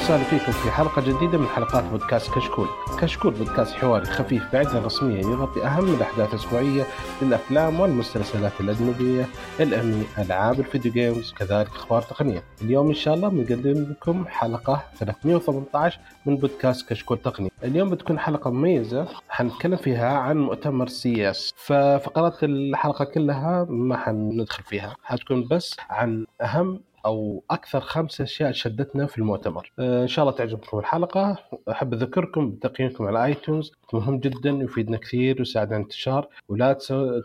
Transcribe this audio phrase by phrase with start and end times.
[0.00, 2.68] وسهلا فيكم في حلقة جديدة من حلقات بودكاست كشكول.
[3.00, 6.86] كشكول بودكاست حواري خفيف بعيدا رسميا يغطي أهم الأحداث الأسبوعية
[7.22, 9.26] للأفلام والمسلسلات الأجنبية،
[9.60, 12.42] الأنمي، ألعاب الفيديو games، كذلك أخبار تقنية.
[12.62, 17.50] اليوم إن شاء الله بنقدم لكم حلقة 318 من بودكاست كشكول تقني.
[17.64, 24.96] اليوم بتكون حلقة مميزة حنتكلم فيها عن مؤتمر CES، ففقرات الحلقة كلها ما حندخل فيها،
[25.04, 29.72] حتكون بس عن أهم أو أكثر خمس أشياء شدتنا في المؤتمر.
[29.78, 31.36] آه، إن شاء الله تعجبكم الحلقة.
[31.70, 36.28] أحب أذكركم بتقييمكم على iTunes مهم جدا يفيدنا كثير ويساعد على الانتشار.
[36.48, 36.78] ولا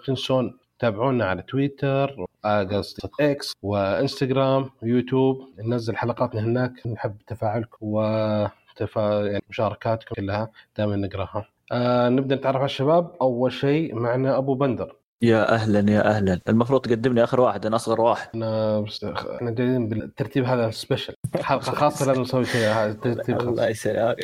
[0.06, 6.88] تنسون تابعونا على تويتر آه، قصدي إكس وإنستغرام ويوتيوب ننزل حلقاتنا هناك.
[6.88, 9.26] نحب تفاعلكم وتفا...
[9.26, 10.52] يعني مشاركاتكم كلها.
[10.78, 11.46] دائما نقراها.
[11.72, 13.12] آه نبدأ نتعرف على الشباب.
[13.22, 14.96] أول شيء معنا أبو بندر.
[15.26, 16.40] يا أهلا يا أهلا.
[16.50, 18.28] المفروض تقدمني آخر واحد أنا أصغر واحد.
[18.36, 23.48] أنا بس إحنا جايين بالترتيب هذا سبيشل حلقه خاصة لازم نسوي شيء هذا ترتيب خاص.
[23.48, 24.18] الله يسلمك.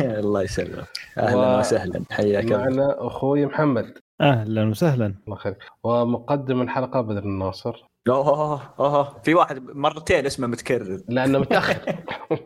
[0.24, 0.84] الله يسلمك.
[1.18, 2.04] أهلا و- وسهلا.
[2.10, 2.56] حياك الله.
[2.58, 3.98] معنا أخوي محمد.
[4.20, 5.14] أهلا وسهلا.
[5.26, 5.54] الله خير.
[5.84, 7.84] ومقدم الحلقة بدر الناصر.
[8.08, 11.00] أوه أوه في واحد مرتين اسمه متكرر.
[11.08, 11.76] لأنه متأخر.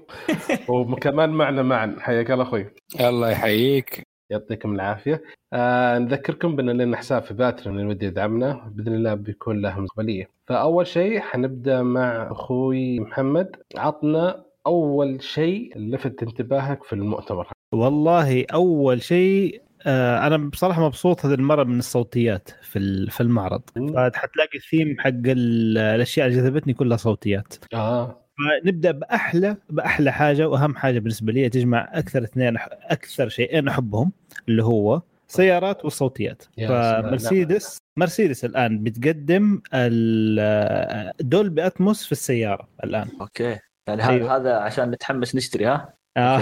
[0.69, 2.67] وكمان معنا معا حياك الله أخوي.
[3.01, 4.06] الله يحييك.
[4.31, 5.23] يعطيكم العافية.
[5.53, 10.29] آه نذكركم بأن لنا حساب في باتريون اللي ودي يدعمنا بإذن الله بيكون له مستقبليه
[10.47, 13.57] فأول شيء حنبدأ مع أخوي محمد.
[13.77, 17.49] عطنا أول شيء لفت انتباهك في المؤتمر.
[17.75, 23.63] والله أول شيء آه أنا بصراحة مبسوط هذه المرة من الصوتيات في في المعرض.
[23.77, 23.93] مم.
[23.93, 27.55] فحتلاقي الثيم حق ال- الأشياء اللي جذبتني كلها صوتيات.
[27.75, 28.26] آه.
[28.39, 34.13] فنبدأ بأحلى بأحلى حاجة وأهم حاجة بالنسبة لي تجمع أكثر اثنين أكثر شيئين أحبهم
[34.49, 36.43] اللي هو سيارات والصوتيات.
[36.69, 44.37] فمرسيدس مرسيدس الآن بتقدم ال- Dolby Atmos في السيارة الآن okay يعني هذا أيوه.
[44.37, 46.41] هذا عشان نتحمس نشتري ها آه.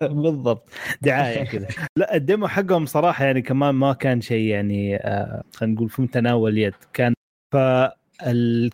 [0.00, 0.68] بالضبط
[1.02, 5.74] دعاية كذا لا ال demo حقهم صراحة يعني كمان ما كان شيء يعني آه خلينا
[5.74, 7.14] نقول في متناول اليد كان
[7.54, 7.56] ف.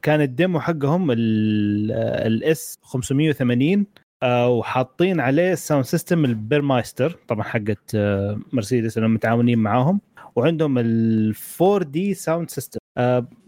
[0.02, 3.86] كان ال demo حقهم ال S 580
[4.22, 10.00] آه وحاطين عليه ال sound system ال Burmester طبعا حقت آه مرسيدس إنهم متعاونين معاهم
[10.36, 12.78] وعندهم ال 4D sound system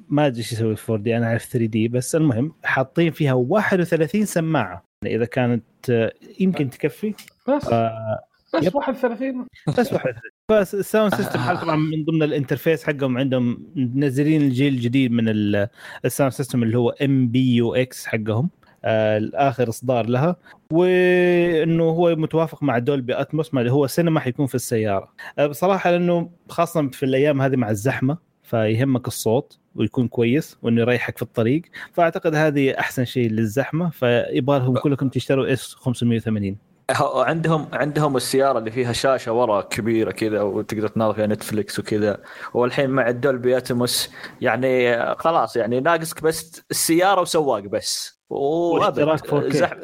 [0.08, 4.84] ما أدري إيش يسوي 4D أنا أعرف 3D بس المهم حاطين فيها 31 سماعة.
[5.04, 7.14] يعني إذا كانت آه، يمكن تكفي.
[7.48, 7.69] بس.
[7.69, 8.20] آه،
[8.54, 8.74] بس yep.
[8.75, 9.47] 31
[9.78, 10.14] بس واحد
[10.50, 15.12] بس ال sound system حق طبعا من ضمن ال interface حقهم عندهم منزلين الجيل الجديد
[15.12, 15.69] من ال-
[16.04, 18.50] ال sound system اللي هو MBUX حقهم.
[18.84, 20.37] آه، الآخر إصدار لها.
[20.72, 25.12] وإنه هو متوافق مع Dolby Atmos ما اللي هو سينما حيكون في السيارة.
[25.38, 31.16] آه، بصراحة لأنه خاصة في الأيام هذه مع الزحمة فيهمك الصوت ويكون كويس وإنه يريحك
[31.16, 31.62] في الطريق.
[31.92, 33.91] فأعتقد هذه أحسن شيء للزحمة.
[33.91, 36.58] فيبغى لهم كلكم تشتروا S 580 ه-
[36.91, 42.22] عندهم عندهم السيارة اللي فيها شاشة ورا كبيرة كذا وتقدر تناظر فيها نتفلكس وكذا.
[42.54, 44.10] والحين مع ال Dolby Atmos
[44.41, 48.19] يعني خلاص يعني ناقصك بس السيارة وسواق بس.
[48.31, 49.03] وأبد.
[49.03, 49.56] واشتراك 4K.
[49.56, 49.72] زح...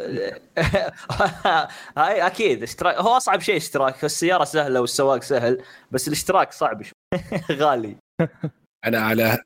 [1.99, 6.93] هاي أكيد اشتراك هو أصعب شيء اشتراك السيارة سهلة والسواق سهل بس الاشتراك صعب شوي.
[7.61, 7.97] غالي.
[8.87, 9.39] أنا على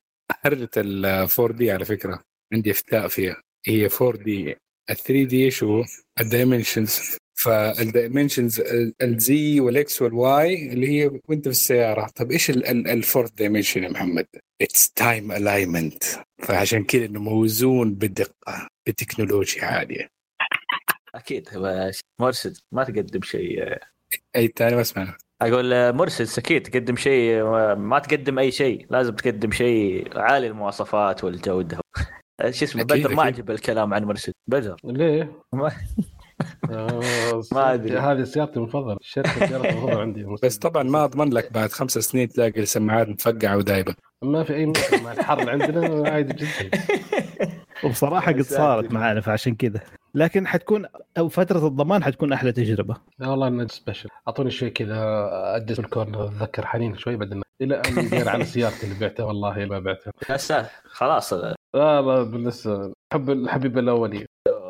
[0.45, 2.21] هرجة ال 4D على فكرة
[2.55, 3.37] عندي أفتاء فيها.
[3.67, 4.51] هي 4D
[4.91, 5.85] ال 3D شو؟
[6.21, 7.17] ال dimensions.
[7.39, 8.63] فال dimensions
[9.03, 12.07] الزي والاكس والواي اللي هي وأنت في السيارة.
[12.15, 14.27] طب إيش ال fourth dimension يا محمد؟
[14.63, 16.05] it's time alignment
[16.43, 20.09] فعشان كذا إنه موزون بدقة بتكنولوجيا عالية.
[21.15, 21.49] أكيد.
[22.21, 23.77] مرسيدس ما تقدم شيء.
[24.37, 28.87] أي تاني ما اسمع أقول مرسيدس أكيد تقدم شيء ما تقدم أي شيء.
[28.91, 31.79] لازم تقدم شيء عالي المواصفات والجودة.
[32.51, 33.23] شو اسمه؟ بدر ما.
[33.23, 34.77] عجب الكلام عن مرسيدس بدر.
[34.85, 35.43] ليه؟
[36.69, 37.99] ما- آه، ما أدري.
[37.99, 38.97] هذه سيارتي المفضلة.
[39.01, 40.27] الشركة سيارتي المفضلة عندي.
[40.43, 43.95] بس طبعا ما أضمن لك بعد خمس سنين تلاقي السماعات مفقعة ودايبة.
[44.23, 45.03] ما في أي مشكلة.
[45.03, 46.71] مع الحر اللي عندنا عادي جدا.
[47.85, 49.81] وبصراحة قد صارت معانا فعشان كذا.
[50.15, 50.87] لكن حتكون
[51.19, 52.97] أو فترة الضمان حتكون أحلى تجربة.
[53.19, 54.97] لا والله انه سبيشل أعطوني شوي كذا
[55.57, 59.25] أدس الكورنر أتذكر حنين شوي بعدين إلى أن يدير على سيارتي اللي بعتها.
[59.25, 60.13] والله ما بعتها.
[60.85, 61.35] خلاص
[61.75, 64.27] لا لا لسه حب الحبيب الأولي.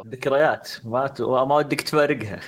[0.06, 1.20] ذكريات ما ت...
[1.20, 2.40] ما ودك تفارقها.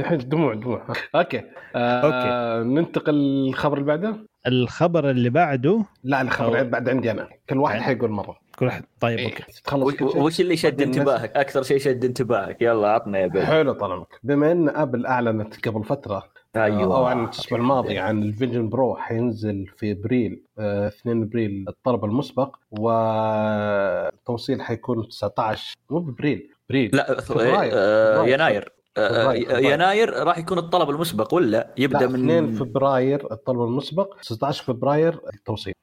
[0.00, 0.86] الحين دموع دموع.
[1.14, 1.42] okay.
[1.76, 2.68] آه okay.
[2.68, 4.16] ننتقل للخبر اللي بعده؟
[4.46, 7.28] الخبر اللي بعده؟ لا الخبر أو- بعد عندي أنا.
[7.50, 8.36] كل واحد حيقول مرة.
[8.58, 8.84] كل واحد.
[9.00, 9.26] طيب إيه.
[9.26, 9.42] okay.
[9.64, 10.02] تخلص.
[10.16, 12.62] وش اللي شد انتباهك؟ أكثر شيء شد انتباهك.
[12.62, 13.46] يلا عطنا يا بيل.
[13.46, 16.22] حلو طال بما إن Apple اعلنت قبل فترة
[16.64, 21.64] أيوه أو عن الأسبوع الماضي عن ال Vision Pro حينزل في أبريل آه، 2 أبريل
[21.68, 27.72] الطلب المسبق والتوصيل حيكون 19 مو بأبريل أبريل لا فبراير.
[27.74, 28.26] آه،.
[28.26, 29.46] يناير آه، فبراير.
[29.46, 29.72] فبراير.
[29.72, 35.74] يناير راح يكون الطلب المسبق ولا يبدأ من 2 فبراير الطلب المسبق 16 فبراير التوصيل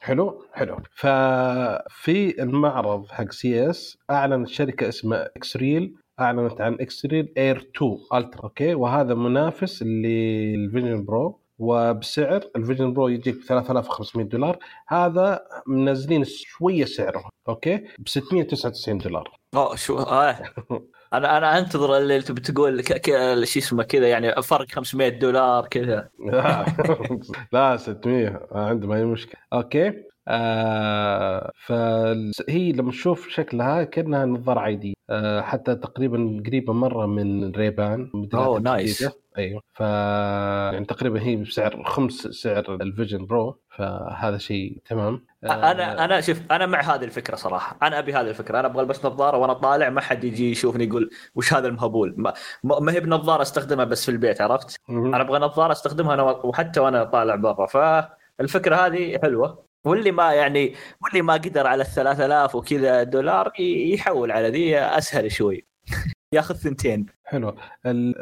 [0.00, 7.98] حلو حلو ففي المعرض حق CES اعلنت شركه اسمها Xreal أعلنت عن Xreal Air 2
[8.14, 14.58] Ultra okay؟ وهذا منافس لل Vision Pro وبسعر ال Vision Pro يجيك ب 3500 دولار.
[14.88, 19.30] هذا منزلين شوية سعره okay؟ ب 699 دولار.
[19.54, 20.36] أوه شو؟ آه.
[21.14, 22.84] أنا أنا أنتظر اللي تبي تقول.
[23.46, 26.08] شو اسمه كذا يعني فرق 500 دولار كذا.
[27.52, 29.40] لا 600 عندي ما هي مشكلة.
[29.52, 29.92] okay؟
[30.30, 34.94] آه فهي لما تشوف شكلها كأنها نظارة عادية.
[35.10, 39.02] آه حتى تقريبا قريبة مرة من Ray-Ban أوه، nice.
[39.02, 39.20] الجديدة.
[39.38, 39.62] أيوه.
[39.74, 39.80] ف
[40.74, 45.24] يعني تقريبا هي بسعر خمس سعر ال Vision Pro فهذا شيء تمام.
[45.44, 47.78] آه، أنا أنا شوف أنا مع هذه الفكرة صراحة.
[47.82, 48.60] أنا أبي هذه الفكرة.
[48.60, 52.14] أنا أبغى البس نظارة وأنا طالع ما حد يجي يشوفني يقول وش هذا المهبول.
[52.16, 52.32] ما,
[52.64, 54.80] ما هي بنظارة أستخدمها بس في البيت عرفت.
[54.90, 57.66] أنا أبغى نظارة أستخدمها أنا وحتى وأنا طالع برا.
[57.66, 59.69] فالفكرة هذه حلوة.
[59.86, 65.32] واللي ما يعني واللي ما قدر على ال 3000 وكذا دولار يحول على ذي أسهل
[65.32, 65.66] شوي.
[66.34, 67.06] ياخذ ثنتين.
[67.24, 67.54] حلو.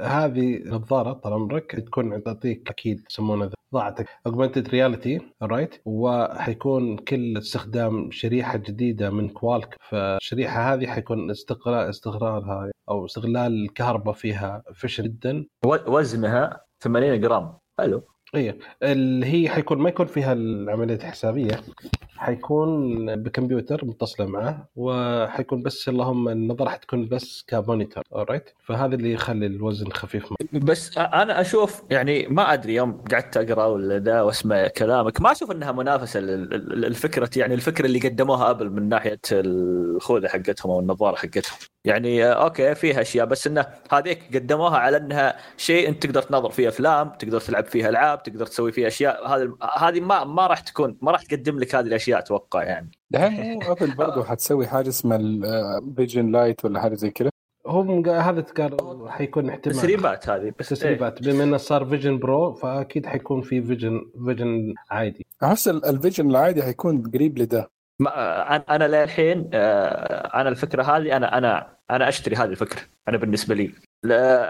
[0.02, 4.06] هذه نظاره طال عمرك تكون تعطيك أكيد يسمونها ضاعتك.
[4.26, 12.70] augmented reality right وحيكون كل استخدام شريحة جديدة من Qualcomm فالشريحة هذه حيكون استغلال استغلالها
[12.88, 15.46] أو استغلال الكهرباء فيها فشل جدا.
[15.64, 17.58] وزنها 80 جرام.
[17.78, 18.02] حلو.
[18.34, 21.60] إيه اللي هي حيكون ما يكون فيها العملية الحسابية
[22.16, 29.12] حيكون بكمبيوتر متصلة معه وحيكون بس اللهم النظارة حتكون بس ك monitor right فهذا اللي
[29.12, 34.68] يخلي الوزن خفيف بس أنا أشوف يعني ما أدري يوم قعدت أقرأ ولا ده واسمع
[34.68, 40.72] كلامك ما أشوف إنها منافسة للفكرة يعني الفكرة اللي قدموها Apple من ناحية الخوذة حقتهم
[40.72, 41.58] أو النظارة حقتهم.
[41.88, 46.50] يعني آه، أوكي فيها أشياء بس إنه هذيك قدموها على إنها شيء أنت تقدر تنظر
[46.50, 49.26] فيه أفلام تقدر تلعب فيها ألعاب تقدر تسوي فيه أشياء.
[49.28, 52.90] هذه هذه ما ما راح تكون ما راح تقدم لك هذه الأشياء أتوقع يعني.
[53.10, 57.30] دحين مو Apple برضه حتسوي حاجة اسمها ال Vision Lite ولا حاجة زي كذا.
[57.66, 58.76] هم هذا قال
[59.10, 59.76] حيكون احتمال.
[59.76, 60.78] تسريبات هذه بس إيه.
[60.78, 65.26] تسريبات بما إنه صار Vision Pro فأكيد حيكون في Vision Vision عادي.
[65.42, 67.70] أحس ال- ال Vision العادي حيكون قريب لده.
[68.00, 73.54] أنا أنا للحين آه، أنا الفكرة هذه أنا أنا أنا أشتري هذه الفكرة أنا بالنسبة
[73.54, 73.72] لي.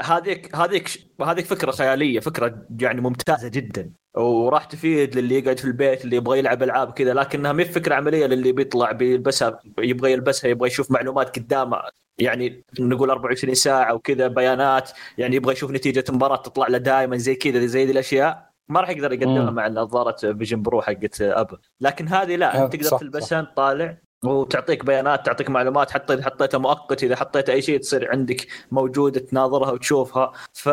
[0.03, 0.89] هذيك هذيك
[1.23, 3.93] هذيك فكرة خيالية فكرة يعني ممتازة جدا.
[4.17, 8.27] وراح تفيد للي يقعد في البيت اللي يبغى يلعب ألعاب كذا لكنها ما فكرة عملية
[8.27, 11.83] للي بيطلع بيلبسها يبغى يلبسها يبغى يشوف معلومات قدامه.
[12.19, 17.35] يعني نقول 24 ساعة وكذا بيانات يعني يبغى يشوف نتيجة مباراه تطلع له دائما زي
[17.35, 18.48] كذا زي ذي الأشياء.
[18.69, 19.55] ما راح يقدر يقدمها مم.
[19.55, 23.97] مع نظارة Vision Pro حقت Apple لكن هذه لا انت تقدر صح، تلبسها انت طالع
[24.25, 29.21] وتعطيك بيانات تعطيك معلومات حتى إذا حطيتها مؤقت إذا حطيت أي شيء تصير عندك موجوده
[29.21, 30.69] تناظرها وتشوفها ف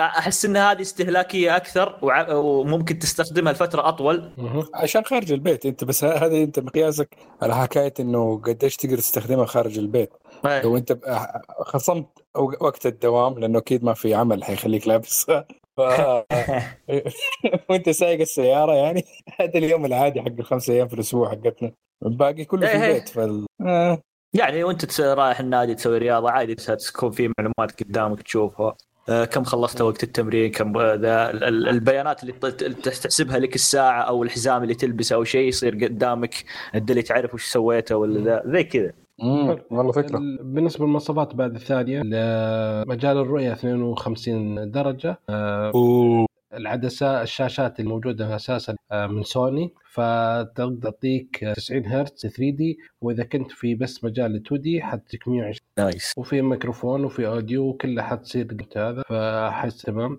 [0.00, 4.30] أحس إن هذه استهلاكية أكثر وع- وممكن تستخدمها لفترة أطول.
[4.74, 9.78] عشان خارج البيت أنت بس هذا أنت مقياسك على حكاية إنه قديش تقدر تستخدمها خارج
[9.78, 10.10] البيت.
[10.44, 10.98] لو أنت
[11.60, 12.06] خصمت
[12.60, 15.44] وقت الدوام لأنه أكيد ما في عمل حيخليك لابسها
[15.88, 16.24] ف...
[17.70, 19.04] وانت سايق السيارة يعني
[19.40, 21.72] هذا اليوم العادي حق الخمس أيام في الأسبوع حقتنا.
[22.06, 22.88] الباقي كله في إيه إيه.
[22.90, 23.46] البيت فال...
[23.60, 24.02] آه.
[24.34, 28.76] يعني وانت رايح النادي تسوي رياضة عادي تكون في معلومات قدامك تشوفها.
[29.08, 32.32] آه، كم خلصت وقت التمرين كم ذا ال- ال- البيانات اللي
[32.72, 36.34] تحسبها لك الساعة أو الحزام اللي تلبسه أو شيء يصير قدامك
[36.74, 38.92] اللي تعرف وش سويته ولا ذا زي كذا.
[39.22, 39.58] مم.
[39.70, 40.18] والله فكرة.
[40.18, 42.02] ال- بالنسبة للمواصفات بعد الثانية
[42.88, 45.18] مجال الرؤية 52 درجة.
[45.30, 46.26] آه، أوه.
[46.54, 49.72] العدسة الشاشات الموجودة أساسا آه، من سوني.
[49.92, 55.60] فتقدر تعطيك 90 هرتز 3 D وإذا كنت في بس مجال 2 D حتجيك 120
[55.78, 56.14] nice.
[56.16, 60.18] وفي ميكروفون وفي audio وكلها حتصير هذا فحس تمام.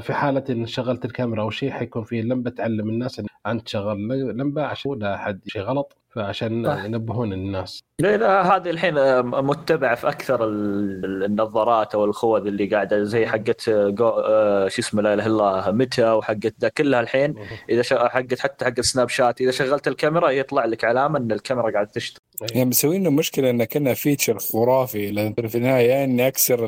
[0.00, 4.08] في حالة إن شغلت الكاميرا أو شيء حيكون في لمبة تعلم الناس إن أنت شغل
[4.36, 5.96] لمبة عشان لا احد شيء غلط.
[6.16, 6.64] فعشان.
[6.84, 7.80] ينبهون الناس.
[8.00, 13.02] لا لا هذه الحين آه، متبعه في أكثر ال- ال- النظارات أو الخوذ اللي قاعدة
[13.04, 17.00] زي حقت آه، جو آه، شو اسمه لا إله إلا الله Meta وحقت ذا كلها
[17.00, 17.34] الحين
[17.70, 21.70] إذا ش- حقت حتى حق ال Snapchat إذا شغلت الكاميرا يطلع لك علامة إن الكاميرا
[21.72, 22.20] قاعدة تشتغل.
[22.54, 26.66] يعني مسوين لنا مشكلة إن كنا feature خرافي لأن في النهاية يا إني أكسر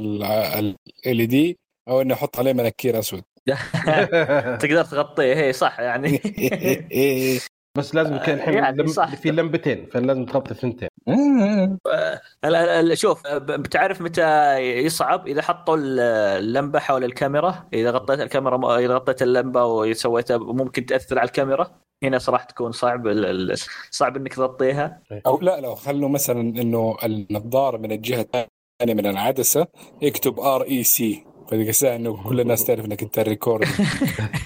[1.06, 3.22] ال دي أو إني أحط عليه منكير أسود.
[4.60, 6.20] تقدر تغطيه هي صح يعني.
[7.78, 8.86] بس لازم يكون الحين يعني لم...
[9.06, 11.78] في لمبتين فلازم تغطي ثنتين ال-
[12.44, 16.00] ال- ال- شوف ب- بتعرف متى يصعب؟ إذا حطوا ال-
[16.44, 17.64] اللمبة حول الكاميرا.
[17.74, 21.70] إذا غطيت الكاميرا إذا غطيت اللمبة وسويتها ممكن تأثر على الكاميرا.
[22.02, 23.58] هنا صراحة تكون صعب ال- ال-
[23.90, 25.02] صعب إنك تغطيها.
[25.26, 29.66] أو لا لو خلوا مثلا إنه النظارة من الجهة الثانية من العدسة
[30.02, 33.18] اكتب REC فذيك الساعة إنه كل الناس تعرف إنك أنت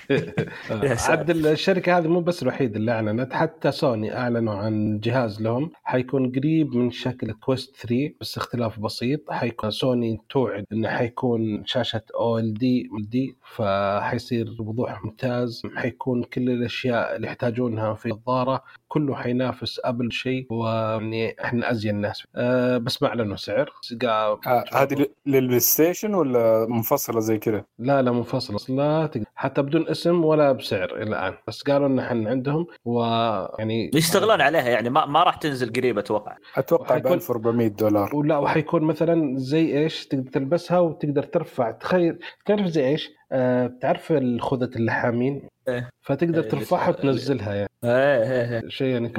[0.96, 0.98] ساتر.
[1.10, 5.70] عاد الشركة هذه مو بس الوحيده اللي أعلنت حتى سوني أعلنوا عن جهاز لهم.
[5.84, 9.30] حيكون قريب من شكل Quest 3 بس اختلاف بسيط.
[9.30, 15.62] حيكون سوني توعد إنه حيكون شاشة OLED فحيصير بوضوح ممتاز.
[15.76, 22.22] حيكون كل الأشياء اللي يحتاجونها في النظاره كله حينافس Apple شيء ويعني إحنا أزين ناس
[22.36, 23.70] أه بس ما اعلنوا سعر
[24.02, 24.40] آه،
[24.74, 29.24] هذه لل PlayStation ولا منفصلة زي كذا؟ لا لا منفصل لا تقدر.
[29.34, 31.34] حتى بدون اسم ولا بسعر إلى الآن.
[31.48, 36.36] بس قالوا إن إحنا عندهم ويعني يشتغلون عليها يعني ما, ما راح تنزل قريب أتوقع.
[36.56, 38.16] أتوقع ب وحيكون- 1400 دولار.
[38.16, 41.70] ولا وحيكون مثلا زي إيش تقدر تلبسها وتقدر ترفع.
[41.70, 45.90] تخيل تعرف زي إيش؟ آه بتعرف الخوذة اللحامين؟ إيه.
[46.02, 47.68] فتقدر إيه، ترفعها وتنزلها يعني.
[47.84, 48.68] إيه إيه إيه.
[48.68, 49.12] شيء يعني.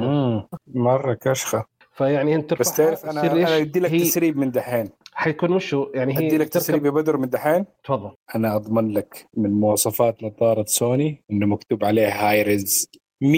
[0.66, 1.64] مرة كشخة.
[1.92, 4.88] فيعني أنت بس تعرف أنا؟ أنا ادي لك تسريب من دحين.
[5.14, 8.10] حيكون وشو يعني هي ادي لك تسريب يا بدر من دحين؟ تفضل.
[8.34, 12.90] أنا أضمن لك من مواصفات نظارة سوني إنه مكتوب عليها Hi-Res
[13.24, 13.28] 100%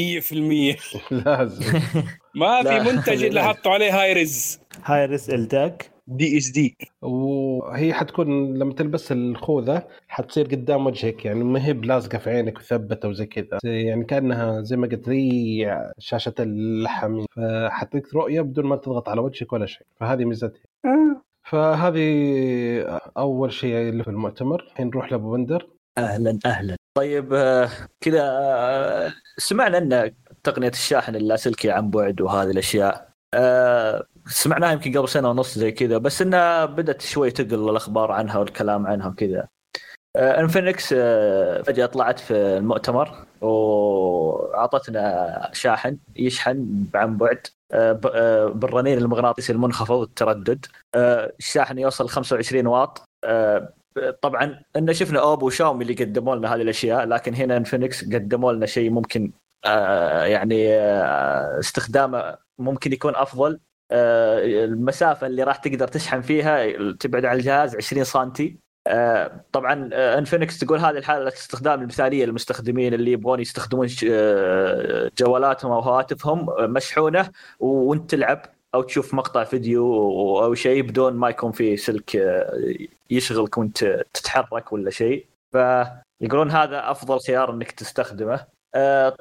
[1.10, 1.80] لازم.
[2.34, 2.62] ما.
[2.62, 9.86] في منتج إلا حطوا عليه Hi-Res Hi-Res ال tag DSD وهي حتكون لما تلبس الخوذة
[10.08, 13.58] حتصير قدام وجهك يعني ما هي بلازقة في عينك وثبتة وزي كذا.
[13.64, 15.66] يعني كأنها زي ما قلت زي
[15.98, 17.24] شاشة اللحم.
[17.36, 19.86] فحتعطيك رؤية بدون ما تضغط على وجهك ولا شيء.
[20.00, 20.60] فهذه ميزتها.
[21.42, 24.62] فهذه أول شيء اللي في المؤتمر.
[24.62, 25.68] الحين نروح لأبو بندر.
[25.98, 26.76] أهلا أهلا.
[26.96, 27.68] طيب آه،
[28.00, 33.05] كذا آه، سمعنا أن تقنية الشاحن اللاسلكي عن بعد وهذه الأشياء.
[33.34, 38.38] آه، سمعناها يمكن قبل سنة ونص زي كذا بس إنها بدأت شوي تقل الأخبار عنها
[38.38, 39.48] والكلام عنها وكذا.
[40.16, 48.98] آه، انفينكس آه، فجأة طلعت في المؤتمر وأعطتنا شاحن يشحن عن بعد آه، آه، بالرنين
[48.98, 53.02] المغناطيسي المنخفض التردد آه، الشاحن يوصل 25 واط.
[54.22, 58.52] طبعا إن شفنا OPPO و Xiaomi اللي قدموا لنا هذه الأشياء لكن هنا Infinix قدموا
[58.52, 59.32] لنا شيء ممكن
[60.26, 63.60] يعني آه، استخدامه ممكن يكون أفضل.
[63.90, 68.58] آه، المسافة اللي راح تقدر تشحن فيها تبعد عن الجهاز 20 سنتي.
[68.86, 75.72] آه، طبعا آه، Infinix تقول هذه الحالة الاستخدام المثالية للمستخدمين اللي يبغون يستخدمون آه، جوالاتهم
[75.72, 78.42] أو هواتفهم آه، مشحونه وانت تلعب
[78.74, 79.84] أو تشوف مقطع فيديو
[80.44, 82.74] أو شيء بدون ما يكون فيه سلك آه،
[83.10, 85.26] يشغلك وانت تتحرك ولا شيء.
[85.52, 88.34] فيقولون هذا أفضل خيار إنك تستخدمه.
[88.34, 88.46] آه،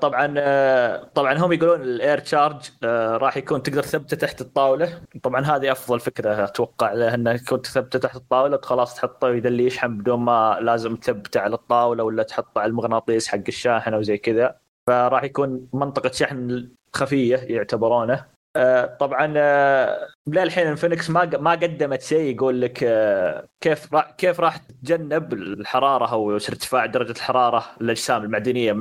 [0.01, 5.01] طبعا آه، طبعا هم يقولون الإير تشارج آه، راح يكون تقدر تثبته تحت الطاولة.
[5.23, 10.19] طبعا هذه أفضل فكرة أتوقع لأنه يكون تثبته تحت الطاولة خلاص تحطه يدلي يشحن بدون
[10.19, 14.55] ما لازم تثبته على الطاولة ولا تحطه على المغناطيس حق الشاحن أو زي كذا.
[14.87, 18.13] فراح يكون منطقة شحن خفية يعتبرونه.
[18.13, 18.34] آه،
[18.99, 25.33] طبعا آه، للحين Infinix ما ما قدمت شيء يقول لك آه، كيف كيف راح تتجنب
[25.33, 28.79] الحرارة أو ارتفاع درجة الحرارة للاجسام المعدنية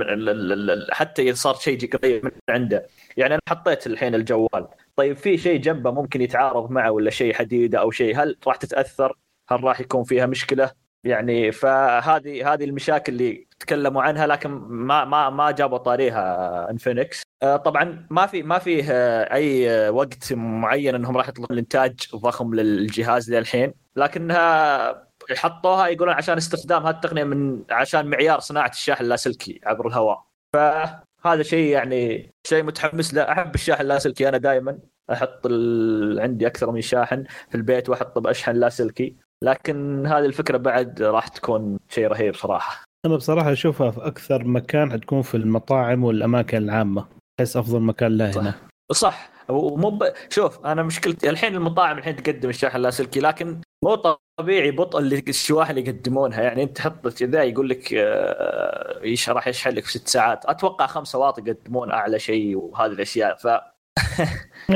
[0.92, 5.60] حتى إذا صار شيء قريب من عنده يعني أنا حطيت الحين الجوال طيب في شيء
[5.60, 9.16] جنبه ممكن يتعارض معه ولا شيء حديده أو شيء هل راح تتأثر؟
[9.50, 10.70] هل راح يكون فيها مشكلة؟
[11.04, 17.56] يعني فهذه هذه المشاكل اللي تكلموا عنها لكن ما ما ما جابوا طاريها Infinix آه،
[17.56, 22.54] طبعا ما في ما فيه آه، أي آه، وقت معين إنهم راح يطلقون الإنتاج ضخم
[22.54, 29.04] للجهاز ذا الحين لكنها حطوها يقولون عشان استخدام هذه التقنية من عشان معيار صناعة الشاحن
[29.04, 30.24] اللاسلكي عبر الهواء.
[30.52, 33.22] فهذا شيء يعني شيء متحمس له.
[33.22, 34.28] أحب الشاحن اللاسلكي.
[34.28, 34.78] أنا دائما
[35.12, 36.20] أحط ال...
[36.20, 39.16] عندي أكثر من شاحن في البيت واحط بأشحن لاسلكي.
[39.42, 42.84] لكن هذه الفكرة بعد راح تكون شيء رهيب صراحة.
[43.04, 47.06] أنا بصراحة أشوفها في أكثر مكان حتكون في المطاعم والأماكن العامة
[47.40, 48.40] احس أفضل مكان لها صح.
[48.40, 48.54] هنا.
[48.92, 49.30] صح.
[49.48, 50.12] ومو ب...
[50.30, 53.94] شوف أنا مشكلتي الحين المطاعم الحين تقدم الشاحن اللاسلكي لكن مو
[54.38, 56.42] طبيعي بطء اللي الشواحن اللي يقدمونها.
[56.42, 61.18] يعني أنت تحط كذا يقول لك آه، راح يشحن لك في ست ساعات؟ أتوقع خمسة
[61.18, 63.36] واط يقدمون أعلى شيء وهذه الأشياء.
[63.36, 63.73] ف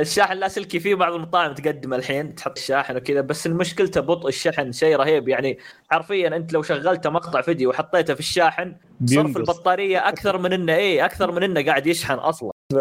[0.00, 4.96] الشاحن اللاسلكي في بعض المطاعم تقدم الحين تحط الشاحن وكذا بس المشكلته بطء الشحن شيء
[4.96, 5.28] رهيب.
[5.28, 5.58] يعني
[5.90, 9.36] حرفيا أنت لو شغلت مقطع فيديو وحطيته في الشاحن صرف.
[9.36, 12.50] البطارية أكثر من إنه إيه أكثر من إنه قاعد يشحن أصلا.
[12.72, 12.76] ف...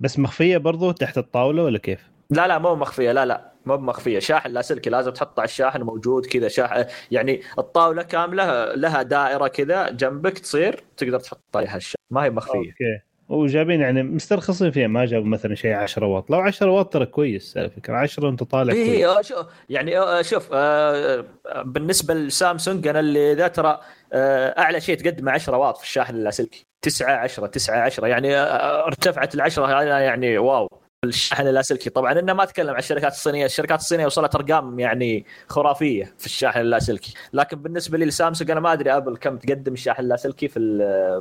[0.00, 2.00] بس مخفية برضو تحت الطاولة ولا كيف؟
[2.30, 4.18] لا لا مو مخفية لا لا مو مخفية.
[4.18, 9.90] شاحن لاسلكي لازم تحط على الشاحن موجود كذا شاحن يعني الطاولة كاملة لها دائرة كذا
[9.90, 12.02] جنبك تصير تقدر تحط عليها الشاحن.
[12.10, 12.58] ما هي مخفية.
[12.58, 13.11] okay.
[13.28, 16.30] وجايبين يعني مسترخصين فيها ما جابوا مثلا شيء 10 واط.
[16.30, 17.96] لو 10 واط ترى كويس على فكرة.
[17.96, 18.88] 10 انت طالع كويس.
[18.88, 19.34] اي آه، شو
[19.68, 23.80] يعني آه، شوف آه، آه، بالنسبة لسامسونج أنا اللي ذا ترى
[24.12, 28.86] آه، أعلى شيء تقدم 10 واط في الشاحن اللاسلكي 9 10 9 10 يعني آه،
[28.86, 30.81] ارتفعت ال 10 هذا يعني واو.
[31.04, 31.90] الشاحن اللاسلكي.
[31.90, 33.44] طبعا إنه ما اتكلم عن الشركات الصينية.
[33.44, 37.14] الشركات الصينية وصلت أرقام يعني خرافية في الشاحن اللاسلكي.
[37.32, 40.60] لكن بالنسبة لي لسامسونج أنا ما أدري أبل كم تقدم الشاحن اللاسلكي في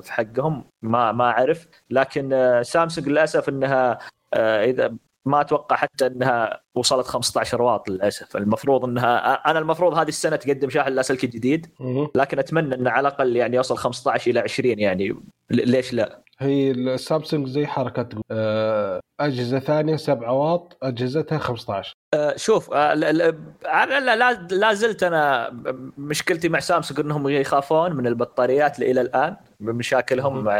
[0.03, 1.67] في حقهم ما ما أعرف.
[1.89, 3.99] لكن آه، سامسونج للأسف إنها
[4.33, 4.95] آه، إذا
[5.25, 10.69] ما أتوقع حتى إنها وصلت 15 واط للأسف المفروض إنها أنا المفروض هذه السنة تقدم
[10.69, 11.67] شاحن لاسلكي جديد.
[12.15, 15.15] لكن أتمنى إنه على الأقل يعني يوصل 15 إلى 20 يعني
[15.51, 22.73] ليش لا؟ هي السامسونج زي حركة آه، أجهزة ثانية 7 واط أجهزتها 15 آه، شوف
[22.73, 25.49] آه، لا, لا زلت أنا
[25.97, 30.43] مشكلتي مع سامسونج إنهم يخافون من البطاريات إلى الآن بمشاكلهم مهم.
[30.43, 30.59] مع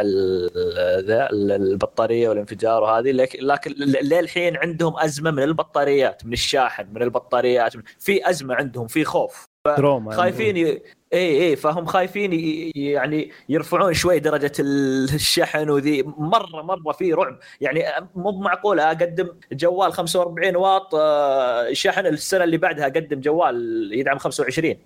[1.30, 3.70] البطارية والانفجار وهذه لك- لكن
[4.02, 9.46] للحين عندهم أزمة من البطاريات من الشاحن من البطاريات في أزمة عندهم في خوف.
[9.76, 10.66] تروما خايفين ي...
[11.12, 12.70] إي إي فهم خايفين ي...
[12.74, 16.02] يعني يرفعون شوي درجة ال- الشحن وذي.
[16.02, 17.38] مرة مرة في رعب.
[17.60, 24.18] يعني مو معقول أقدم جوال 45 واط آه، شحن السنة اللي بعدها أقدم جوال يدعم
[24.18, 24.76] 25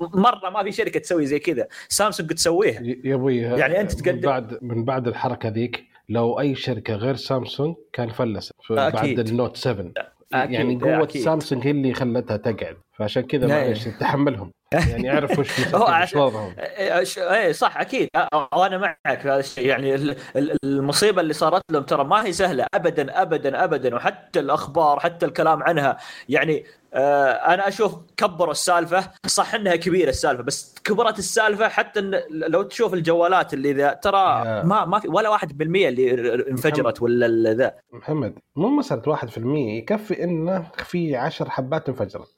[0.00, 1.66] مرة ما في شركة تسوي زي كذا.
[1.88, 2.80] سامسونج تسويها.
[3.04, 7.74] يا أبوي يعني من تقدم- بعد من بعد الحركة ذيك لو أي شركة غير سامسونج
[7.92, 8.52] كان فلست.
[8.70, 9.18] بعد.
[9.18, 9.92] النوت 7
[10.32, 11.22] أكيد، يعني قوة أكيد.
[11.22, 12.76] سامسونج هي اللي خلتها تقعد.
[12.92, 14.52] فعشان كذا لا، معلش تحملهم.
[14.72, 15.48] يعني يعرف وش
[16.16, 18.08] وضعهم اي إيه، صح أكيد.
[18.52, 19.66] وأنا معك في هذا الشيء.
[19.66, 23.94] يعني ال- ال- المصيبة اللي صارت لهم ترى ما هي سهلة ابدا ابدا ابدا.
[23.94, 25.96] وحتى الأخبار حتى الكلام عنها.
[26.28, 29.10] يعني آه أنا أشوف كبروا السالفة.
[29.26, 34.44] صح إنها كبيرة السالفة بس كبرت السالفة حتى إن لو تشوف الجوالات اللي ذا ترى.
[34.64, 37.74] ما ما في ولا 1% اللي انفجرت ولا ال- ذا.
[37.92, 39.38] محمد مو مسألة 1%
[39.78, 42.28] يكفي إنه في 10 حبات انفجرت.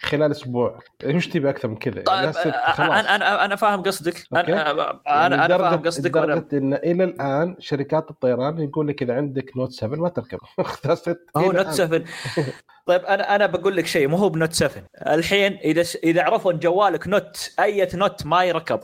[0.00, 0.78] خلال أسبوع.
[1.04, 2.02] إيش تبي أكثر؟ من كذا.
[2.02, 4.24] طيب just آه، أنا أنا أنا فاهم قصدك.
[4.32, 9.14] أنا أنا يعني أنا لدرجة- فاهم قصدك إن إلى الآن شركات الطيران يقول لك إذا
[9.14, 10.38] عندك Note 7 ما تركب
[10.84, 11.72] just هو Note الآن.
[11.72, 12.02] 7
[12.86, 16.52] طيب أنا أنا بقول لك شيء مو هو ب Note 7 الحين إذا إذا عرفوا
[16.52, 18.80] إن جوالك Note أي Note ما يركب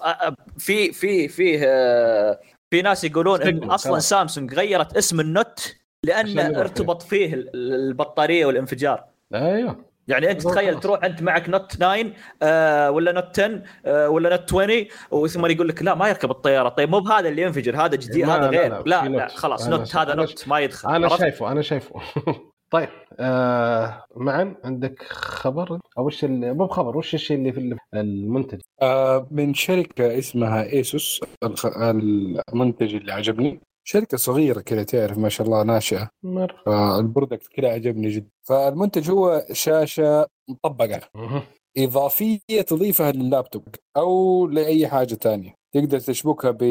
[0.59, 3.99] في في في آه، في ناس يقولون إن أصلا.
[3.99, 9.05] سامسونج غيرت اسم ال Note يروح ارتبط فيه ال- البطارية والانفجار.
[9.35, 9.88] أيوه.
[10.09, 10.42] يعني أنت.
[10.42, 12.05] تخيل تروح أنت معك Note 9
[12.42, 16.68] آه ولا Note 10 آه ولا Note 20 وثم يقول لك لا ما يركب الطيارة
[16.68, 19.31] طيب مو بهذا اللي ينفجر هذا جديد هذا لا، غير لا، لا لا, Note.
[19.31, 21.94] خلاص Note هذا Note ما يدخل أنا عرفت؟ شايفه أنا شايفه
[22.71, 22.88] طيب
[23.21, 28.61] آه معا عندك خبر أو وش ال- مو بخبر وش الشيء اللي في ال- المنتج
[28.83, 31.66] آه من شركة اسمها ASUS الخ...
[32.53, 36.09] المنتج اللي عجبني شركة صغيرة كذا تعرف ما شاء الله ناشئة.
[36.22, 38.29] مر فال product كذا عجبني جدا.
[38.48, 41.01] فالمنتج هو شاشة مطبقة.
[41.14, 41.42] مه.
[41.79, 43.62] إضافية تضيفها لللابتوب
[43.96, 45.55] أو لأي حاجة تانية.
[45.74, 46.62] تقدر تشبكها ب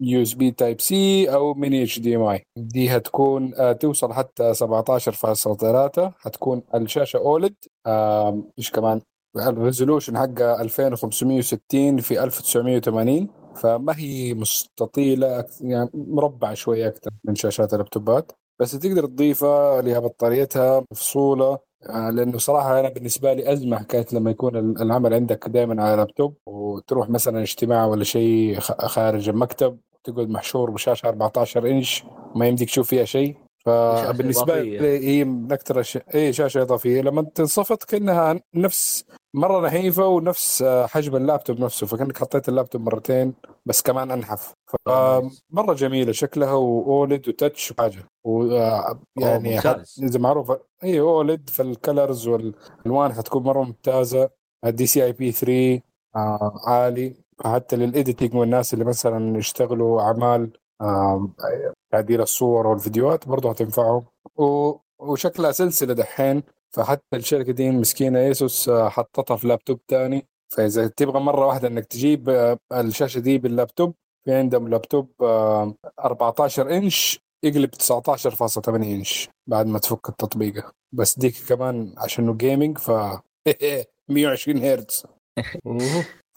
[0.00, 7.54] USB Type C أو mini HDMI دي هتكون آه، توصل حتى 17.3 هتكون الشاشة OLED.
[8.58, 9.00] إيش كمان؟
[9.36, 17.72] ال resolution حقها 2560 في 1980 فما هي مستطيلة يعني مربعة شوية أكثر من شاشات
[17.74, 18.32] اللابتوبات.
[18.60, 24.30] بس تقدر تضيفها لها بطاريتها مفصوله آه، لأنه صراحة أنا بالنسبة لي أزمة حكايه لما
[24.30, 30.28] يكون ال- العمل عندك دائما على لابتوب وتروح مثلا اجتماع ولا شيء خارج المكتب تقعد
[30.28, 32.04] محشور بشاشة 14 إنش
[32.36, 33.36] ما يمديك تشوف فيها شيء.
[33.64, 34.60] فبالنسبة.
[34.60, 37.00] لي هي من أكثر الاشياء اي شاشة إضافية.
[37.02, 43.34] لما تنصفط كأنها نفس مرة نحيفة ونفس آه، حجم اللابتوب نفسه فكأنك حطيت اللابتوب مرتين
[43.66, 44.52] بس كمان أنحف.
[44.86, 48.04] فمره جميلة شكلها و OLED و touch وحاجة.
[48.24, 50.00] ويعني ممتاز.
[50.02, 50.52] إذا معروف
[50.84, 54.30] اي OLED فال colors والألوان حتكون مرة ممتازة.
[54.64, 55.80] ال DCI P3
[56.16, 57.14] آه عالي.
[57.44, 60.50] حتى لل editing والناس اللي مثلا يشتغلوا أعمال
[61.92, 64.04] تعديل الصور والفيديوهات برضه هتنفعهم
[65.00, 66.42] وشكلها سلسلة دحين
[66.76, 70.26] فحتى الشركة دي مسكينة ASUS آه، حطتها في لابتوب تاني.
[70.56, 76.76] فإذا تبغى مرة واحدة إنك تجيب آه، الشاشة دي باللابتوب في عندهم لابتوب آه، 14
[76.76, 80.72] إنش يقلب 19.8 إنش بعد ما تفك التطبيقة.
[80.94, 82.90] بس ديك كمان عشانه gaming ف
[84.10, 85.06] 120 هرتز.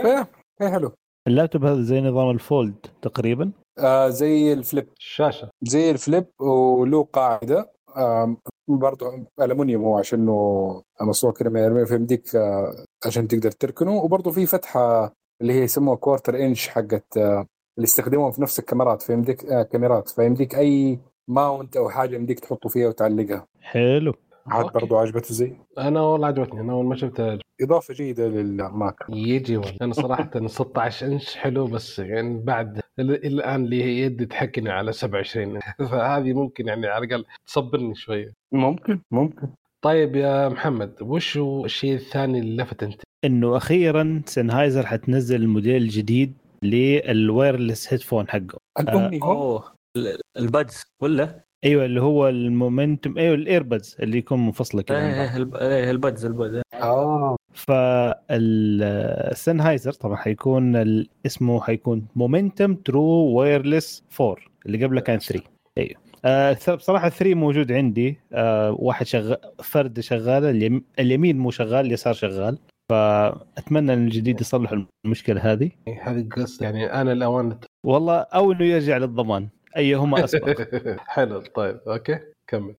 [0.02, 0.28] ف yeah
[0.62, 0.92] هي حلو.
[1.28, 4.88] اللابتوب هذا زي نظام ال fold تقريبا؟ آه زي ال flip.
[4.98, 5.50] الشاشة.
[5.62, 7.72] زي ال flip وله قاعدة.
[7.98, 13.92] آم، برضه الومنيوم هو عشانه مصنوع كده من الالومنيوم فيمديك آه، عشان تقدر تركنه.
[13.92, 17.46] وبرضه في فتحة اللي هي يسموها quarter inch حقت آه،
[17.78, 19.02] اللي يستخدموها في نفس الكاميرات.
[19.02, 20.10] فيمديك آه كاميرات.
[20.10, 23.48] فيمديك أي mount أو حاجة يمديك تحطه فيها وتعلقها.
[23.62, 24.14] حلو.
[24.48, 24.72] عاد.
[24.74, 29.58] برضو عجبته زي؟ أنا والله عجبتني أنا أول ما شفتها إضافة جيدة لل Mac يجي
[29.58, 29.78] والله.
[29.82, 35.60] أنا صراحة 16 إنش حلو بس يعني بعد ال- الآن لي يدي تحكني على 27
[35.80, 38.34] فهذه ممكن يعني على الأقل تصبرني شوية.
[38.52, 39.48] ممكن ممكن.
[39.82, 45.76] طيب يا محمد وش هو الشيء الثاني اللي لفت أنت؟ إنه أخيرا Sennheiser حتنزل الموديل
[45.82, 48.58] الجديد لل wireless headphone حقه.
[48.80, 53.98] الأمني هو؟ أوه ال- ال buds ولا؟ أيوه اللي هو ال Momentum أيوه ال earbuds
[54.00, 55.08] اللي يكون منفصلة كذا بعض.
[55.08, 56.62] إيه الب- إيه، ال buds ال buds.
[56.74, 57.36] آه.
[57.54, 65.44] فال Sennheiser طبعا حيكون ال- اسمه حيكون Momentum True Wireless 4 اللي قبله كان 3
[65.78, 65.96] أيوه.
[66.26, 68.20] آه بصراحة 3 موجود عندي.
[68.34, 70.84] آه واحد شغال فرد شغاله اليم...
[71.00, 72.58] اليمين مو شغال اليسار شغال.
[72.92, 75.72] فأتمنى إن الجديد يصلح المشكلة هذه.
[76.02, 76.64] هذه قصة.
[76.64, 79.48] يعني أنا الأوان والله أو إنه يرجع للضمان.
[79.78, 80.62] أيهما أسبق.
[81.08, 82.76] حلو طيب أوكي كمل.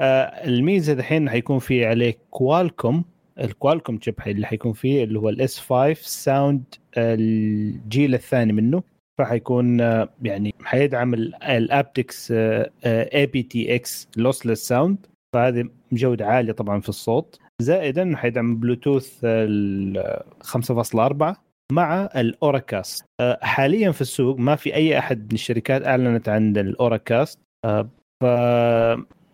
[0.00, 3.04] آه الميزة دحين حيكون في عليه Qualcomm
[3.40, 6.62] ال Qualcomm chip اللي حيكون فيه اللي هو ال S5 Sound
[6.96, 8.82] الجيل الثاني منه.
[9.18, 12.32] فحيكون آه، يعني حيدعم ال aptX
[12.84, 17.40] aptX lossless sound فهذه جودة عالية طبعا في الصوت.
[17.62, 21.36] زائدا حيدعم بلوتوث ال 5.4
[21.72, 23.04] مع ال Auracast.
[23.20, 27.38] آه، حاليا في السوق ما في أي أحد من الشركات أعلنت عن ال Auracast.
[27.64, 27.88] آه،
[28.22, 28.24] ف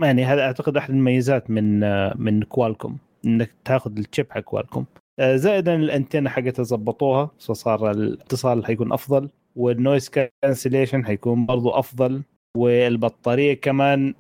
[0.01, 4.87] يعني هذا أعتقد أحد المميزات من آه، من Qualcomm إنك تاخذ ال chip حق Qualcomm.
[5.21, 12.23] زائدا الأنتنة حقتها ظبطوها فصار الاتصال حيكون أفضل وال noise cancellation حيكون برضو أفضل
[12.57, 14.15] والبطارية كمان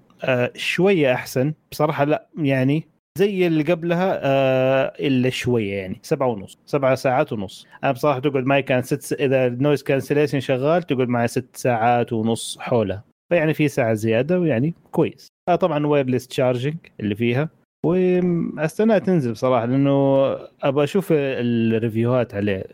[0.54, 1.54] شوية أحسن.
[1.70, 2.84] بصراحة لا يعني
[3.18, 7.66] زي اللي قبلها آه إلا شوية يعني سبعة ونص سبعة ساعات ونص.
[7.84, 9.12] أنا بصراحة تقعد معي كان ست س...
[9.12, 13.04] إذا ال noise cancellation شغال تقعد معي ست ساعات ونص حولها.
[13.32, 15.28] فيعني في ساعة زيادة ويعني كويس.
[15.48, 17.48] آه طبعا wireless charging اللي فيها.
[17.86, 20.24] واستنى تنزل بصراحة لأنه
[20.62, 22.64] أبغى أشوف ال reviewهات عليه.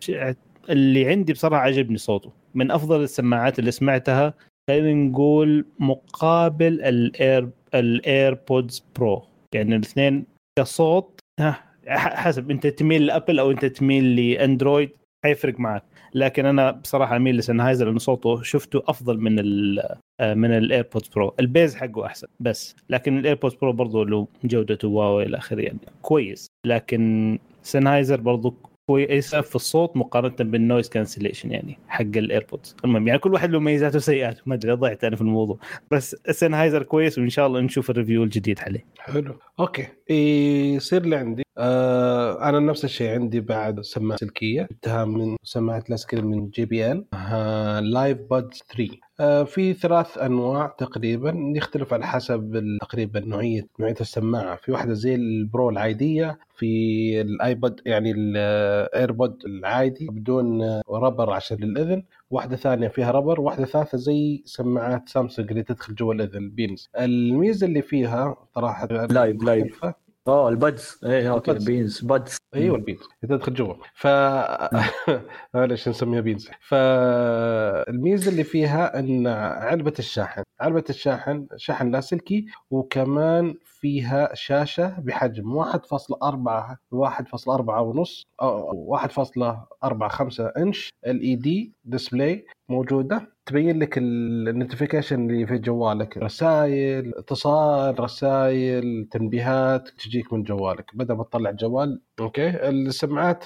[0.70, 2.32] اللي عندي بصراحة عجبني صوته.
[2.54, 4.34] من أفضل السماعات اللي سمعتها
[4.70, 9.22] خلينا نقول مقابل الاير الايربودز برو
[9.54, 11.20] يعني الاثنين كصوت
[11.86, 14.90] حسب أنت تميل لأبل أو أنت تميل لأندرويد
[15.24, 15.82] حيفرق معك.
[16.14, 19.82] لكن أنا بصراحة أميل لسنهايزر لأنه صوته شفته أفضل من ال
[20.22, 25.20] من الايربودز برو ال bass حقه أحسن بس لكن الايربودز برو برضه له جودته واو
[25.20, 26.46] إلى آخره يعني كويس.
[26.66, 28.54] لكن سنهايزر برضه
[28.90, 33.60] كويسة في الصوت مقارنة بال noise cancellation يعني حق الايربودز المهم يعني كل واحد له
[33.60, 35.58] ميزاته وسيئاته ما أدري ضعت أنا في الموضوع.
[35.90, 38.84] بس سنهايزر كويس وإن شاء الله نشوف ال review الجديد عليه.
[38.98, 39.38] حلو.
[39.60, 39.86] okay.
[40.76, 46.26] يصير اللي عندي آه أنا نفس الشيء عندي بعد سماعة سلكية جبتها من سماعة لاسلكية
[46.26, 47.04] من جي بي إل
[47.92, 48.88] Live Buds 3
[49.20, 54.56] آه في ثلاث أنواع تقريبا يختلف على حسب تقريبا نوعيه نوعية السماعة.
[54.56, 56.66] في واحدة زي البرو العادية في
[57.20, 62.02] ال earbud يعني الايربود العادي بدون rubber عشان الإذن.
[62.30, 67.66] واحدة ثانية فيها rubber واحدة ثالثة زي سماعات سامسونج اللي تدخل جوا الإذن beans الميزة
[67.66, 69.80] اللي فيها صراحة Live- Live.
[70.30, 71.00] اوه ال buds.
[71.04, 71.66] إيه okay ال buds.
[71.66, 72.36] beans buds.
[72.54, 73.00] أيوه ال beans.
[73.22, 73.74] تدخل جوا.
[73.94, 74.06] ف
[75.54, 84.34] معلش نسميها beans؟ فالميزه اللي فيها إن علبة الشاحن علبة الشاحن شحن لاسلكي وكمان فيها
[84.34, 93.28] شاشة بحجم 1.4 1.4 ونص أو 1.45 إنش LED display موجودة.
[93.46, 96.16] تبين لك ال notification اللي في جوالك.
[96.18, 100.84] رسائل اتصال رسائل تنبيهات تجيك من جوالك.
[100.94, 103.44] بدل ما تطلع الجوال okay؟ السماعات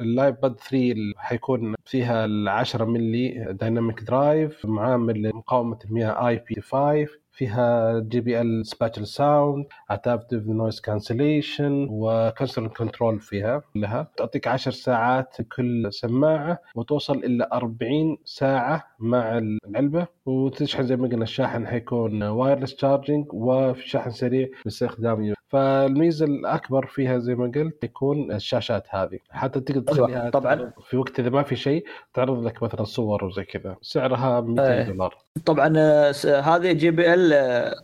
[0.00, 6.28] ال Live Buds 3 اللي حيكون فيها ال 10 ملي dynamic drive معامل مقاومة المياه
[6.28, 7.06] IP 5
[7.46, 14.08] فيها جي بي إل spatial sound adaptive noise cancellation وكسر control فيها لها.
[14.16, 20.06] تعطيك 10 ساعات كل سماعة وتوصل إلى 40 ساعة مع العلبة.
[20.26, 27.18] وتشحن زي ما قلنا الشاحن حيكون wireless charging وفي شحن سريع باستخدام فالميزة الأكبر فيها
[27.18, 29.18] زي ما قلت يكون الشاشات هذه.
[29.30, 30.72] حتى تقدر أيوة، تخليها طبعاً.
[30.90, 33.76] في وقت إذا ما في شيء تعرض لك مثلا صور وزي كذا.
[33.82, 34.82] سعرها 200 إيه.
[34.82, 35.16] دولار.
[35.46, 37.31] طبعا آه، هذه جي بي إل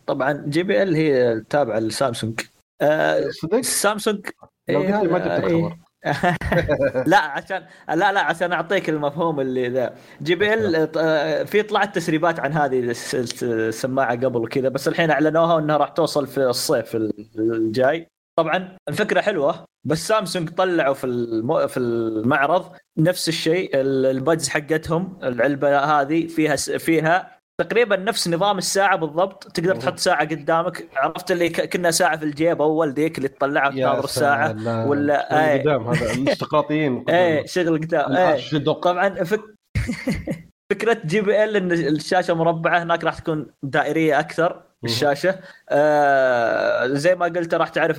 [0.06, 2.40] طبعا جي بي ال هي تابعة لسامسونج.
[2.80, 4.26] آه، صدق سامسونج.
[4.68, 5.56] لو إيه، قلت ما هذا- جبت إيه.
[5.66, 5.76] الخبر.
[7.06, 9.94] لا عشان لا لا عشان أعطيك المفهوم اللي ذا.
[10.22, 14.88] جي بي ال آه، في طلعت تسريبات عن هذه الس- الس- السماعة قبل وكذا بس
[14.88, 16.96] الحين أعلنوها وانها راح توصل في الصيف
[17.38, 18.06] الجاي.
[18.38, 21.66] طبعا الفكرة حلوة بس سامسونج طلعوا في الم...
[21.66, 26.70] في المعرض نفس الشيء ال- البادز حقتهم العلبة هذه فيها س...
[26.70, 29.44] فيها تقريبا نفس نظام الساعة بالضبط.
[29.54, 29.76] تقدر.
[29.76, 30.88] تحط ساعة قدامك.
[30.96, 34.58] عرفت اللي كنا ساعة في الجيب أول ذيك اللي تطلعها تناظر الساعة.
[34.58, 34.88] سلام.
[34.88, 35.60] ولا- إيه.
[35.62, 36.12] قدام هذا.
[36.14, 38.12] الاشتقاطيين إيه شغل قدام.
[38.16, 39.40] الشدق طبعا فك...
[40.72, 42.82] فكرة جي بي إل إن الشاشة مربعة.
[42.82, 45.38] هناك راح تكون دائرية أكثر الشاشة.
[45.70, 47.96] آه زي ما قلت راح تعرف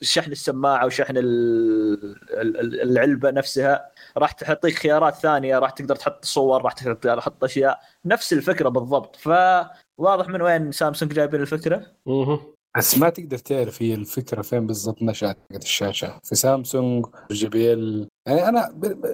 [0.00, 3.86] شحن السماعة وشحن ال- ال- العلبة نفسها.
[4.18, 7.80] راح تعطيك خيارات ثانية راح تقدر تحط صور راح تقدر تحط أشياء.
[8.04, 9.16] نفس الفكرة بالضبط.
[9.16, 12.40] فواضح من وين سامسونج جايبين الفكرة؟ مهم.
[12.76, 16.18] بس ما تقدر تعرف هي الفكرة فين بالضبط نشأت حقت الشاشة.
[16.24, 18.08] في سامسونج جي بي ال.
[18.28, 18.80] يعني أنا ب...
[18.80, 19.04] ب...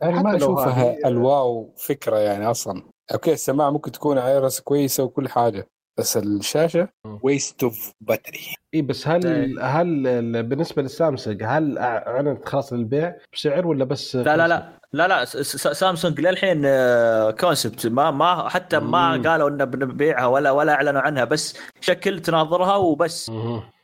[0.00, 2.82] يعني ما لو أشوفها ال wow فكرة يعني أصلا.
[3.14, 5.66] okay السماعة ممكن تكون wireless كويسة وكل حاجة.
[5.98, 6.88] بس الشاشة.
[7.22, 8.40] waste of battery
[8.74, 9.64] اي بس هل إيه.
[9.66, 15.08] هل ال- بالنسبة للسامسونج هل أعلنت خلاص للبيع بسعر ولا بس لا لا لا لا
[15.08, 19.22] لا س- س- سامسونج للحين آه، concept ما ما حتى ما مم.
[19.28, 23.30] قالوا إنه بنبيعها ولا ولا أعلنوا عنها بس شكل تناظرها وبس.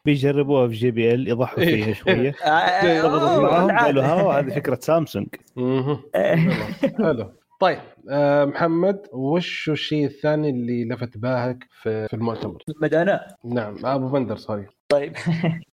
[0.05, 3.79] بيجربوها في جي بي إل يضحوا فيها شوية آه، آه، آه، معاهم.
[3.79, 5.27] قالوا ها هذه فكرة سامسونج.
[6.15, 6.37] آه،
[6.99, 7.79] حلو طيب
[8.11, 14.37] آه محمد وش الشيء الثاني اللي لفت بالك في, في المؤتمر؟ مدانا نعم أبو بندر
[14.37, 15.13] sorry طيب.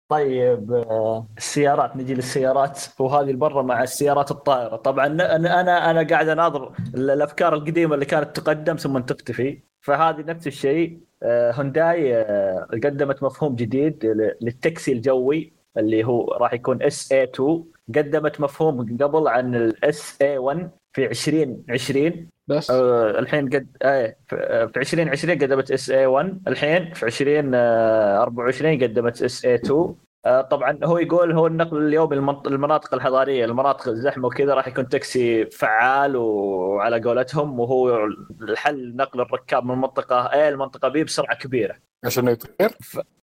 [0.09, 4.75] طيب آه، السيارات نجي للسيارات وهذه المره مع السيارات الطائرة.
[4.75, 9.61] طبعا أنا أنا أنا قاعد أناظر ال- الأفكار القديمة اللي كانت تقدم ثم تختفي.
[9.81, 14.05] فهذه نفس الشيء آه، هونداي آه، قدمت مفهوم جديد
[14.41, 17.63] للتاكسي الجوي اللي هو راح يكون S-A2
[17.95, 22.71] قدمت مفهوم قبل عن ال S-A1 في 2020 بس.
[22.71, 29.95] آه، الحين قد إيه في آه، في 2020 قدمت S-A1 الحين في 2024 قدمت S-A2
[30.25, 32.15] آه، طبعا هو يقول هو النقل اليومي
[32.47, 38.05] المناطق الحضارية المناطق الزحمة وكذا راح يكون تاكسي فعال وعلى قولتهم وهو
[38.41, 41.75] الحل نقل الركاب من منطقة A لمنطقه B بسرعة كبيرة.
[42.05, 42.69] عشان يطير؟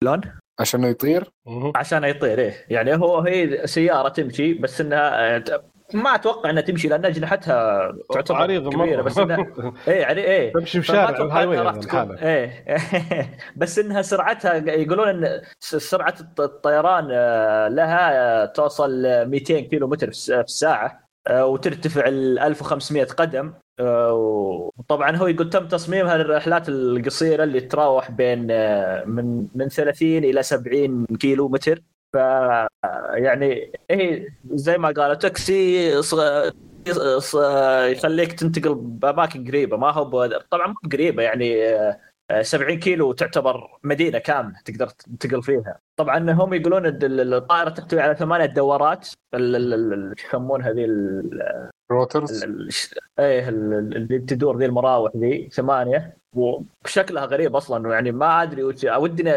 [0.03, 0.21] شلون؟
[0.59, 1.31] عشان يطير.
[1.75, 2.53] عشان يطير إيه.
[2.69, 7.91] يعني هو هي سيارة تمشي بس إنها آه، ت- ما أتوقع إنها تمشي لأن أجنحتها
[8.13, 9.37] تعتبر عريضة كبيرة بس انها
[9.87, 10.53] إيه يعني إيه.
[10.53, 12.17] تمشي في فما شارع أتوقع الهاي راح هذا تكون.
[12.17, 12.65] إيه.
[13.57, 18.11] بس إنها سرعتها يقولون إن سرعة الط- الطيران آه، لها
[18.43, 23.53] آه، توصل آه، 200 كيلو متر في الس- في الساعة آه، وترتفع ل 1500 قدم
[24.11, 28.39] وطبعا هو يقول تم تصميمها للرحلات القصيرة اللي تتراوح بين
[29.09, 31.81] من من 30 إلى 70 كيلو متر
[33.13, 35.91] يعني هي زي ما قالوا تاكسي
[37.91, 39.77] يخليك تنتقل بأماكن قريبة.
[39.77, 41.99] ما هو طبعا مو قريبة يعني آه،
[42.31, 45.79] آه، 70 كيلو تعتبر مدينة كاملة تقدر تنتقل فيها.
[45.99, 49.07] طبعا هم يقولون الطائرة تحتوي على ثمانية دورات.
[49.33, 52.69] يسمونها ذي ال- rotors ال- ال-
[53.19, 56.17] إيه ال- ال- اللي تدور ذي المراوح ذي ثمانية.
[56.35, 59.33] وشكلها غريب أصلا يعني ما أدري ودي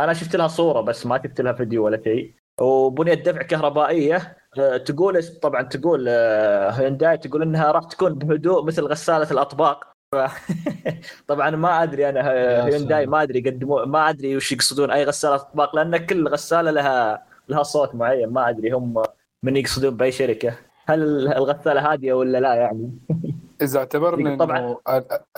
[0.00, 4.76] أنا شفت لها صورة بس ما شفت لها فيديو ولا شيء وبنية دفع كهربائية آه،
[4.76, 9.92] تقول طبعا تقول آه، هيونداي تقول إنها راح تكون بهدوء مثل غسالة الأطباق.
[11.28, 13.06] طبعا ما أدري أنا يا هيونداي.
[13.06, 17.62] ما أدري يقدموا ما أدري وش يقصدون أي غسالة أطباق لأن كل غسالة لها لها
[17.62, 19.02] صوت معين ما أدري هم
[19.42, 20.54] من يقصدون بأي شركة
[20.86, 22.98] هل الغسالة هادية ولا لا يعني
[23.62, 24.76] إذا اعتبرنا طبعاً.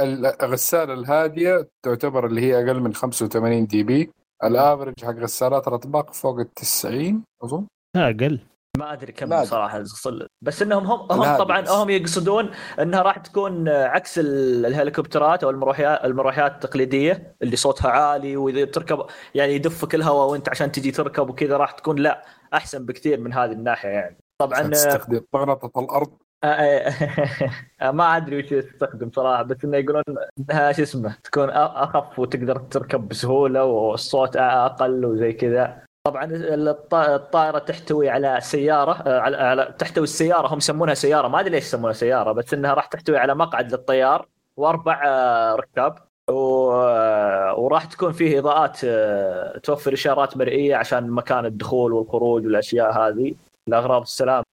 [0.01, 4.11] الغسالة الهادية تعتبر اللي هي أقل من 85 دي بي
[4.47, 7.67] الافرج حق غسالات الاطباق فوق ال 90 أظن.
[7.97, 8.41] لا أقل.
[8.79, 9.45] ما أدري كم لا.
[9.45, 11.71] صراحة صل- بس إنهم هم هم طبعا بس.
[11.71, 18.37] هم يقصدون إنها راح تكون عكس ال- الهليكوبترات أو المروحيات المروحيات التقليدية اللي صوتها عالي
[18.37, 23.21] وإذا تركب يعني يدفك الهواء وأنت عشان تجي تركب وكذا راح تكون لا أحسن بكثير
[23.21, 24.19] من هذه الناحية يعني.
[24.41, 26.13] طبعا تستخدم ضغطة الأرض.
[27.93, 30.03] ما أدري وش يستخدم صراحة بس إنه يقولون
[30.39, 35.77] انها شو اسمه تكون أخف وتقدر تركب بسهولة والصوت أقل وزي كذا.
[36.07, 41.29] طبعا الط- الطائرة تحتوي على سيارة آه، على, تحتوي السيارة هم يسمونها سيارة.
[41.29, 44.27] ما أدري ليش يسمونها سيارة بس إنها راح تحتوي على مقعد للطيار
[44.57, 45.95] وأربع آه، ركاب.
[46.31, 52.93] و- آه، وراح تكون فيه إضاءات آه، توفر إشارات مرئية عشان مكان الدخول والخروج والأشياء
[52.99, 53.35] هذه.
[53.67, 54.45] لأغراض السلامة.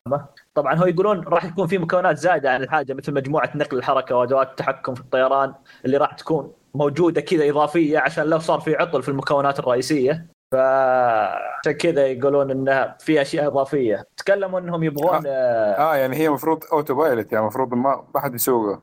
[0.53, 4.49] طبعا هو يقولون راح يكون في مكونات زائده عن الحاجة مثل مجموعة نقل الحركة وأدوات
[4.49, 5.53] التحكم في الطيران
[5.85, 10.27] اللي راح تكون موجودة كذا إضافية عشان لو صار في عطل في المكونات الرئيسية.
[10.53, 14.03] فعشان كذا يقولون إنها في أشياء إضافية.
[14.17, 18.81] تكلموا إنهم يبغون آه آه يعني هي المفروض autopilot يعني المفروض ما ما حد يسوقها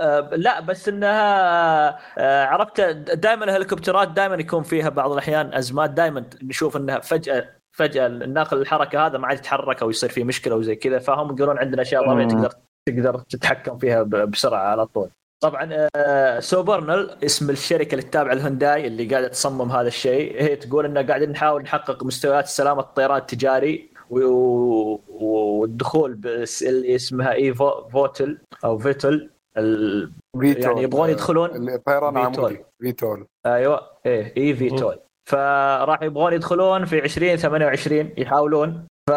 [0.00, 2.80] آه لا بس إنها آه عرفت
[3.14, 9.06] دائما الهليكوبترات دائما يكون فيها بعض الأحيان أزمات دائما نشوف إنها فجأة فجأة الناقل الحركة
[9.06, 12.26] هذا ما عاد يتحرك أو يصير فيه مشكلة وزي كذا فهم يقولون عندنا أشياء ضرورية.
[12.28, 12.50] تقدر
[12.88, 15.08] تقدر تتحكم فيها بسرعة على طول
[15.42, 20.84] طبعا آه، سوبرنل اسم الشركة اللي تتابع الهونداي اللي قاعدة تصمم هذا الشيء هي تقول
[20.84, 28.38] ان قاعدين نحاول نحقق مستويات سلامة الطيران التجاري و- والدخول بس اللي اسمها eVo- ڤوتل
[28.64, 32.44] أو فيتل ال- VTOL يعني يبغون يدخلون الطيران VTOL.
[32.44, 38.86] عمودي VTOL أيوه إيه eVTOL فراح يبغون يدخلون في 2028 يحاولون.
[39.08, 39.10] ف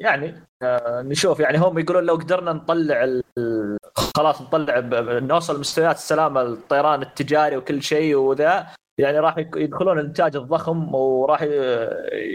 [0.00, 1.40] يعني آه، نشوف.
[1.40, 3.22] يعني هم يقولون لو قدرنا نطلع ال...
[4.16, 4.94] خلاص نطلع ب...
[5.22, 8.66] نوصل مستويات السلامه الطيران التجاري وكل شيء وذا
[8.98, 11.48] يعني راح يدخلون الإنتاج الضخم وراح ي-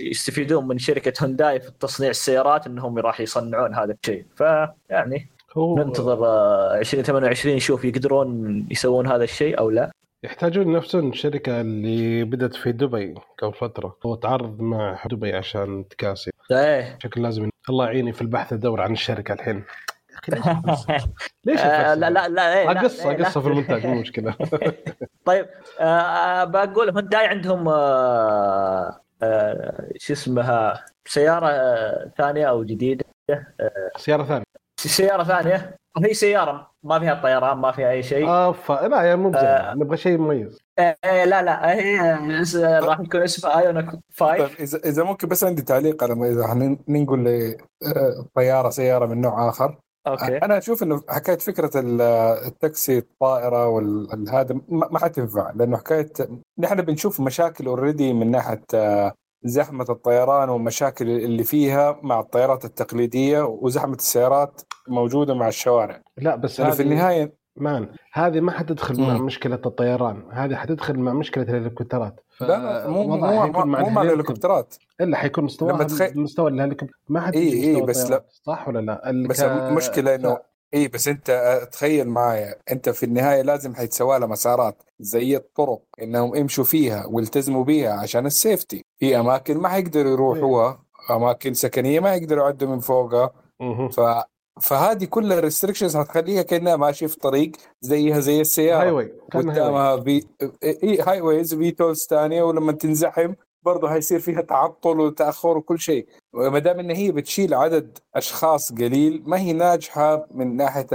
[0.10, 4.26] يستفيدون من شركة هونداي في تصنيع السيارات إنهم راح يصنعون هذا الشيء.
[4.36, 9.92] فيعني هو ننتظر آه، 2028 نشوف يقدرون يسوون هذا الشيء أو لا.
[10.24, 13.98] يحتاجون نفسهم الشركة اللي بدت في دبي قبل فترة.
[14.06, 16.32] وتعرض مع دبي عشان تكاسي.
[16.52, 19.64] إيه شكل لازم الله يعيني في البحث ادور عن الشركة الحين.
[21.46, 23.26] ليش آه،؟ لا لا لا إيه، آه، قصه إيه، لا.
[23.26, 24.36] قصه في المونتاج مو مشكلة.
[25.26, 25.46] طيب
[25.80, 33.06] آه بقول هونداي عندهم آه آه شو اسمها سيارة آه ثانية أو جديدة؟
[33.98, 34.46] سيارة ثانية.
[34.78, 38.28] سيارة ثانية؟ هي سيارة ما فيها طيران ما فيها أي شيء.
[38.28, 38.72] آه ف...
[38.72, 39.74] لا يا مو آه.
[39.74, 40.60] نبغى شيء مميز.
[40.80, 44.02] آه آه، لا لا هي اس- راح يكون اسمها Ioniq 5
[44.38, 46.54] طيب اذا إذا ممكن بس عندي تعليق على إذا
[46.88, 49.78] ننقل ل آه، طيارة سيارة من نوع آخر.
[50.08, 50.38] okay.
[50.38, 52.02] أنا أشوف إنه حكاية فكرة ال-
[52.48, 56.12] التاكسي الطائرة والهذا ما ما حتنفع لأنه حكاية
[56.60, 63.42] نحن بنشوف مشاكل already من ناحية آه، زحمة الطيران والمشاكل اللي فيها مع الطيارات التقليدية
[63.42, 64.62] وزحمة السيارات.
[64.88, 66.02] موجودة مع الشوارع.
[66.18, 69.18] لا بس هذه في النهاية man هذه ما حتدخل مع.
[69.18, 72.20] مشكلة الطيران هذه حتدخل مع مشكلة الهليكوبترات.
[72.42, 74.76] لا لا مو مو وضعها مو, مع الهليكوبترات.
[75.02, 76.96] إلا حيكون مستواها لما تخيل- مستوى الهليكوبتر.
[77.10, 80.38] ما إيه، إيه، مستوى بس الطيارات، صح ولا لا؟ ال- بس المشكلة إنه
[80.74, 85.82] إي بس أنت آه، تخيل معايا أنت في النهاية لازم حيتسوى لها مسارات زي الطرق
[86.02, 88.86] إنهم يمشوا فيها ويلتزموا بيها عشان ال safety.
[89.00, 90.80] في أماكن ما حيقدروا يروحوها
[91.12, 93.32] أماكن سكنية ما يقدروا يعدوا من فوقها.
[93.60, 93.90] مهم.
[94.62, 98.82] فهذه كلها ال restrictions حتخليها كأنها ماشيه في طريق زيها زي السيارة.
[98.84, 99.14] highway.
[99.34, 100.24] قدامها في
[100.64, 103.34] اي highways في tolls ثانية ولما تنزحم
[103.66, 106.08] برضه حيصير فيها تعطل وتأخر وكل شيء.
[106.34, 110.88] وما دام إن هي بتشيل عدد أشخاص قليل ما هي ناجحة من ناحية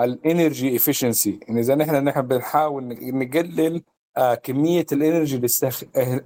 [0.00, 3.82] ال energy efficiency يعني إذا نحن نحن بنحاول نقلل
[4.16, 5.48] آه كمية ال energy اللي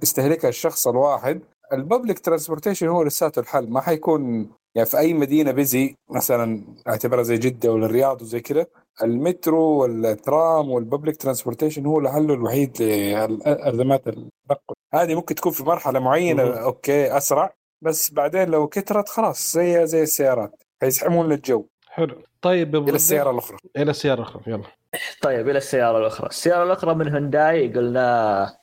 [0.03, 1.41] يستهلكها الشخص الواحد
[1.73, 3.69] ال public transportation هو لساته الحل.
[3.69, 8.65] ما حيكون يعني في أي مدينة busy مثلا اعتبرها زي جدة ولا الرياض وزي كذا
[9.03, 15.99] المترو والترام وال public transportation هو الحل الوحيد لازمات التنقل هذه ممكن تكون في مرحلة
[15.99, 16.53] معينة مهم.
[16.53, 20.63] okay أسرع بس بعدين لو كثرت خلاص زي زي السيارات.
[20.81, 22.15] حيزحمون الجو حلو.
[22.41, 23.57] طيب إلى السيارة الأخرى.
[23.77, 24.63] إلى السيارة الأخرى يلا.
[25.21, 26.27] طيب إلى السيارة الأخرى.
[26.27, 28.57] السيارة الأخرى من هونداي قلنا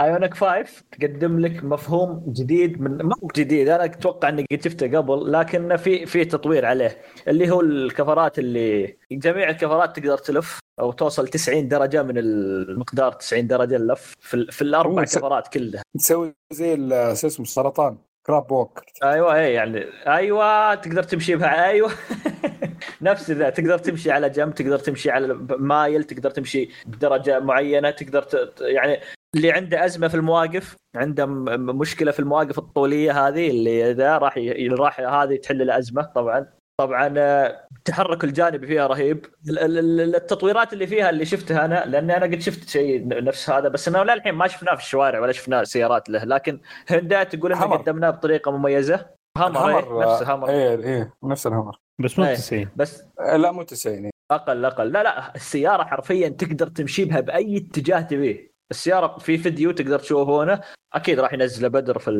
[0.00, 4.98] Ioniq 5 تقدم لك مفهوم جديد من ما هو جديد أنا أتوقع اني قد شفته
[4.98, 10.92] قبل لكن في في تطوير عليه اللي هو الكفرات اللي جميع الكفرات تقدر تلف أو
[10.92, 16.76] توصل 90 درجة من المقدار 90 درجة اللف في, في الأربع كفرات كلها تسوي زي
[17.14, 21.90] شو اسمه السرطان crab walk أيوه اي يعني أيوه تقدر تمشي بها أيوه
[23.02, 28.22] نفس ذا تقدر تمشي على جنب تقدر تمشي على مايل تقدر تمشي بدرجة معينة تقدر.
[28.22, 29.00] ت- يعني
[29.36, 34.68] اللي عنده أزمة في المواقف عنده مشكلة في المواقف الطولية هذه اللي ذا راح ي...
[34.68, 36.46] راح هذه تحل الأزمة طبعا.
[36.80, 39.26] طبعا آه، التحرك الجانبي فيها رهيب.
[39.48, 43.50] ال- ال- ال- التطويرات اللي فيها اللي شفتها أنا لاني أنا قد شفت شيء نفس
[43.50, 46.24] هذا بس إنه للحين ما شفناه في الشوارع ولا شفناه سيارات له.
[46.24, 47.76] لكن هندا تقول إنه همر.
[47.76, 49.06] قدمناه بطريقة مميزة.
[49.38, 52.34] همر, إيه، نفس همر إيه إيه نفس الهمر بس مو إيه.
[52.34, 54.92] 90 بس آه، لا مو 90 أقل أقل.
[54.92, 58.51] لا لا السيارة حرفيا تقدر تمشي بها بأي اتجاه تبيه.
[58.72, 60.60] السيارة في فيديو تقدر تشوفونه
[60.94, 62.10] أكيد راح ينزله بدر في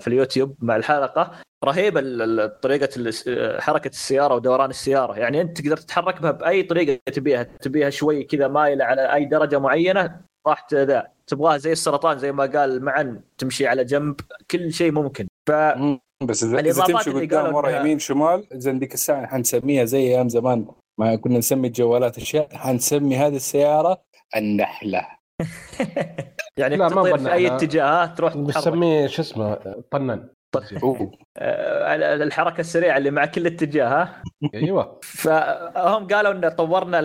[0.00, 1.30] في اليوتيوب مع الحلقة.
[1.64, 2.00] رهيبه
[2.46, 3.10] طريقة
[3.60, 5.18] حركة السيارة ودوران السيارة.
[5.18, 7.42] يعني أنت تقدر تتحرك بها بأي طريقة تبيها.
[7.42, 11.06] تبيها شوي كذا مايله على أي درجة معينة راح ت- ذا.
[11.26, 14.20] تبغاها زي السرطان زي ما قال معا تمشي على جنب.
[14.50, 15.28] كل شيء ممكن.
[15.48, 15.52] ف.
[16.22, 20.28] بس اذا, إذا تمشي قدام ورا إنها- يمين شمال اذا ذيك الساعة حنسميها زي أيام
[20.28, 20.66] زمان.
[21.00, 24.02] ما كنا نسمي الجوالات أشياء حنسمي هذه السيارة
[24.36, 25.17] النحلة.
[26.58, 27.46] يعني لا، ما في أي.
[27.46, 29.54] اتجاه تروح بنسميه شو اسمه
[29.90, 30.28] طنان
[30.82, 31.12] أوه.
[31.38, 34.22] آه، الحركة السريعة اللي مع كل اتجاه ها
[34.54, 37.00] أيوه فهم قالوا إن طورنا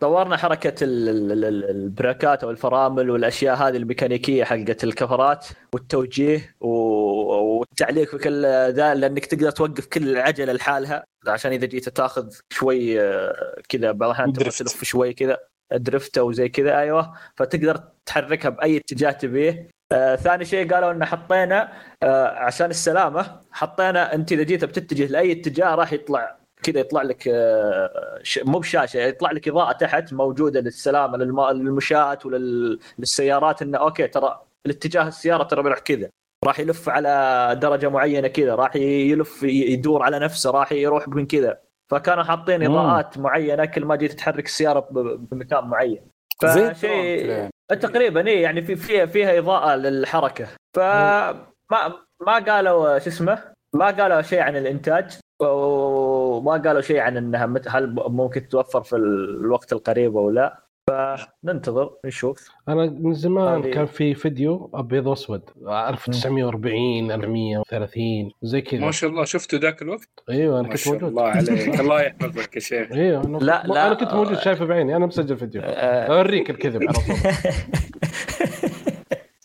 [0.00, 6.56] طورنا حركة ال- ال- ال- ال- البريكات أو الفرامل والأشياء هذه الميكانيكية حقت الكفرات والتوجيه
[6.60, 8.42] و- والتعليق في كل
[8.72, 14.10] ذا لأنك تقدر توقف كل العجله لحالها عشان إذا جيت تاخذ شوي آه، كذا بعض
[14.10, 14.32] الأحيان.
[14.32, 15.38] تلف شوي كذا
[15.72, 17.12] درفت أو زي كذا أيوه.
[17.36, 19.68] فتقدر تحركها بأي اتجاه تبيه.
[19.92, 25.32] آه ثاني شيء قالوا ان حطينا آه عشان السلامة حطينا أنت إذا جيت بتتجه لأي
[25.32, 31.18] اتجاه راح يطلع كذا يطلع لك آه مو بشاشة يطلع لك إضاءة تحت موجودة للسلامة
[31.18, 36.08] للم- للمشاة وللسيارات إنه أوكي ترى الاتجاه السيارة ترى بيروح كذا.
[36.44, 41.58] راح يلف على درجة معينة كذا راح يلف يدور على نفسه راح يروح من كذا.
[41.90, 42.76] فكانوا حاطين مم.
[42.76, 44.86] إضاءات معينة كل ما جيت تحرك السيارة
[45.30, 46.00] بمكان معين.
[46.42, 47.48] فشيء.
[47.68, 50.46] تقريبا إي يعني في فيها فيها إضاءة للحركة.
[50.76, 51.92] فما
[52.26, 53.38] ما قالوا شو اسمه؟
[53.74, 58.96] ما قالوا شيء عن الإنتاج وما قالوا شيء عن إنها مت- هل ممكن تتوفر في
[58.96, 60.60] الوقت القريب أو لا.
[60.90, 62.48] فننتظر نشوف.
[62.68, 68.80] أنا من زمان هذه- كان في فيديو أبيض وأسود 1940 430 زي كذا.
[68.80, 69.24] ما شاء الله.
[69.24, 71.08] شفتوا ذاك الوقت؟ أيوه أنا ما كنت شاء موجود.
[71.08, 71.80] الله عليك.
[71.80, 72.92] الله يحفظك يا شيخ.
[72.92, 73.86] أيوه أنا لا، لا.
[73.86, 74.96] أنا كنت موجود شايفه بعيني.
[74.96, 75.62] أنا مسجل فيديو.
[75.64, 77.16] آه، أوريك الكذب على طول.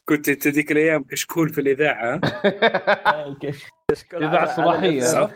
[0.05, 2.21] كنت انت ذيك الأيام كشكول في الإذاعة.
[4.13, 5.29] إذاعة الصباحيه صح.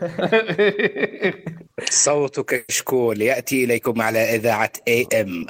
[2.04, 5.46] صوت كشكول يأتي إليكم على إذاعة اي ام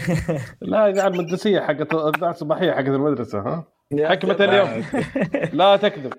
[0.72, 3.64] لا إذاعة المدرسية حقت الاذاعه الصباحيه حقت المدرسة ها؟
[3.98, 4.84] حكمة اليوم؟
[5.52, 6.12] لا تكذب.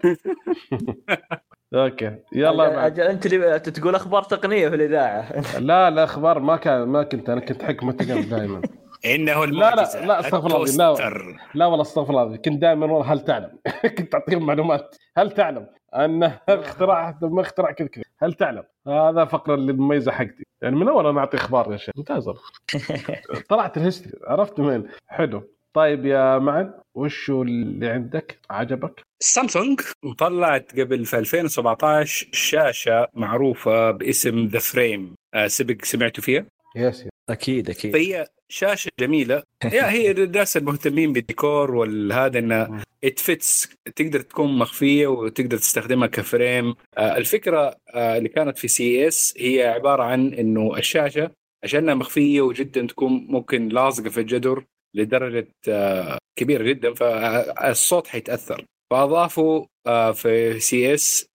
[1.74, 2.16] أوكي.
[2.34, 2.86] يلا.
[2.86, 5.42] أجل أنت اللي تقول أخبار تقنية في الإذاعة.
[5.60, 8.62] لا لا أخبار ما كان ما كنت أنا كنت حكمة اليوم دائما.
[9.06, 11.38] إنه لا، المعجزة لا، استغفر الله، لا.
[11.54, 12.38] لا والله استغفر الله.
[12.38, 13.60] كنت دائما والله هل تعلم؟
[13.98, 19.56] كنت أعطيهم معلومات هل تعلم ان اختراع ما اختراع كذا كذا؟ هل تعلم؟ هذا فقره
[19.56, 20.44] المميزة حقتي.
[20.62, 21.94] يعني من أول أنا أعطي إخبار يا شيخ.
[21.98, 22.30] ممتاز.
[23.50, 24.20] طلعت الهستري.
[24.28, 25.44] عرفت من حلو.
[25.74, 29.82] طيب يا معن وشو اللي عندك؟ عجبك؟ سامسونج
[30.18, 35.16] طلعت قبل في 2017 شاشة معروفة باسم The Frame
[35.48, 36.46] سبق سمعتوا فيها؟
[36.76, 37.08] yes.
[37.32, 37.94] أكيد أكيد.
[37.94, 39.44] فهي شاشة جميلة.
[39.74, 46.18] يا هي الناس المهتمين بالديكور والهذا انها it fits تقدر تكون مخفية وتقدر تستخدمها ك
[46.18, 46.76] frame.
[46.98, 51.32] آه، الفكرة آه، اللي كانت في CES هي عبارة عن إنه الشاشة
[51.64, 54.64] عشانها مخفية وجدا تكون ممكن لاصقة في الجدر
[54.96, 58.66] لدرجة آه، كبيرة جدا فالصوت حيتأثر.
[58.92, 59.66] فأضافوا
[60.14, 61.26] في CES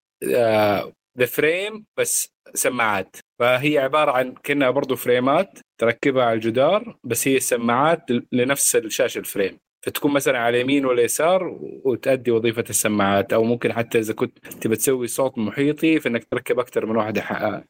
[1.18, 3.16] The Frame بس سماعات.
[3.38, 9.24] فهي عبارة عن كأنها برضو فريمات تركبها على الجدار بس هي السماعات لنفس الشاشة ال
[9.24, 9.58] Frame.
[9.86, 15.06] فتكون مثلا على اليمين واليسار وتؤدي وظيفة السماعات أو ممكن حتى إذا كنت تبي تسوي
[15.06, 17.22] صوت محيطي فإنك تركب أكثر من واحدة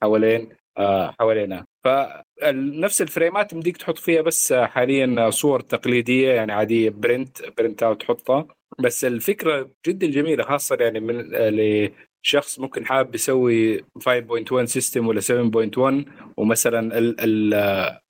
[0.03, 1.67] حوالين آه، حوالينها.
[1.85, 8.47] فنفس الفريمات مديك تحط فيها بس حاليا صور تقليدية يعني عادية print print out تحطها.
[8.79, 11.35] بس الفكرة جدا جميلة خاصة يعني من
[12.27, 16.05] لشخص ممكن حابب يسوي 5.1 system ولا 7.1
[16.37, 17.55] ومثلا ال ال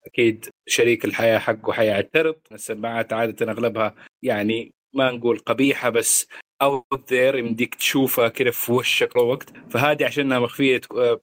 [0.07, 2.35] أكيد شريك الحياة حقه حيعترض.
[2.53, 6.29] السماعات عادة أغلبها يعني ما نقول قبيحة بس
[6.63, 10.81] out there يمديك تشوفها كده في وشك طول الوقت فهذه عشانها مخفية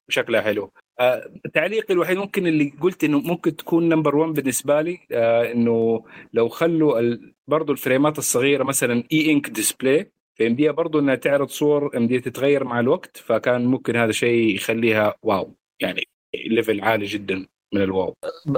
[0.09, 0.71] شكلها حلو.
[0.99, 6.05] آه، تعليقي الوحيد ممكن اللي قلت إنه ممكن تكون number 1 بالنسبة لي آه، إنه
[6.33, 7.17] لو خلوا
[7.47, 12.79] برضو الفريمات الصغيرة مثلا E Ink display فيمديها برضو إنها تعرض صور يمديها تتغير مع
[12.79, 16.03] الوقت فكان ممكن هذا شيء يخليها واو يعني
[16.35, 18.13] ليفل عالي جدا من ال wow.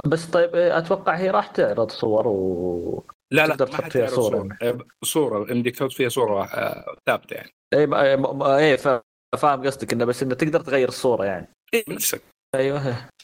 [0.06, 4.48] بس طيب أتوقع هي راح تعرض صور و لا لا تقدر تحط فيها صورة.
[5.04, 7.50] صورة آه، يمديك تحط فيها صورة آه، ثابتة يعني.
[7.74, 7.88] اي
[8.56, 9.00] اي ف-
[9.38, 11.48] فاهم قصدك إنه بس إنه تقدر تغير الصورة يعني.
[11.74, 12.20] إيه بنفسك
[12.54, 12.78] أيوه.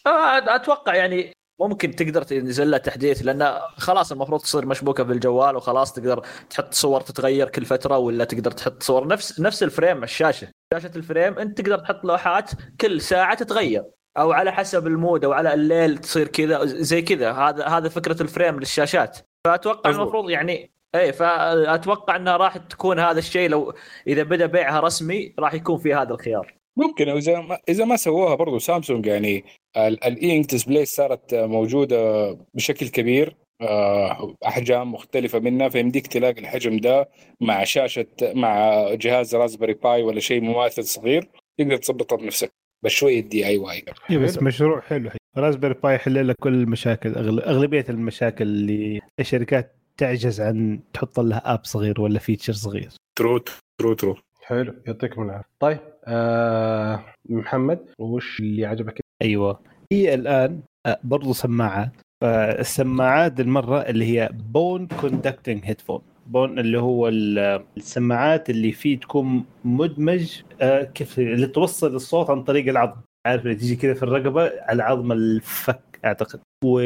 [0.07, 1.33] آه، أتوقع يعني
[1.69, 7.01] ممكن تقدر تنزل لها تحديث لأن خلاص المفروض تصير مشبوكة بالجوال وخلاص تقدر تحط صور
[7.01, 9.07] تتغير كل فترة ولا تقدر تحط صور.
[9.07, 10.49] نفس نفس ال Frame الشاشة.
[10.75, 12.51] شاشة ال Frame أنت تقدر تحط لوحات
[12.81, 13.85] كل ساعة تتغير.
[14.19, 17.33] أو على حسب ال mood أو على الليل تصير كذا زي كذا.
[17.33, 19.19] هذا هذا فكرة ال Frame للشاشات.
[19.47, 20.03] فأتوقع مظبوط.
[20.03, 23.75] المفروض يعني إيه فأتوقع انها راح تكون هذا الشيء لو
[24.07, 26.62] إذا بدأ بيعها رسمي راح يكون في هذا الخيار.
[26.77, 29.45] ممكن إذا ما إذا ما سووها برضو سامسونج يعني
[29.77, 37.09] ال E display صارت موجودة بشكل كبير آه، أحجام مختلفة منها فيمديك تلاقي الحجم ده
[37.41, 42.51] مع شاشة مع جهاز Raspberry Pi ولا شيء مماثل صغير تقدر تظبطها بنفسك
[42.85, 45.11] بشوية DIY اي بس مشروع حلو.
[45.37, 51.55] Raspberry Pi يحل لك كل المشاكل أغل- أغلبية المشاكل اللي الشركات تعجز عن تحط لها
[51.55, 52.91] app صغير ولا feature صغير.
[53.19, 53.39] true
[53.81, 55.49] true true حلو يعطيكم العافية.
[55.61, 59.61] طيب آه محمد وش اللي عجبك؟ أيوه.
[59.93, 61.93] هي الآن آه، برضو سماعات
[62.25, 69.45] فالسماعات المرة اللي هي bone conducting headphone bone اللي هو ال- السماعات اللي فيه تكون
[69.65, 73.01] مدمج آه، كيف اللي توصل الصوت عن طريق العظم.
[73.27, 76.41] عارف اللي تيجي كذا في الرقبة على عظم الفك أعتقد.
[76.65, 76.81] و...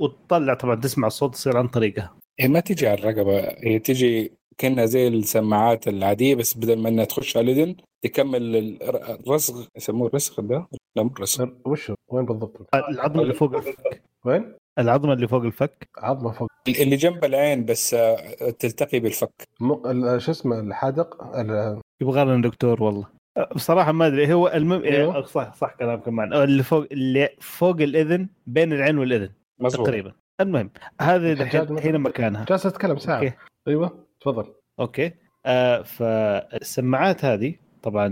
[0.00, 2.14] وتطلع طبعا تسمع الصوت يصير عن طريقها.
[2.40, 7.04] هي ما تجي على الرقبة هي تجي كأنها زي السماعات العادية بس بدل ما إنها
[7.04, 12.24] تخش على الاذن تكمل الر- الرسغ يسموه الرسغ ده؟ لا مو الرسغ وش هو؟ وين
[12.24, 14.02] بالضبط؟ العظم اللي فوق الفك.
[14.24, 15.88] وين؟ العظمة اللي فوق الفك.
[15.98, 16.48] عظمة فوق.
[16.68, 19.32] اللي جنب العين بس آه، تلتقي بالفك.
[19.60, 19.72] م...
[19.72, 23.06] ال- شو اسمه الحدق ال- يبغى لنا دكتور والله.
[23.54, 25.16] بصراحة ما أدري هو المم أيوه.
[25.16, 26.32] إيه، صح صح كلامك كمان.
[26.32, 29.30] اللي فوق اللي فوق الإذن بين العين والإذن
[29.60, 29.86] مظبوط.
[29.86, 30.12] تقريبا.
[30.40, 31.80] المهم هذه مثلاً.
[31.90, 32.44] هنا مكانها.
[32.44, 33.18] جالس أتكلم ساعة.
[33.18, 33.32] okay.
[33.68, 34.03] أيوه.
[34.24, 34.44] تفضل.
[34.80, 35.10] okay.
[35.46, 38.08] آه فالسماعات هذه طبعا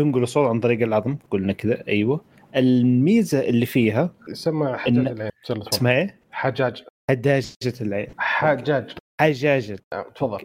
[0.00, 2.20] تنقل الصوت عن طريق العظم قلنا كذا أيوه.
[2.56, 5.30] الميزة اللي فيها يسمى حجاج إن- العين.
[5.50, 6.84] اسمها إيه؟ حجاج.
[7.10, 7.46] حجاجة
[7.80, 8.08] العين.
[8.18, 8.90] حجاج.
[9.20, 9.78] حجاجة.
[9.92, 10.38] آه، تفضل.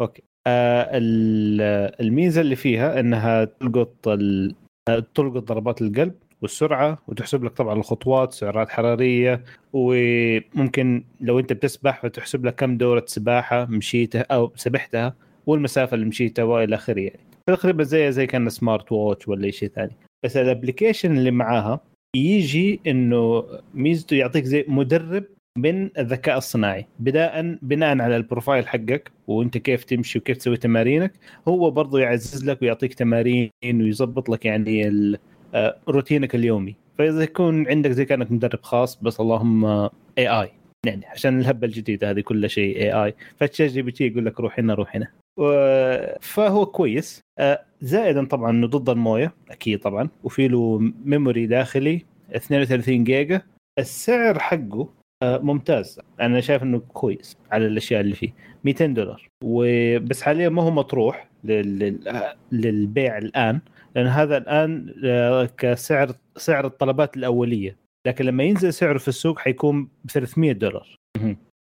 [0.00, 0.22] okay.
[0.46, 4.54] آه ال- الميزة اللي فيها إنها تلقط ال-
[4.88, 6.14] آه، تلقط ضربات القلب
[6.44, 13.04] والسرعة وتحسب لك طبعا الخطوات سعرات حرارية وممكن لو أنت بتسبح فتحسب لك كم دورة
[13.06, 15.14] سباحة مشيتها أو سبحتها
[15.46, 17.20] والمسافة اللي مشيتها وإلى آخره يعني.
[17.46, 19.92] تقريبا زي زي كان smart watch ولا شيء ثاني.
[20.24, 21.80] بس ال application اللي معاها
[22.16, 25.24] يجي إنه ميزته يعطيك زي مدرب
[25.58, 26.86] من الذكاء الصناعي.
[26.98, 31.12] بداء بناء على ال profile حقك وأنت كيف تمشي وكيف تسوي تمارينك
[31.48, 35.18] هو برضه يعزز لك ويعطيك تمارين ويظبط لك يعني ال-
[35.88, 36.74] روتينك اليومي.
[36.98, 39.64] فإذا يكون عندك زي كأنك مدرب خاص بس اللهم
[40.18, 40.48] AI
[40.86, 44.96] يعني عشان الهبة الجديدة هذه كل شيء AI ف ChatGPT يقول لك روح هنا روح
[44.96, 45.08] هنا.
[46.20, 47.20] فهو كويس.
[47.38, 50.08] آه، زائدا طبعا إنه ضد الموية أكيد طبعا.
[50.24, 52.02] وفي له memory داخلي
[52.34, 53.42] 32 جيجا.
[53.78, 54.88] السعر حقه
[55.22, 56.00] آه، ممتاز.
[56.20, 58.30] أنا شايف إنه كويس على الأشياء اللي فيه.
[58.64, 59.28] 200 دولار.
[59.44, 61.98] وبس حاليا ما هو مطروح لل-
[62.52, 63.60] للبيع الآن.
[63.94, 67.76] لأن هذا الآن آه، كسعر سعر الطلبات الأولية.
[68.06, 70.96] لكن لما ينزل سعره في السوق حيكون ب 300 دولار.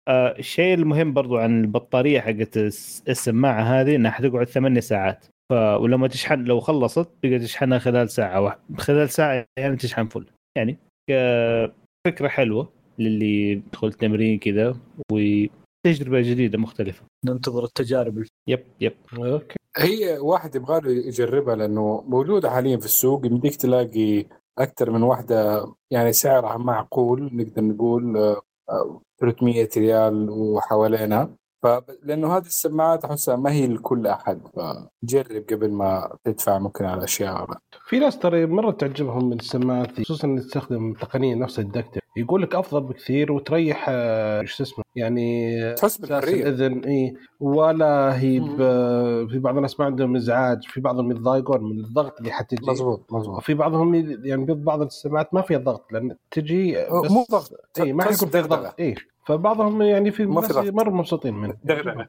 [0.08, 5.26] آه، الشيء المهم برضو عن البطارية حقت الس- السماعة هذه إنها حتقعد 8 ساعات.
[5.50, 10.26] ف ولما تشحن لو خلصت تقدر تشحنها خلال ساعة واحدة خلال ساعة يعني تشحن فل
[10.58, 10.76] يعني
[11.10, 11.72] ك-
[12.06, 14.76] فكرة حلوة للي يدخل تمرين كذا
[15.12, 17.02] وتجربة جديدة مختلفة.
[17.26, 18.24] ننتظر التجارب.
[18.48, 18.92] يب يب.
[19.18, 19.56] أوكي.
[19.76, 24.26] هي واحد يبغى يجربها لأنه موجوده حاليا في السوق يمديك تلاقي
[24.58, 32.46] أكثر من واحدة يعني سعرها معقول نقدر نقول آه، آه، 300 ريال وحوالينا فلانه هذه
[32.46, 37.46] السماعات أحسها ما هي لكل أحد فجرب قبل ما تدفع ممكن على أشياء
[37.88, 42.02] في ناس ترى مرة تعجبهم من السماعات خصوصا اللي تستخدم تقنية نفس الدكتور.
[42.16, 47.14] يقول لك أفضل بكثير وتريح آه، إيش اسمه؟ يعني تحس أساس بالحريه الإذن إي.
[47.40, 52.32] ولا هي ب- في بعض الناس ما عندهم إزعاج في بعضهم يتضايقون من الضغط اللي
[52.32, 52.66] حتجي.
[52.70, 53.94] مضبوط مضبوط وفي بعضهم
[54.24, 56.72] يعني بعض السماعات ما فيها ضغط لأن تجي
[57.04, 57.52] بس مو ضغط.
[57.80, 58.60] إي ما تحس فيها بدغدغة.
[58.62, 58.94] ضغط إي.
[59.26, 60.26] فبعضهم يعني في.
[60.26, 61.54] مرة مبسوطين منه.
[61.64, 62.08] دغدغه.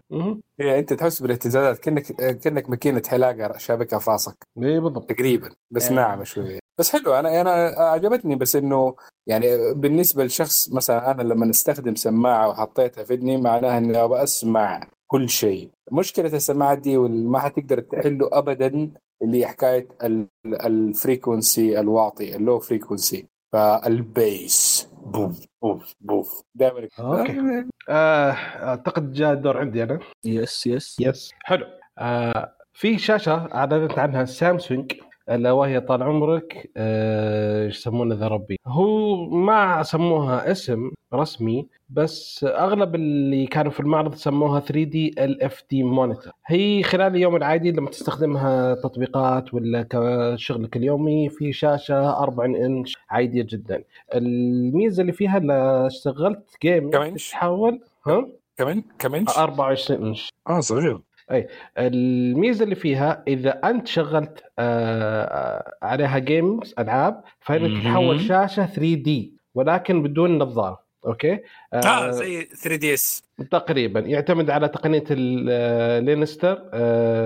[0.60, 2.04] هي أنت تحس بالاهتزازات كأنك
[2.42, 4.36] كأنك ماكينة حلاقة شابكها في راسك.
[4.58, 5.10] اي بالضبط.
[5.10, 5.94] تقريبا بس آه.
[5.96, 6.60] ناعمة شوية.
[6.80, 8.96] بس حلو أنا أنا عجبتني بس إنه
[9.28, 14.88] يعني بالنسبة لشخص مثلا أنا لما استخدم سماعة وحطيتها في إذني معناها إني أبغى أسمع
[15.08, 15.70] كل شيء.
[15.92, 18.68] مشكلة السماعات دي وما حتقدر تحله ابدا
[19.22, 24.90] اللي هي حكاية ال- ال frequency الواطي ال low frequency فال bass.
[25.06, 26.44] بوف بوف بوف.
[26.56, 27.66] دائما okay.
[27.90, 30.00] آه، أعتقد جاء الدور عندي أنا.
[30.26, 31.66] yes yes yes حلو.
[31.98, 34.92] آه في شاشة أعلنت عنها سامسونج
[35.30, 42.46] ألا وهي طال عمرك آه، إيش يسمونه ذا ربي؟ هو ما سموها اسم رسمي بس
[42.50, 48.76] أغلب اللي كانوا في المعرض سموها 3D LFD monitor هي خلال اليوم العادي لما تستخدمها
[48.76, 53.84] تطبيقات ولا كشغلك اليومي في شاشة 4 إنش عادية جدا.
[54.16, 55.54] الميزة اللي فيها لو
[55.88, 56.90] اشتغلت جيم؟
[57.32, 60.30] تحول ها؟ كمان كمان 24 إنش.
[60.50, 61.02] آه صغير.
[61.78, 67.82] الميزة اللي فيها إذا أنت شغلت آه، آه، عليها جيمز ألعاب فإنك.
[67.82, 71.40] تتحول شاشة 3 دي ولكن بدون نظارة أوكي؟
[71.74, 74.00] آه زي 3 دي اس تقريبا.
[74.00, 76.70] يعتمد على تقنية اللينستر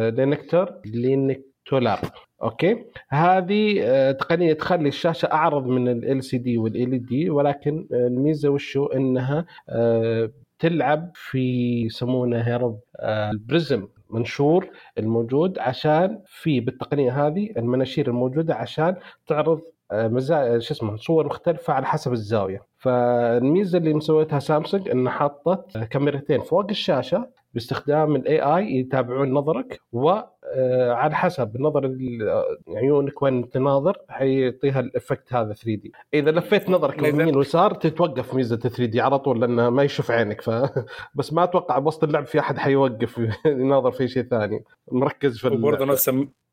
[0.09, 1.99] لينكتر لينكتولاب
[2.43, 8.85] okay؟ هذه آه، تقنية تخلي الشاشة أعرض من LCD وال LED ولكن آه، الميزة وشو؟
[8.85, 11.39] إنها آه، تلعب في
[11.85, 18.95] يسمونه يا رب آه، ال prism منشور الموجود عشان في بالتقنية هذه المناشير الموجودة عشان
[19.27, 22.61] تعرض آه، مزايا شو اسمه صور مختلفة على حسب الزاوية.
[22.77, 31.15] فالميزة اللي مسويتها سامسونج إنها حطت كاميرتين فوق الشاشة باستخدام ال AI يتابعون نظرك وعلى
[31.15, 37.35] حسب نظر ال- عيونك وين تناظر حيعطيها ال effect هذا 3D إذا لفيت نظرك يمين
[37.35, 40.49] ويسار تتوقف ميزة 3D على طول لأنه ما يشوف عينك ف
[41.15, 45.85] بس ما أتوقع بوسط اللعب في أحد حيوقف يناظر في شيء ثاني مركز في وبرضه.
[45.85, 46.11] نفس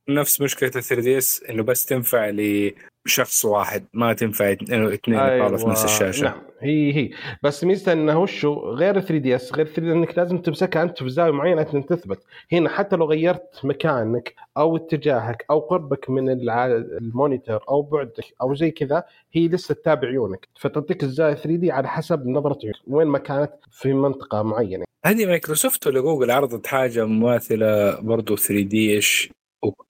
[0.09, 5.85] نفس مشكلة ال 3DS إنه بس تنفع لشخص واحد ما تنفع اثنين يطالعوا في نفس
[5.85, 6.25] الشاشة.
[6.25, 7.11] نعم هي هي.
[7.43, 11.63] بس ميزته إنه وشو غير 3DS غير 3 إنك لازم تمسكها أنت في زاوية معينة
[11.63, 12.23] عشان تثبت.
[12.53, 16.49] هنا حتى لو غيرت مكانك أو اتجاهك أو قربك من.
[16.51, 20.49] ال monitor أو بعدك أو زي كذا هي لسه تتابع عيونك.
[20.61, 24.85] فتعطيك الزاوية 3D على حسب نظرة عيونك وين ما كانت في منطقة معينة.
[25.07, 29.31] هذه مايكروسوفت ولا جوجل عرضت حاجة مماثلة برضه 3D إيش؟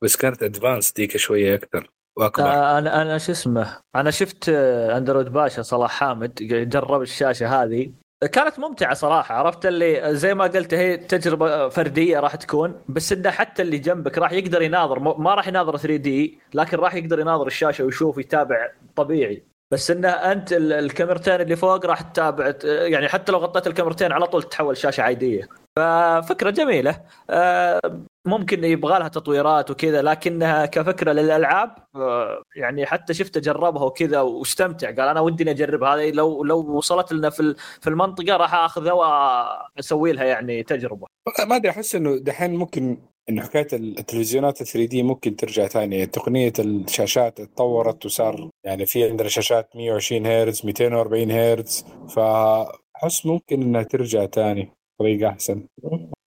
[0.02, 2.44] بس كانت advanced ديك شوية أكثر وأكبر.
[2.46, 7.90] آه، أنا أنا شو اسمه أنا شفت أندرويد باشا صلاح حامد جرب الشاشة هذه.
[8.32, 13.30] كانت ممتعة صراحة عرفت اللي زي ما قلت هي تجربة فردية راح تكون بس إنه
[13.30, 17.46] حتى اللي جنبك راح يقدر يناظر ما راح يناظر 3 دي لكن راح يقدر يناظر
[17.46, 19.42] الشاشة ويشوف يتابع طبيعي.
[19.72, 24.26] بس إنه أنت ال- الكاميرتين اللي فوق راح تتابع يعني حتى لو غطيت الكاميرتين على
[24.26, 25.48] طول تتحول شاشة عادية.
[25.78, 27.00] ففكرة جميلة.
[27.30, 27.80] آه،
[28.26, 34.86] ممكن يبغى لها تطويرات وكذا لكنها كفكرة للألعاب آه، يعني حتى شفته جربها وكذا واستمتع.
[34.86, 40.12] قال أنا ودي اجرب هذه لو لو وصلت لنا في في المنطقة راح اخذها واسوي
[40.12, 41.06] لها يعني تجربة.
[41.48, 42.98] ما أدري أحس إنه دحين ممكن
[43.28, 49.76] انه حكاية التلفزيونات 3D ممكن ترجع ثاني تقنية الشاشات اتطورت وصار يعني في عندنا شاشات
[49.76, 51.84] 120 هرتز 240 هرتز
[52.16, 55.66] فأحس ممكن إنها ترجع ثاني طريقه أحسن.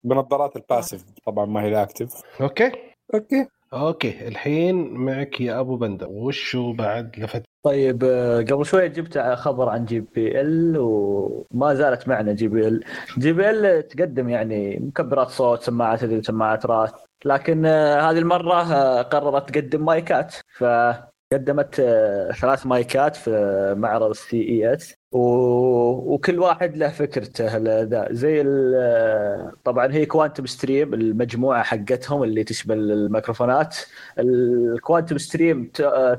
[0.07, 2.71] بنظارات ال passive طبعا ما هي ال active okay.
[3.13, 3.47] أوكي.
[3.73, 4.27] أوكي.
[4.27, 6.07] الحين معك يا أبو بندر.
[6.09, 12.83] وشو بعد لفت؟ طيب آه، قبل شوي جبت خبر عن JBL وما زالت معنا JBL.
[13.17, 16.91] JBL تقدم يعني مكبرات صوت سماعات سماعات راس.
[17.25, 20.35] لكن آه، هذه المرة آه، قررت تقدم مايكات.
[20.57, 29.51] فقدمت آه، ثلاث مايكات في معرض ال CES وكل واحد له فكرته ذا زي ال-
[29.63, 33.77] طبعا هي Quantum Stream المجموعة حقتهم اللي تشمل الميكروفونات.
[34.19, 35.71] ال Quantum Stream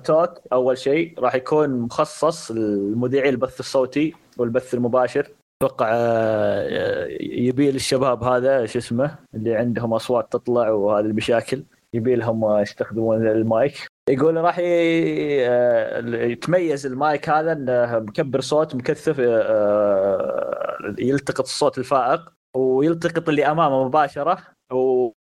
[0.04, 5.28] Talk أول شيء راح يكون مخصص لمذيعي البث الصوتي والبث المباشر.
[5.62, 12.58] أتوقع آه، يبي للشباب هذا شو اسمه اللي عندهم أصوات تطلع وهذه المشاكل يبي لهم
[12.60, 13.86] يستخدمون المايك.
[14.08, 23.28] يقول راح آه، يتميز المايك هذا إنه مكبر صوت مكثف آه، يلتقط الصوت الفائق ويلتقط
[23.28, 24.38] اللي أمامه مباشرة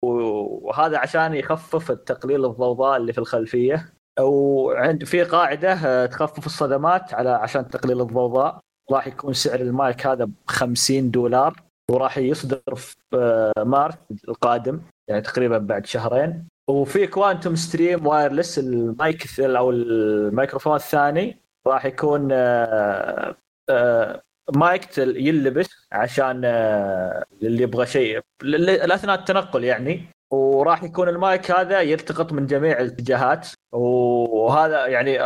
[0.03, 3.93] وهذا عشان يخفف التقليل الضوضاء اللي في الخلفية.
[4.21, 8.61] وعند في قاعدة آه، تخفف الصدمات على عشان تقليل الضوضاء.
[8.93, 13.95] راح يكون سعر المايك هذا ب 50 دولار وراح يصدر في آه، مارس
[14.29, 16.49] القادم يعني تقريبا بعد شهرين.
[16.71, 23.37] وفي Quantum Stream Wireless ال mic أو الميكروفون الثاني راح يكون آه،
[23.71, 24.23] آه،
[24.57, 30.05] مايك تل- يلبس عشان آه، اللي يبغى شيء اثناء التنقل يعني.
[30.31, 33.49] وراح يكون المايك هذا يلتقط من جميع الاتجاهات.
[33.73, 35.21] وهذا يعني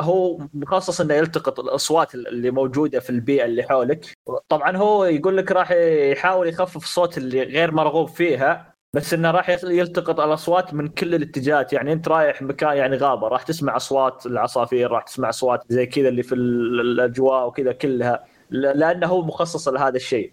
[0.00, 4.06] هو مخصص إنه يلتقط الأصوات اللي موجودة في البيئة اللي حولك.
[4.48, 8.73] طبعا هو يقول لك راح يحاول يخفف الصوت اللي غير مرغوب فيها.
[8.94, 11.72] بس إنه راح يلتقط الأصوات من كل الاتجاهات.
[11.72, 16.08] يعني أنت رايح مكان يعني غابة راح تسمع أصوات العصافير راح تسمع أصوات زي كذا
[16.08, 18.24] اللي في ال- الأجواء وكذا كلها.
[18.50, 20.32] لأنه هو مخصص لهذا الشيء.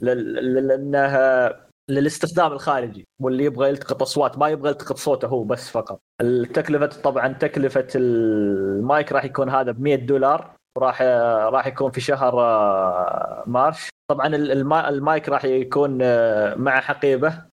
[0.00, 1.50] لأنه
[1.90, 3.04] للاستخدام الخارجي.
[3.20, 6.00] واللي يبغى يلتقط أصوات ما يبغى يلتقط صوته هو بس فقط.
[6.20, 10.50] التكلفة طبعا تكلفة المايك راح يكون هذا ب 100 دولار.
[10.78, 11.02] راح
[11.52, 13.88] راح يكون في شهر آه، March.
[14.10, 17.51] طبعا الما- المايك راح يكون آه، مع حقيبة.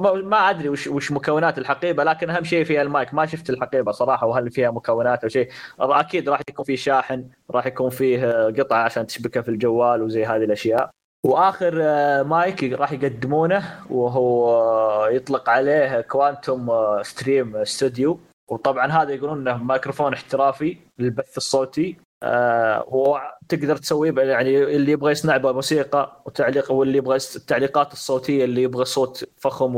[0.00, 3.14] ما- ما أدري وش وش مكونات الحقيبة لكن أهم شيء فيها المايك.
[3.14, 5.48] ما شفت الحقيبة صراحة وهل فيها مكونات أو شيء.
[5.80, 10.24] أكيد راح يكون فيه شاحن راح يكون فيه آه، قطعه عشان تشبكها في الجوال وزي
[10.24, 10.90] هذه الأشياء.
[11.24, 18.18] وآخر آه، مايك راح يقدمونه وهو آه، يطلق عليه Quantum آه، Stream Studio
[18.50, 21.96] وطبعا هذا يقولون إنه ميكروفون احترافي للبث الصوتي.
[22.26, 28.62] آه وتقدر تسويه ب- يعني اللي يبغى يصنع موسيقى وتعليق واللي يبغى التعليقات الصوتية اللي
[28.62, 29.76] يبغى صوت فخم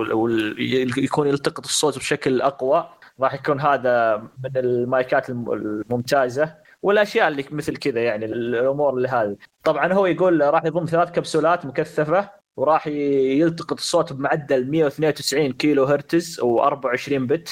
[0.00, 2.88] ويكون يلتقط الصوت بشكل أقوى
[3.20, 9.36] راح يكون هذا من المايكات الم- الممتازة والأشياء اللي مثل كذا يعني الأمور اللي هذه.
[9.64, 16.40] طبعا هو يقول راح يضم ثلاث كبسولات مكثفة وراح يلتقط الصوت بمعدل 192 كيلو هرتز
[16.40, 17.48] و24 بت.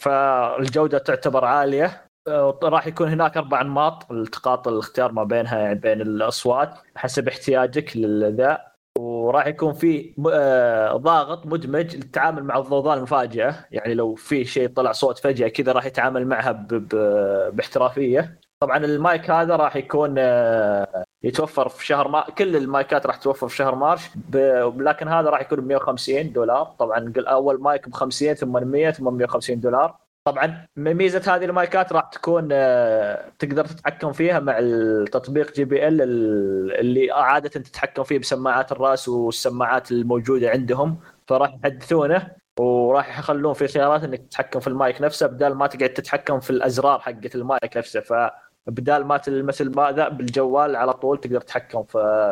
[0.00, 2.09] فالجودة تعتبر عالية.
[2.62, 4.12] راح يكون هناك أربع أنماط.
[4.12, 8.70] التقاط الاختيار ما بينها يعني بين الأصوات حسب احتياجك للذا.
[8.98, 13.66] وراح يكون في آه، ضاغط مدمج للتعامل مع الضوضاء المفاجئة.
[13.70, 16.52] يعني لو في شيء طلع صوت فجأة كذا راح يتعامل معها
[17.50, 18.40] باحترافية.
[18.60, 23.56] طبعا المايك هذا راح يكون آه، يتوفر في شهر ما كل المايكات راح توفر في
[23.56, 24.36] شهر مارش ب...
[24.78, 26.64] لكن هذا راح يكون ب 150 دولار.
[26.64, 30.09] طبعا أول مايك ب 50 ثم 100 ثم 150 دولار.
[30.24, 36.02] طبعا ميزة هذه المايكات راح تكون آه، تقدر تتحكم فيها مع التطبيق JBL
[36.80, 44.04] اللي عادة تتحكم فيه بسماعات الرأس والسماعات الموجودة عندهم فراح يحدثونه وراح يخلون في خيارات
[44.04, 48.00] إنك تتحكم في المايك نفسه بدال ما تقعد تتحكم في الأزرار حقت المايك نفسه.
[48.00, 51.84] فبدال ما تلمس ماذا بالجوال على طول تقدر تتحكم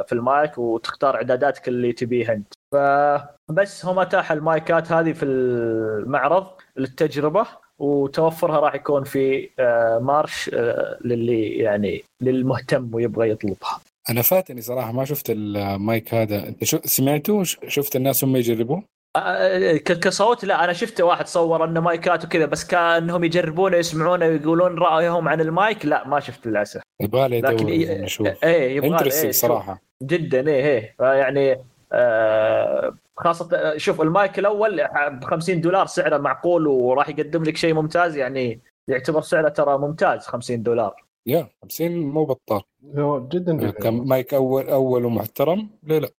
[0.06, 2.54] في المايك وتختار إعداداتك اللي تبيها أنت.
[2.72, 7.46] فبس هم اتاح المايكات هذه في المعرض للتجربة.
[7.78, 13.80] وتوفرها راح يكون في آه، March آه، للي يعني للمهتم ويبغى يطلبها.
[14.10, 16.48] أنا فاتني صراحة ما شفت المايك هذا.
[16.48, 18.82] أنت شو سمعته شفت الناس هم يجربوه؟
[19.16, 24.78] آه، كصوت لا أنا شفت واحد صور إنه مايكات وكذا بس كأنهم يجربونه يسمعونه ويقولون
[24.78, 26.80] رأيهم عن المايك لا ما شفت للأسف.
[27.00, 27.66] يبغى لي لكن
[28.02, 29.80] نشوف إيه يبغى interesting إيه صراحة.
[30.02, 30.94] جدا إيه إيه.
[30.98, 31.56] فيعني
[31.92, 37.74] آه خاصة آه، شوف المايك الأول ب 50 دولار سعره معقول وراح يقدم لك شيء
[37.74, 41.04] ممتاز يعني يعتبر سعره ترى ممتاز 50 دولار.
[41.26, 42.62] يا 50 مو بطال.
[42.96, 46.10] هو جدا جميل كم مايك أول أول ومحترم ليه لا.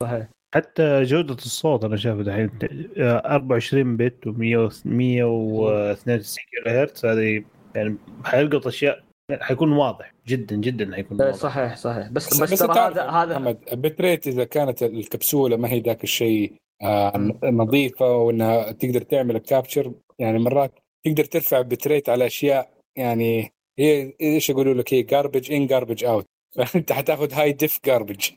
[0.00, 0.28] صحيح.
[0.54, 2.50] حتى جودة الصوت أنا شايفه دحين
[2.98, 7.44] آه، 24 bit و 192 kilohertz هذه
[7.74, 11.36] يعني حيلقط أشياء يعني حيكون واضح جدا جدا حيكون آه، واضح.
[11.38, 12.08] صحيح صحيح.
[12.08, 15.68] بس بس, بس, بس ترى هذا هذا محمد ال bit rate إذا كانت الكبسولة ما
[15.68, 16.52] هي ذاك الشيء
[16.82, 17.12] آه
[17.44, 20.72] نظيفة وإنها تقدر تعمل ال capture يعني مرات
[21.04, 26.04] تقدر ترفع bit rate على أشياء يعني هي إيش يقولوا لك؟ هي garbage in garbage
[26.04, 26.26] out
[26.66, 28.28] فأنت حتاخذ high def garbage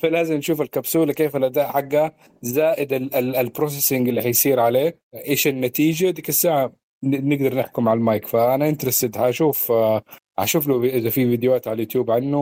[0.00, 5.46] فلازم نشوف الكبسولة كيف الأداء حقها زائد ال- ال- ال processing اللي حيصير عليه إيش
[5.46, 6.72] النتيجة ديك الساعة
[7.04, 8.26] نقدر نحكم على المايك.
[8.26, 10.02] فأنا interested حاشوف آه،
[10.38, 12.38] أشوف له إذا في فيديوهات على اليوتيوب عنه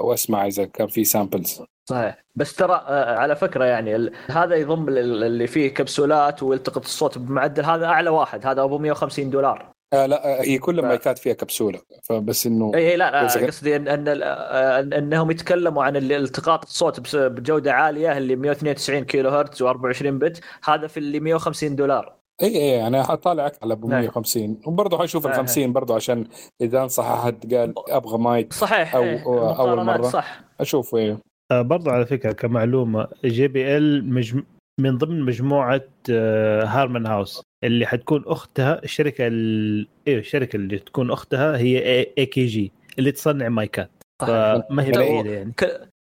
[0.00, 2.24] وأسمع إذا كان في samples صحيح.
[2.34, 7.64] بس ترى آه، على فكرة يعني هذا يضم ال- اللي فيه كبسولات ويلتقط الصوت بمعدل.
[7.64, 8.46] هذا أعلى واحد.
[8.46, 9.72] هذا أبو 150 دولار.
[9.92, 11.78] آه لا آه، هي كل المايكات فيها كبسولة.
[12.02, 17.16] فبس إنه إي لا لا قصدي ان إن آه، إن- إنهم يتكلموا عن التقاط الصوت
[17.16, 20.40] بجودة عالية اللي 192 كيلو هرتز و24 بت.
[20.64, 22.21] هذا في اللي 150 دولار.
[22.42, 24.00] إي إي أنا حطالع على أبو نعم.
[24.00, 25.40] 150 وبرضه حشوف ال نعم.
[25.40, 26.24] 50 برضه عشان
[26.60, 30.08] إذا انصح أحد قال أبغى مايك صحيح أو- أو- أول المقارنات مرة.
[30.08, 31.18] صح أشوف إيه
[31.52, 34.44] برضو على فكرة كمعلومة جي بي إل مجم...
[34.80, 39.88] من ضمن مجموعة آه، هارمان هاوس اللي حتكون أختها الشركة ال...
[40.08, 41.78] أيوه الشركة اللي تكون أختها هي
[42.18, 43.90] إي كي جي اللي تصنع مايكات.
[44.22, 45.52] فما هي لا، بعيدة يعني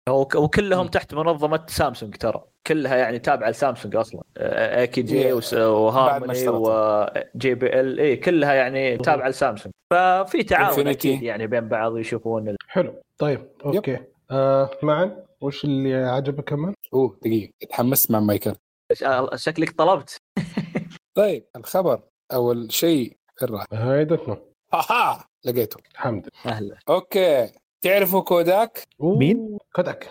[0.09, 2.43] وكلهم تحت منظمة سامسونج ترى.
[2.67, 4.21] كلها يعني تابعة لسامسونج أصلا.
[4.37, 5.33] اي كي جي إيه.
[5.67, 6.47] وهارموني.
[6.49, 9.73] وجي بي ال اي كلها يعني تابعة لسامسونج.
[9.91, 10.87] ففي تعاون Infinity.
[10.87, 13.01] أكيد يعني بين بعض يشوفون ال- حلو.
[13.17, 13.97] طيب أوكي.
[14.31, 17.51] آه معا وش اللي عجبك كمان؟ أوه دقيقة.
[17.69, 18.57] تحمست مع المايكات
[19.35, 20.17] شكلك طلبت.
[21.15, 22.01] طيب الخبر
[22.33, 24.37] أول شيء راح؟ هاي دثنا
[24.73, 25.77] هاها لقيته.
[25.91, 26.55] الحمد لله.
[26.55, 26.75] أهلا.
[26.89, 27.49] أوكي.
[27.81, 30.09] تعرفوا كوداك؟ مين؟ كوداك.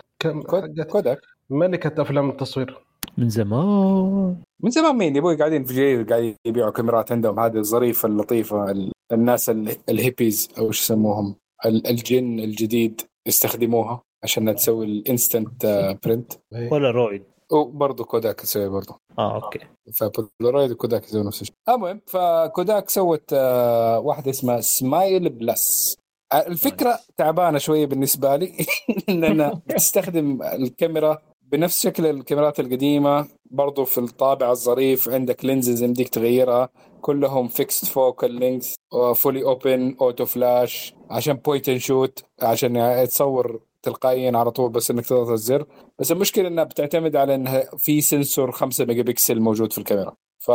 [0.91, 1.19] كوداك.
[1.49, 2.77] ملكة أفلام التصوير.
[3.17, 4.35] من زمان.
[4.59, 7.39] من زمان مين؟ يبوي قاعدين في جيل قاعدين يبيعوا كاميرات عندهم.
[7.39, 14.01] هذه الظريفة اللطيفة ال- الناس ال- الهيبيز أو إيش يسموهم؟ ال- ال gen الجديد يستخدموها
[14.23, 15.65] عشان تسوي ال instant
[16.05, 16.73] print إيه.
[16.73, 17.23] بولارويد.
[17.51, 19.59] وبرضه كوداك يسوي برضه آه أوكي.
[19.93, 21.55] فبولارويد وكوداك يسوي نفس الشيء.
[21.69, 25.98] المهم فكوداك سوت آه، واحدة اسمها سمايل بلس آه،
[26.33, 28.65] الفكرة تعبانة شوية بالنسبة لي.
[29.07, 36.69] لانها بتستخدم الكاميرا بنفس شكل الكاميرات القديمة برضو في الطابع الظريف عندك lenses يمديك تغيرها.
[37.01, 38.75] كلهم fixed focal length
[39.15, 45.05] fully open auto flash عشان point and shoot عشان تصور تلقائيا على طول بس إنك
[45.05, 45.65] تضغط الزر
[45.99, 50.15] بس المشكلة إنها بتعتمد على إنها في sensor 5 ميجا بكسل موجود في الكاميرا.
[50.39, 50.51] ف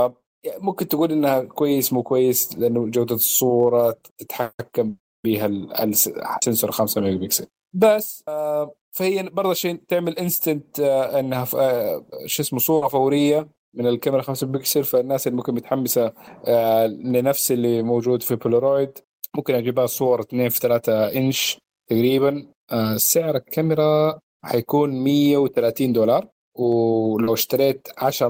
[0.58, 4.94] ممكن تقول إنها كويس مو كويس لأنه جودة الصورة تتحكم
[5.26, 5.72] ال-
[6.38, 12.04] ال sensor 5 ميجا بكسل بس آه، فهي برضه شيء تعمل instant إنها ف- آه،
[12.26, 16.12] شو اسمه صورة فورية من الكاميرا 5 بكسل فالناس اللي ممكن متحمسة
[16.46, 18.98] آه، لنفس اللي موجود في بولارويد
[19.36, 21.58] ممكن أجيبها صور 2 في 3 انش
[21.90, 22.46] تقريبا.
[22.72, 26.28] آه، سعر الكاميرا حيكون 130 دولار.
[26.58, 28.28] ولو اشتريت 10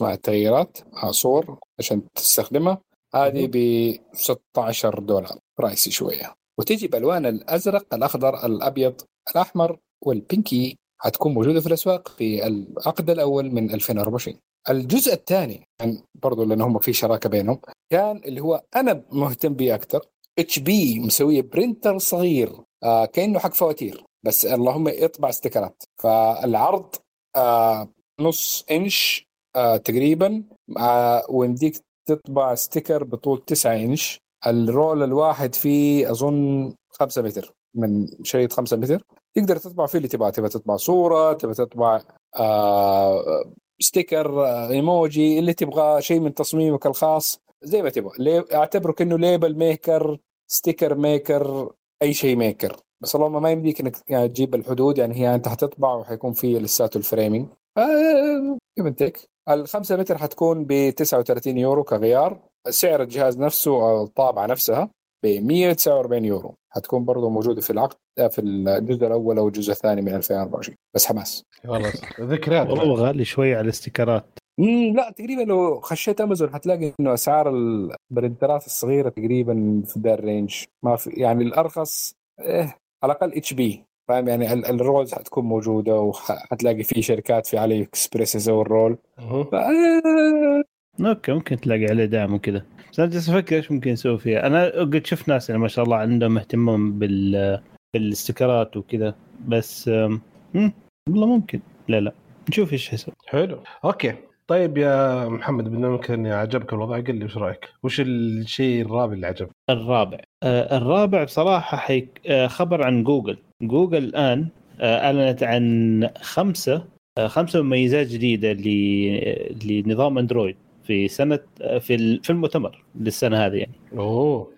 [0.00, 2.78] مع التغييرات آه، صور عشان تستخدمها
[3.14, 5.38] هذه ب 16 دولار.
[5.60, 6.34] رايسي شوية.
[6.58, 9.00] وتجي بألوان الأزرق الأخضر الأبيض
[9.30, 10.76] الأحمر والبينكي.
[11.02, 14.36] حتكون موجودة في الأسواق في العقد الأول من 2024
[14.70, 17.60] الجزء الثاني يعني برضو لأن هم في شراكة بينهم
[17.92, 20.00] كان اللي هو أنا مهتم به أكثر
[20.38, 22.52] اتش بي مسويه printer صغير
[22.84, 26.94] آه كأنه حق فواتير بس اللهم يطبع ستيكرات فالعرض
[27.36, 27.88] آه
[28.20, 29.24] نص إنش
[29.56, 30.44] آه تقريبا
[30.78, 34.18] آه ويمديك تطبع sticker بطول 9 إنش.
[34.46, 39.04] ال roll الواحد فيه أظن 5 متر من شريط 5 متر.
[39.34, 42.00] تقدر تطبع فيه اللي تبغاه تبغى تطبع صورة تبغى تطبع
[42.38, 43.44] آه
[43.80, 48.44] sticker آه ايموجي اللي تبغاه شيء من تصميمك الخاص زي ما تبغى.
[48.54, 50.18] اعتبره كانه label maker
[50.50, 51.72] sticker maker
[52.02, 55.94] أي شيء maker بس اللهم ما يمديك إنك يعني تجيب الحدود يعني هي أنت حتطبع
[55.94, 57.48] وحيكون في لساته ال framing.
[57.78, 58.58] آه
[58.96, 62.49] تك الخمسة متر حتكون ب 39 يورو كغيار.
[62.68, 64.90] سعر الجهاز نفسه أو الطابعة نفسها
[65.24, 66.54] ب 149 يورو.
[66.72, 67.96] حتكون برضه موجودة في العقد
[68.30, 71.42] في الجزء الأول أو الجزء الثاني من 2024 بس حماس.
[71.64, 72.68] والله ذكريات.
[72.70, 74.24] والله غالي شوي على الاستيكرات.
[74.58, 80.21] مم لا تقريبا لو خشيت أمازون حتلاقي إنه أسعار البرنترات الصغيرة تقريبا في ذا ال
[80.21, 80.64] range.
[80.84, 83.84] ما في يعني الأرخص إيه على الأقل اتش بي.
[84.08, 88.69] فاهم؟ يعني ال- ال rolls حتكون موجودة وحتلاقي في شركات في علي إكسبريس يسوي ال
[88.69, 90.62] roll آه،
[91.00, 92.62] أوكي ممكن تلاقي عليه دعم وكذا.
[92.92, 94.46] بس أنا جالس أفكر إيش ممكن نسوي فيها.
[94.46, 97.60] أنا قد شفت ناس يعني ما شاء الله عندهم اهتمام بال
[97.94, 99.14] بالاستيكرات وكذا.
[99.48, 100.20] بس أم،
[100.54, 100.72] مم،
[101.08, 101.60] والله ممكن.
[101.88, 102.12] لا لا.
[102.48, 103.58] نشوف إيش حيسوي حلو.
[103.84, 104.14] أوكي.
[104.48, 109.26] طيب يا محمد بما إن عجبك الوضع قل لي وش رأيك؟ وش الشيء الرابع اللي
[109.26, 110.18] عجبك؟ الرابع.
[110.42, 113.36] آه الرابع بصراحة حيك آه خبر عن جوجل.
[113.62, 114.48] جوجل الآن
[114.80, 116.84] آه أعلنت عن خمسة
[117.18, 120.56] آه خمسة مميزات جديدة ل- لنظام أندرويد.
[120.90, 124.52] في سنة آه في في المؤتمر للسنة هذه يعني أوه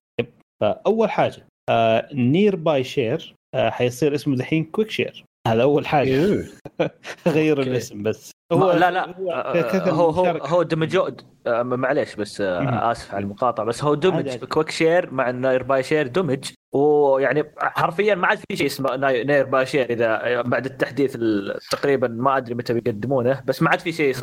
[0.61, 1.47] فأول حاجة
[2.15, 6.45] نير باي شير حيصير اسمه دحين كويك شير هذا أول حاجة إيه.
[7.27, 7.71] غير أوكي.
[7.71, 10.49] الاسم بس هو لا لا هو آه، كذا هو هو مشاركة.
[10.49, 11.11] هو دمجوا
[11.47, 12.93] آه، معليش بس آه،.
[12.93, 14.37] آسف على المقاطعة بس هو دمج.
[14.45, 19.25] كويك شير مع ناير باي شير دمج ويعني حرفيا ما عاد في شيء اسمه ناي-
[19.25, 23.81] ناير باي شير إذا بعد التحديث ال- تقريبا ما أدري متى بيقدمونه بس ما عاد
[23.81, 24.15] في شيء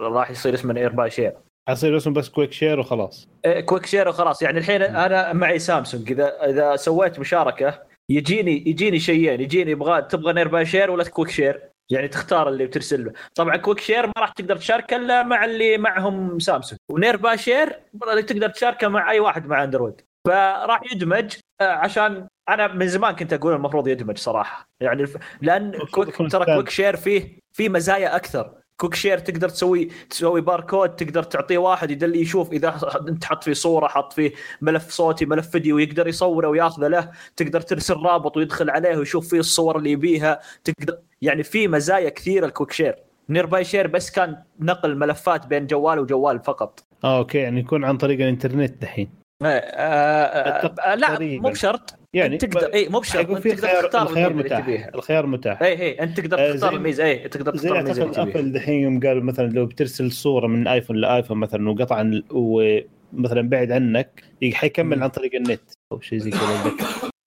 [0.00, 1.32] راح يصير اسمه ناير باي شير
[1.68, 3.28] حيصير اسمه بس كويك شير وخلاص.
[3.44, 4.42] إيه، كويك شير وخلاص.
[4.42, 6.10] يعني الحين أنا معي سامسونج.
[6.12, 9.40] اذا إذا سويت مشاركة يجيني يجيني شيئين.
[9.40, 11.62] يجيني يبغى تبغى نير باي شير ولا كويك شير.
[11.90, 13.12] يعني تختار اللي بترسل له.
[13.34, 16.78] طبعا Quick Share ما راح تقدر تشاركه إلا مع اللي معهم سامسونج.
[16.90, 17.80] و Nearby Share
[18.26, 20.00] تقدر تشاركه مع أي واحد مع أندرويد.
[20.24, 24.68] فراح يدمج آه، عشان أنا من زمان كنت أقول المفروض يدمج صراحة.
[24.80, 26.44] يعني الف- لأن Quick يكون ترى.
[26.44, 28.54] Quick Share فيه فيه مزايا أكثر.
[28.80, 33.52] Quick Share تقدر تسوي تسوي باركود تقدر تعطيه واحد يدل يشوف إذا أنت حط فيه
[33.52, 37.10] صورة حط فيه ملف صوتي ملف فيديو يقدر يصوره وياخذه له.
[37.36, 40.40] تقدر ترسل رابط ويدخل عليه ويشوف فيه الصور اللي يبيها.
[40.64, 42.94] تقدر يعني في مزايا كثيرة ال Quick Share.
[43.28, 46.84] Nearby Share بس كان نقل ملفات بين جوال وجوال فقط.
[47.04, 49.23] آه أوكي يعني يكون عن طريق الإنترنت دحين.
[49.44, 51.42] لا تقريباً.
[51.42, 51.98] مو بشرط.
[52.14, 53.30] يعني تقدر إي مو بشرط.
[53.30, 54.88] أنت تقدر تختار الخيار متاح.
[54.94, 55.62] الخيار متاح.
[55.62, 57.04] إي إي أنت تقدر آه، تختار الميزة.
[57.04, 58.40] إي تقدر تختار الميزة اللي تبيها.
[58.40, 63.48] أبل دحين يوم قالوا مثلا لو بترسل صورة من آيفون لآيفون مثلا وقطع عن ومثلا
[63.48, 65.02] بعيد عنك حيكمل.
[65.02, 66.72] عن طريق النت أو شيء زي كذا.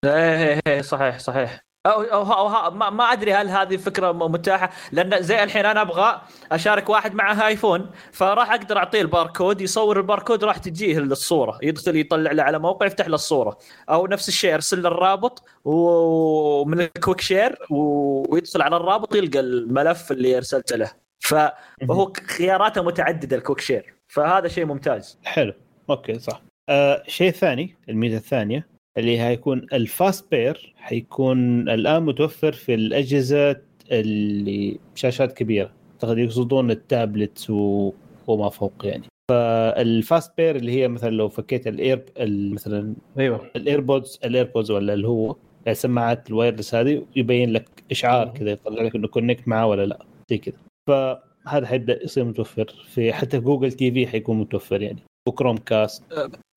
[0.06, 1.67] إيه إيه صحيح صحيح.
[1.88, 6.22] أو, أو, أو ما, ما أدري هل هذه فكره متاحة لأن زي الحين أنا أبغى
[6.52, 12.32] أشارك واحد معه ايفون فراح أقدر أعطيه الباركود يصور الباركود راح تجيه الصورة يدخل يطلع
[12.32, 13.58] له على موقع يفتح له الصورة.
[13.90, 20.12] أو نفس الشيء أرسل له الرابط ومن ال Quick Share ويدخل على الرابط يلقى الملف
[20.12, 20.92] اللي أرسلته له.
[21.20, 23.94] فهو خياراته متعددة ال Quick Share.
[24.08, 25.20] فهذا شيء ممتاز.
[25.26, 25.54] حلو.
[25.90, 26.42] أوكي صح.
[26.70, 28.77] آه شيء ثاني الميزة الثانية.
[28.98, 33.56] اللي هيكون ال Fast Pair حيكون الآن متوفر في الأجهزة
[33.92, 35.72] اللي شاشات كبيرة.
[35.94, 37.92] أعتقد يقصدون التابلت و...
[38.28, 39.04] وما فوق يعني.
[39.32, 43.52] فال Fast Pair اللي هي مثلا لو فكيت ال Air ال- مثلا أيوه.
[43.56, 45.36] ال AirPods ال AirPods ولا اللي هو
[45.68, 50.06] السماعات ال wireless هذه يبين لك إشعار كذا يطلع لك إنه connect معاه ولا لا.
[50.30, 50.56] زي كذا.
[50.90, 55.00] فهذا حيبدأ يصير متوفر في حتى Google TV حيكون متوفر يعني.
[55.28, 56.04] و Chromecast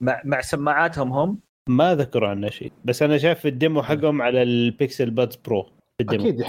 [0.03, 1.39] مع مع سماعاتهم هم؟
[1.69, 5.37] ما ذكروا عنه شيء بس أنا شايف في ال demo حقهم على ال Pixel Buds
[5.37, 6.43] Pro في ال demo أكيد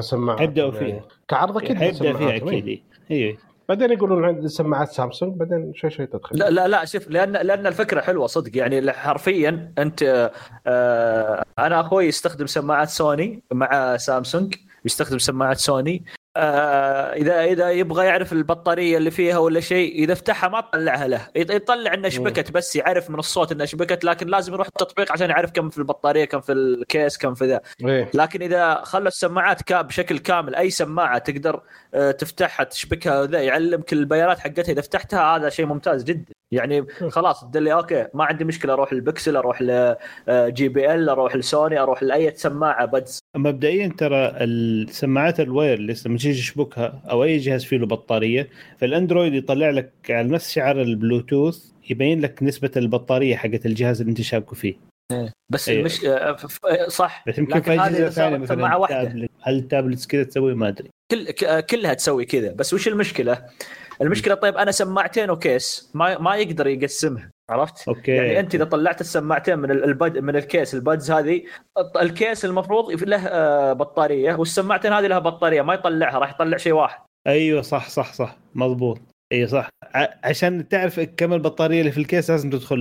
[0.00, 1.04] سماعات حيبداوا يعني فيها.
[1.28, 2.82] كعرض أكيد حيبدا فيها أكيد إيه.
[3.10, 3.26] إيه.
[3.26, 3.38] أيوه
[3.68, 7.66] بعدين يقولون عندي سماعات سامسونج بعدين شوي شوي تدخل لا لا لا شوف لأن لأن
[7.66, 10.30] الفكرة حلوة صدق يعني حرفيا أنت
[10.66, 14.54] آه أنا أخوي يستخدم سماعات سوني مع سامسونج
[14.84, 16.04] يستخدم سماعات سوني
[16.36, 21.18] آه اذا إذا يبغى يعرف البطارية اللي فيها ولا شيء إذا فتحها ما تطلعها له.
[21.38, 25.30] يط- يطلع انها شبكت بس يعرف من الصوت انها شبكت لكن لازم يروح التطبيق عشان
[25.30, 27.60] يعرف كم في البطارية كم في ال case كم في ذا.
[27.84, 28.10] إيه.
[28.14, 31.62] لكن إذا خلوا السماعات كا بشكل كامل أي سماعة تقدر
[31.94, 34.72] آه، تفتحها تشبكها وذا يعلمك البيانات حقتها.
[34.72, 36.35] إذا فتحتها هذا شيء ممتاز جدا.
[36.52, 41.78] يعني خلاص تدل لي أوكي ما عندي مشكلة أروح البكسل أروح ل JBL أروح لسوني
[41.78, 47.64] أروح لأي سماعة buds مبدئيا ترى السماعات ال wireless لما تيجي تشبكها أو أي جهاز
[47.64, 53.66] فيه له بطارية فالأندرويد يطلع لك على نفس شعار البلوتوث يبين لك نسبة البطارية حقت
[53.66, 54.74] الجهاز اللي أنت شابكه فيه.
[55.52, 55.80] بس أيوه.
[55.80, 56.04] المش...
[56.04, 56.36] آه،
[56.70, 57.24] آه، صح.
[57.28, 60.88] بس يمكن في اجهزه ثانية مثلا هل ال tablets كذا تسوي؟ ما أدري.
[61.10, 62.52] كل ك- كلها تسوي كذا.
[62.52, 63.42] بس وش المشكلة؟
[64.00, 65.90] المشكلة طيب أنا سماعتين و case.
[65.94, 68.12] ما ما يقدر يقسمها عرفت؟ أوكي.
[68.12, 71.42] يعني أنت إذا طلعت السماعتين من ال- ال bud من ال case ال buds هذه
[72.00, 76.72] ال case المفروض له آه، بطارية والسماعتين هذه لها بطارية ما يطلعها راح يطلع شيء
[76.72, 76.98] واحد.
[77.26, 78.36] أيوه صح صح صح.
[78.54, 79.00] مضبوط.
[79.32, 79.68] أيوه صح.
[79.94, 82.76] ع- عشان تعرف كم البطارية اللي في ال case لازم تدخل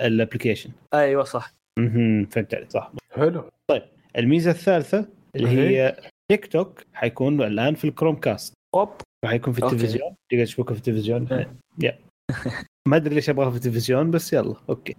[0.00, 1.52] ال application أيوه صح.
[1.78, 2.92] أها فهمت عليك صح.
[3.14, 3.44] حلو.
[4.18, 5.48] الميزة الثالثة اللي.
[5.48, 5.96] هي
[6.30, 8.52] تيك توك حيكون الآن في ال Chromecast.
[8.74, 8.88] أوب.
[9.26, 9.74] حيكون في أوكي.
[9.74, 11.54] التلفزيون؟ تقدر تشبكه في التلفزيون؟ إيه.
[11.82, 11.98] يا.
[12.88, 14.94] ما أدري ليش ابغاه في التلفزيون بس يلا أوكي.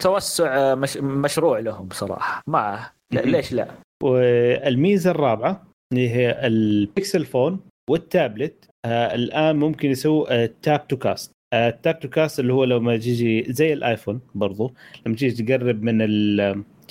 [0.00, 0.96] توسع آه، مش...
[0.96, 2.42] مشروع لهم بصراحة.
[2.48, 2.90] ما.
[3.12, 3.68] ليش لا؟
[4.02, 11.32] والميزة الرابعة اللي هي ال Pixel phone والتابلت آه الآن ممكن يسووا tap to cast
[11.54, 14.74] ال tap to cast اللي هو لما تيجي زي الآيفون برضو
[15.06, 15.98] لما تيجي تقرب من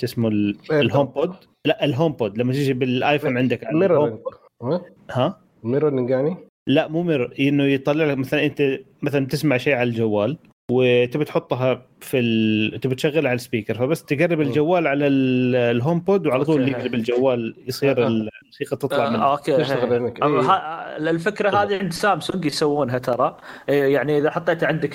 [0.00, 1.34] شو اسمه ال- إيه، ال HomePod
[1.66, 4.18] لا ال HomePod لما تيجي بالآيفون عندك على mirroring
[4.62, 4.80] ال home.
[5.10, 6.36] ها؟ mirroring يعني
[6.66, 10.38] لا مو mirror إنه يطلع لك مثلا أنت مثلا تسمع شيء على الجوال
[10.70, 12.80] وتبي تحطها في ال...
[12.80, 16.68] تبي تشغلها على ال speaker فبس تقرب الجوال على ال- ال HomePod وعلى طول.
[16.68, 18.06] يقلب الجوال يصير آه.
[18.06, 19.24] الموسيقى تطلع آه، منه.
[19.32, 19.56] أوكي.
[19.56, 19.92] تشتغل
[20.22, 21.10] إيه.
[21.10, 23.36] الفكرة هذه عند سامسونج يسوونها ترى.
[23.68, 24.94] إيه، يعني إذا حطيت عندك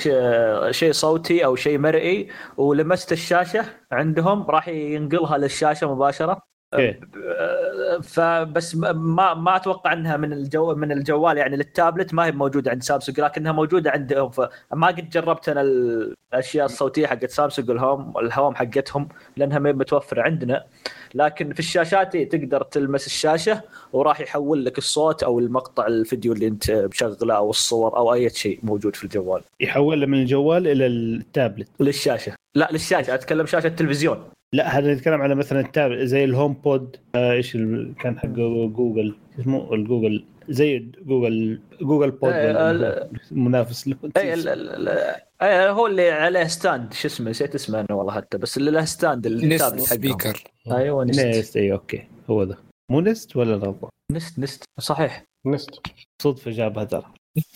[0.72, 6.42] شيء صوتي أو شيء مرئي ولمست الشاشة عندهم راح ينقلها للشاشة مباشرة.
[8.04, 12.72] فبس ما- ما ما أتوقع إنها من الجو من الجوال يعني للتابلت ما هي موجودة
[12.72, 14.30] عند سامسونج لكنها موجودة عندهم.
[14.30, 19.08] فما قد جربت أنا الأشياء الصوتية حقت سامسونج الهوم الهوم حقتهم
[19.38, 20.66] لأنها ما هي متوفرة عندنا.
[21.16, 23.62] لكن في الشاشات إيه، تقدر تلمس الشاشة
[23.94, 28.60] وراح يحول لك الصوت أو المقطع الفيديو اللي أنت مشغله أو الصور أو أي شيء
[28.64, 29.42] موجود في الجوال.
[29.60, 31.68] يحولها من الجوال إلى التابلت.
[31.80, 32.34] للشاشة.
[32.56, 33.14] لا للشاشة.
[33.14, 34.24] أتكلم شاشة التلفزيون.
[34.54, 37.54] لا هذا نتكلم على مثلا التابلت زي ال HomePod آه إيش
[38.00, 43.98] كان حق جوجل اسمه؟ الجوجل زي Google Google Pod إيه، منافس له.
[44.18, 44.34] اي
[45.42, 48.86] اي هو اللي عليه stand شو اسمه؟ نسيت اسمه أنا والله حتى بس اللي له
[48.86, 50.44] stand Nest speaker.
[50.72, 52.08] أيوه Nest Nest اي أوكي.
[52.30, 52.58] هو ذا
[52.92, 55.24] مو Nest ولا غلطه Nest Nest صحيح.
[55.46, 55.70] Nest
[56.22, 57.14] صدفة جابها ترى.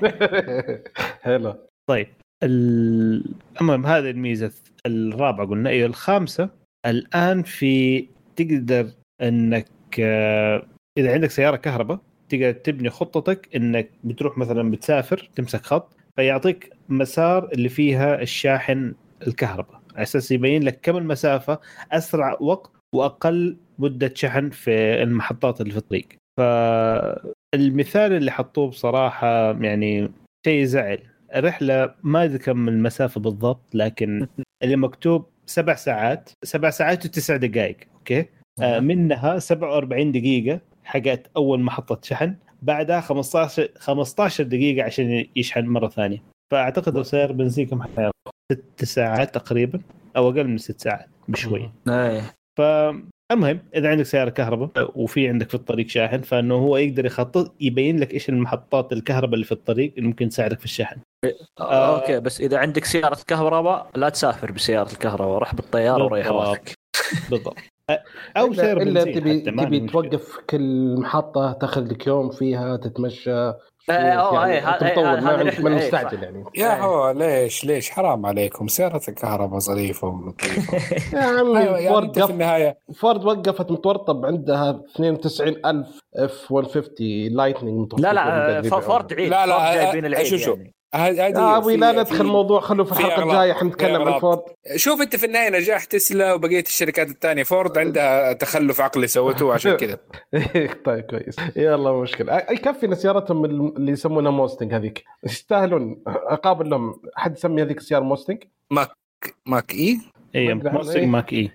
[1.24, 1.54] حلو.
[1.90, 2.08] طيب.
[2.42, 4.52] المهم هذه الميزة
[4.86, 6.48] الرابعة قلنا أيوه الخامسة
[6.86, 8.90] الآن في تقدر
[9.22, 9.68] إنك
[10.00, 10.66] آه،
[10.98, 17.48] إذا عندك سيارة كهرباء تقدر تبني خطتك إنك بتروح مثلا بتسافر تمسك خط فيعطيك مسار
[17.52, 18.94] اللي فيها الشاحن
[19.26, 19.80] الكهرباء.
[19.94, 21.60] على أساس يبين لك كم المسافة
[21.92, 26.08] أسرع وقت وأقل مدة شحن في المحطات اللي في الطريق.
[26.38, 30.10] فالمثال اللي حطوه بصراحة يعني
[30.46, 30.98] شيء زعل.
[31.34, 34.26] الرحلة ما ادري كم المسافة بالضبط لكن
[34.62, 38.26] اللي مكتوب سبع ساعات سبع ساعات وتسع دقائق أوكي؟
[38.62, 45.88] آه منها 47 دقيقة حقت أول محطة شحن بعدها 15 15 دقيقة عشان يشحن مرة
[45.88, 46.22] ثانية.
[46.52, 48.12] فأعتقد لو سعر بنزين كم حياخذ
[48.52, 49.80] ست ساعات تقريبا
[50.16, 51.70] أو أقل من ست ساعات بشوي.
[51.88, 52.22] إيه.
[53.30, 58.00] فالمهم إذا عندك سيارة كهرباء وفي عندك في الطريق شاحن فإنه هو يقدر يخطط يبين
[58.00, 61.00] لك إيش المحطات الكهرباء اللي في الطريق اللي ممكن تساعدك في الشحن
[61.60, 62.00] آه.
[62.00, 66.48] أوكي بس إذا عندك سيارة كهرباء لا تسافر بسيارة الكهرباء روح بالطيارة وريح بالضبط.
[66.48, 66.74] راسك
[67.30, 67.56] بالضبط
[68.36, 69.80] أو الا, سياره بنزين تبي تبي.
[69.80, 73.52] توقف كل محطة تاخذ لك يوم فيها تتمشى
[73.90, 75.90] آه، أوه، إيه، يعني هذا- مطول هذا ما رحلة، ما إيه،.
[76.22, 76.44] يعني.
[76.56, 78.68] يا هو ليش ليش؟ حرام عليكم.
[78.68, 80.78] سيارة الكهرباء ظريفة ولطيفة
[81.18, 82.78] يا عمي أيوة، يعني فورد أنت في النهاية.
[82.96, 89.30] فورد وقفت متورطب عندها 92000 اف 150 لايتنينج لا لا ف- فورد عيد.
[89.30, 90.58] لا، لا، جايبين آه، العيد شوف، شوف.
[90.94, 93.22] هذه هذه يا أبوي لا ندخل في- موضوع خلوا في الحلقة.
[93.22, 94.20] الجاية حنتكلم عن.
[94.20, 94.42] فورد.
[94.76, 97.42] شوف أنت في النهاية نجاح تسلا وبقية الشركات الثانية.
[97.42, 99.98] فورد عندها تخلف عقلي سوته عشان كذا.
[100.86, 101.36] طيب كويس.
[101.56, 102.38] يلا مشكلة.
[102.38, 105.04] أي- يكفينا سيارتهم اللي يسمونها موستنج هذيك.
[105.24, 106.02] يستاهلون.
[106.06, 108.38] اقابل لهم احد يسمي هذيك السيارة موستنج؟
[109.46, 111.06] Mach-E؟ ما أدري موستنج إيه.
[111.06, 111.50] Mach-E.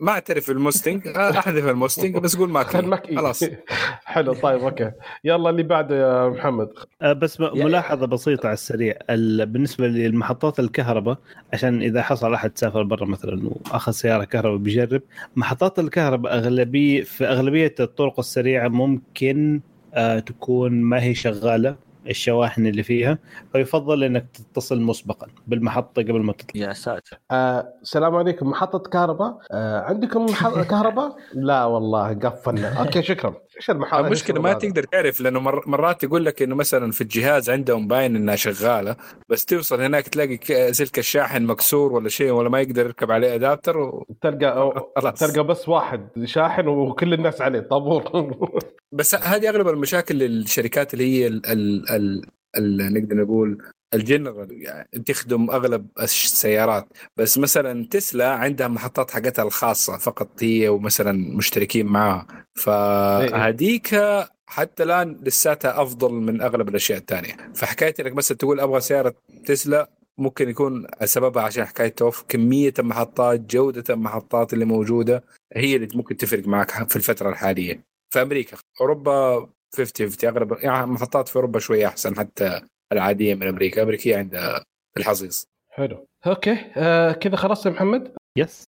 [0.00, 2.86] ما اعترف الموستنج أحذف الموستنج بس قول ماك خل E.
[2.86, 3.16] Mach-E.
[3.16, 3.44] خلاص.
[4.04, 4.90] حلو طيب okay.
[5.24, 6.68] يلا اللي بعده يا محمد.
[7.02, 8.94] آه، بس ملاحظة بسيطة على السريع.
[9.10, 11.18] ال- بالنسبة للمحطات الكهرباء
[11.52, 15.02] عشان إذا حصل أحد سافر برا مثلا وأخذ سيارة كهرباء بيجرب
[15.36, 19.60] محطات الكهرباء اغلبيه في أغلبية الطرق السريعة ممكن
[19.94, 21.76] آه، تكون ما هي شغالة.
[22.08, 23.18] الشواحن اللي فيها
[23.52, 26.62] فيفضل إنك تتصل مسبقا بالمحطة قبل ما تطلع.
[26.68, 27.18] يا ساتر.
[27.30, 28.48] آه السلام عليكم.
[28.50, 32.80] محطة كهرباء؟ آه عندكم مح- كهرباء؟ لا والله قفلنا.
[32.80, 33.34] okay شكرا.
[33.56, 37.50] إيش المحطة المشكلة ما تقدر تعرف لأنه مر- مرات يقول لك إنه مثلا في الجهاز
[37.50, 38.96] عندهم باين إنها شغالة
[39.28, 43.78] بس توصل هناك تلاقي سلك الشاحن مكسور ولا شيء ولا ما يقدر يركب عليه adapter
[43.78, 44.06] و...
[44.22, 45.18] تلقى خلاص.
[45.18, 47.60] تلقى بس واحد شاحن وكل الناس عليه.
[47.60, 48.04] طابور.
[48.94, 52.26] بس هذه أغلب المشاكل للشركات اللي هي ال ال ال
[52.56, 53.62] ال نقدر نقول
[53.94, 56.88] الجنرال يعني تخدم أغلب السيارات.
[57.16, 62.26] بس مثلا تسلا عندها محطات حقتها الخاصة فقط هي ومثلا مشتركين معاها.
[62.54, 64.00] فهذيك
[64.46, 67.36] حتى الآن لساتها أفضل من أغلب الأشياء الثانية.
[67.54, 69.14] فحكاية إنك مثلا تقول أبغى سيارة
[69.46, 72.24] تسلا ممكن يكون سببها عشان حكاية توف.
[72.28, 75.24] كمية المحطات جودة المحطات اللي موجودة
[75.56, 77.93] هي اللي ممكن تفرق معك في الفترة الحالية.
[78.14, 78.56] في أمريكا.
[78.80, 82.60] أوروبا 50 50 اغلب يعني محطات في أوروبا شوية أحسن حتى
[82.92, 83.82] العادية من أمريكا.
[83.82, 84.64] امريكيه عندها
[84.96, 86.06] الحصيص حلو.
[86.26, 86.58] okay.
[86.76, 88.64] آه كذا خلاص يا محمد؟ yes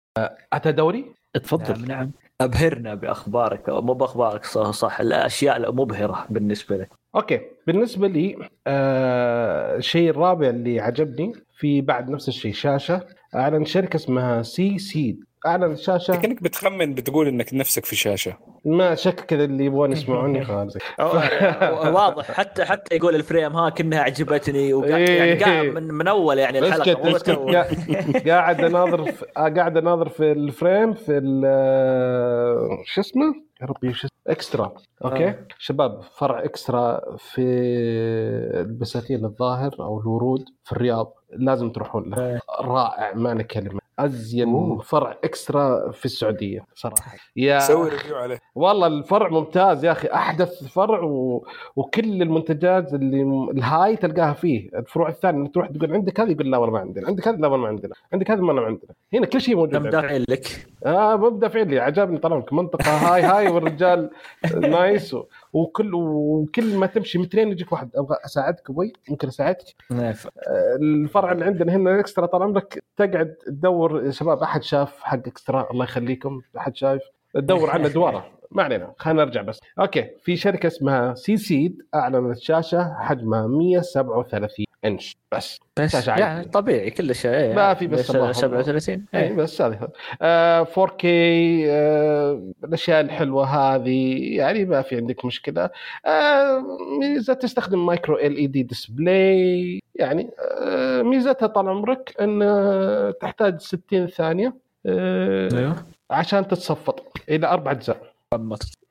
[0.52, 1.80] أتى دوري؟ تفضل.
[1.80, 2.10] نعم نعم.
[2.40, 3.68] أبهرنا بأخبارك.
[3.68, 5.00] مو بأخبارك صح, صح.
[5.00, 6.88] الأشياء المبهرة بالنسبة لك.
[7.14, 7.40] okay.
[7.66, 13.06] بالنسبة لي آه الشيء الرابع اللي عجبني في بعد نفس الشيء شاشة.
[13.34, 15.24] أعلن شركة اسمها C Seed.
[15.46, 18.32] أعلن شاشه كأنك بتخمن بتقول إنك نفسك في شاشة.
[18.64, 20.76] ما شك كذا اللي يبغون يسمعوني خلاص.
[21.94, 22.30] واضح.
[22.32, 24.74] حتى حتى يقول ال frame ها كأنها عجبتني.
[24.74, 25.18] وقاعد إيه.
[25.18, 27.30] يعني قاعد من, من أول يعني اسكت الحلقة اسكت.
[27.30, 33.34] قا- قاعد أناظر في آه، قاعد أناظر في ال frame في ال- آه، شو اسمه؟
[33.62, 34.72] يا ربي شو اسمه؟ إكسترا.
[35.04, 35.38] okay؟ آه.
[35.58, 37.42] شباب فرع إكسترا في
[38.60, 42.26] البساتين الظاهر أو الورود في الرياض لازم تروحون له.
[42.26, 42.38] إيه.
[42.60, 44.78] رائع ما له كلمه أزين أوه.
[44.78, 47.16] فرع إكسترا في السعودية صراحة.
[47.36, 48.38] يا سوي review عليه.
[48.54, 51.46] والله الفرع ممتاز يا أخي أحدث فرع و...
[51.76, 54.70] وكل المنتجات اللي الهاي تلقاها فيه.
[54.74, 57.06] الفروع الثانية اللي تروح تقول عندك هذا يقول لا والله ما عندنا.
[57.06, 57.94] عندك هذا لا والله ما عندنا.
[58.12, 58.90] عندك هذا ما عندنا.
[59.14, 59.70] هنا كل شيء موجود.
[59.70, 60.00] كم عندنا.
[60.00, 60.66] دافعين لك.
[60.86, 62.90] آه مبدا فعلي عجبني طالما منطقة.
[62.90, 64.10] هاي هاي والرجال
[64.54, 65.24] nice و...
[65.52, 67.90] وكل وكل ما تمشي مترين يجيك واحد.
[67.96, 69.64] أبغى أساعدك أبوي؟ ممكن أساعدك؟
[70.48, 74.04] آه، الفرع اللي عندنا هنا اكسترا طال عمرك تقعد تدور.
[74.06, 76.40] يا شباب أحد شاف حق اكسترا الله يخليكم.
[76.58, 77.02] أحد شايف؟
[77.34, 79.60] تدور عنه دواره ما علينا خلينا نرجع بس.
[79.80, 85.58] okay في شركة اسمها C Seed أعلنت شاشة حجمها 137 انش بس.
[85.78, 86.08] بس.
[86.08, 87.30] يعني طبيعي كل شيء.
[87.30, 87.54] إيه.
[87.54, 89.32] ما في بس الله 37 اي إيه.
[89.32, 89.88] بس هذه
[90.22, 95.70] آه 4K آه الأشياء الحلوة هذه يعني ما في عندك مشكلة.
[96.06, 96.64] آه
[97.00, 102.42] ميزة تستخدم micro LED display يعني آه ميزتها طال عمرك إن
[103.20, 104.54] تحتاج 60 ثانية
[104.86, 105.76] آه أيوه.
[106.10, 108.12] عشان تتصفط إلى أربع أجزاء.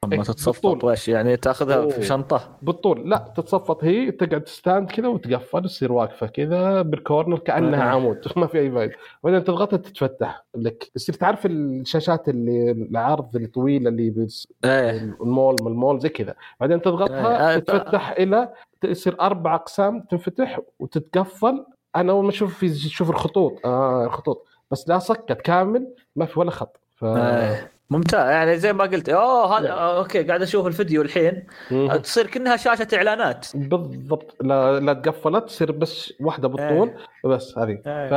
[0.06, 0.84] أما إيه، تتصفط.
[0.84, 1.90] وش يعني تأخذها أوه.
[1.90, 3.10] في شنطة؟ بالطول.
[3.10, 7.84] لا تتصفط هي تقعد ت stand كذا وتقفل تصير واقفة كذا بال corner كأنها.
[7.84, 8.22] عمود.
[8.38, 8.94] ما في أي فايدة.
[9.24, 10.84] بعدين تضغطها تتفتح لك.
[10.96, 15.18] تصير تعرف الشاشات اللي العرض الطويله اللي بس إيه.
[15.22, 16.36] المول من المول زي كذا.
[16.60, 21.66] بعدين تضغطها آه، تتفتح إلى تصير أربع أقسام تنفتح وتتقفل.
[21.96, 23.66] أنا أول ما أشوف في شوف الخطوط.
[23.66, 24.46] آه الخطوط.
[24.72, 26.80] بس لا سكت كامل ما في ولا خط.
[26.96, 27.06] ف...
[27.06, 27.70] آه.
[27.90, 28.30] ممتاز.
[28.30, 29.72] يعني زي ما قلت أوه هذا.
[29.72, 31.44] آه، okay قاعد أشوف الفيديو الحين.
[31.72, 31.96] مم.
[31.96, 33.48] تصير كأنها شاشة إعلانات.
[33.56, 34.36] بالضبط.
[34.42, 36.92] لا لا تقفلت تصير بس واحدة بالطول
[37.26, 37.82] بس هذه.
[37.88, 38.08] إيه.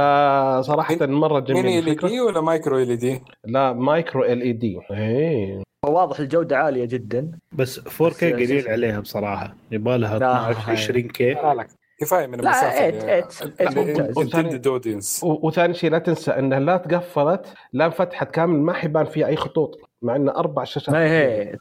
[0.61, 4.81] فصراحة مرة جميل إل الفكرة دي ولا micro LD؟ لا micro LED.
[4.91, 5.63] إيه.
[5.87, 7.31] واضح الجودة عالية جدا.
[7.53, 9.55] بس 4K قليل عليها بصراحة.
[9.71, 10.77] يبغى لها لا، 12 هاي.
[10.77, 11.35] 20 K
[11.99, 14.19] كفاية من لا، المسافه.
[14.23, 19.27] intended audience وثاني شيء لا تنسى إنها لا تقفلت لا انفتحت كامل ما حيبان فيها
[19.27, 21.57] أي خطوط مع انه أربع شاشات إيه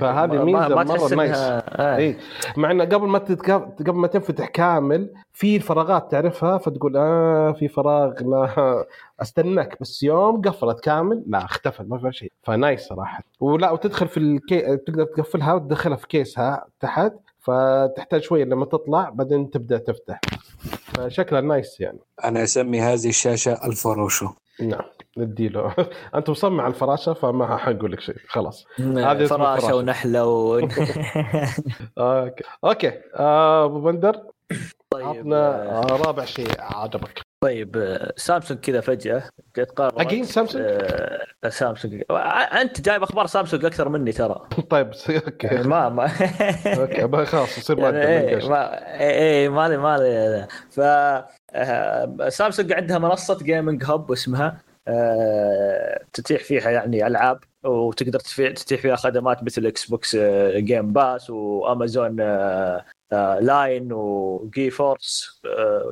[0.00, 1.36] فهذه ميزة ما, تحس nice.
[1.38, 2.16] اي إيه.
[2.56, 3.62] مع إنه قبل ما تتكف...
[3.80, 8.84] قبل ما تنفتح كامل في فراغات تعرفها فتقول آه في فراغ لا
[9.22, 9.76] أستناك.
[9.80, 12.32] بس يوم قفلت كامل لا اختفى ما في شيء.
[12.42, 13.22] ف nice صراحة.
[13.40, 17.12] ولا وتدخل في الكي تقدر تقفلها وتدخلها في كيسها تحت.
[17.44, 20.20] فتحتاج شوية لما تطلع بعدين تبدأ تفتح.
[20.94, 21.98] فشكلها nice يعني.
[22.24, 24.28] أنا أسمي هذه الشاشة الفراشة.
[24.60, 24.84] نعم
[25.18, 25.74] نديله.
[26.14, 28.16] أنت مصمم على الفراشة فما حنقول لك شيء.
[28.28, 28.64] خلاص.
[28.78, 29.76] هذه هذه فراشة فراشة.
[29.76, 30.58] ونحلة و...
[31.98, 32.44] okay.
[32.64, 32.92] okay.
[33.16, 34.16] آه، أبو بندر
[34.90, 37.23] طيب عطنا آه، رابع شيء عجبك.
[37.44, 39.22] طيب آه، سامسونج كذا فجأة
[39.76, 40.64] قررت again سامسونج؟
[41.44, 42.02] آه سامسونج.
[42.10, 44.48] آه، أنت جايب أخبار سامسونج أكثر مني ترى.
[44.70, 45.46] طيب okay.
[45.46, 46.02] يعني ما ما
[46.80, 48.48] okay خلاص يصير يعني إيه.
[48.48, 50.46] ما إيه إيه، مالي مالي.
[50.70, 58.80] ف آه، سامسونج عندها منصة gaming hub اسمها آه، تتيح فيها يعني ألعاب وتقدر تتيح
[58.80, 62.84] فيها خدمات مثل Xbox آه، Game Pass وأمازون آه، آه،
[63.40, 65.40] Luna و GeForce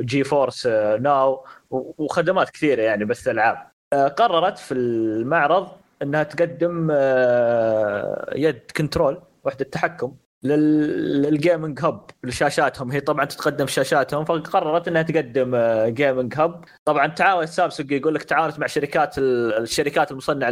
[0.00, 0.66] GeForce
[1.00, 3.56] Now وخدمات كثيرة يعني بث العاب
[3.92, 5.68] آه، قررت في المعرض
[6.02, 12.90] إنها تقدم آه، يد control وحدة تحكم لل- لل gaming hub لشاشاتهم.
[12.92, 15.56] هي طبعا تتقدم شاشاتهم فقررت إنها تقدم
[15.86, 20.50] gaming hub طبعا تعاون سامسونج يقول لك تعاونت مع شركات ال- الشركات المصنعة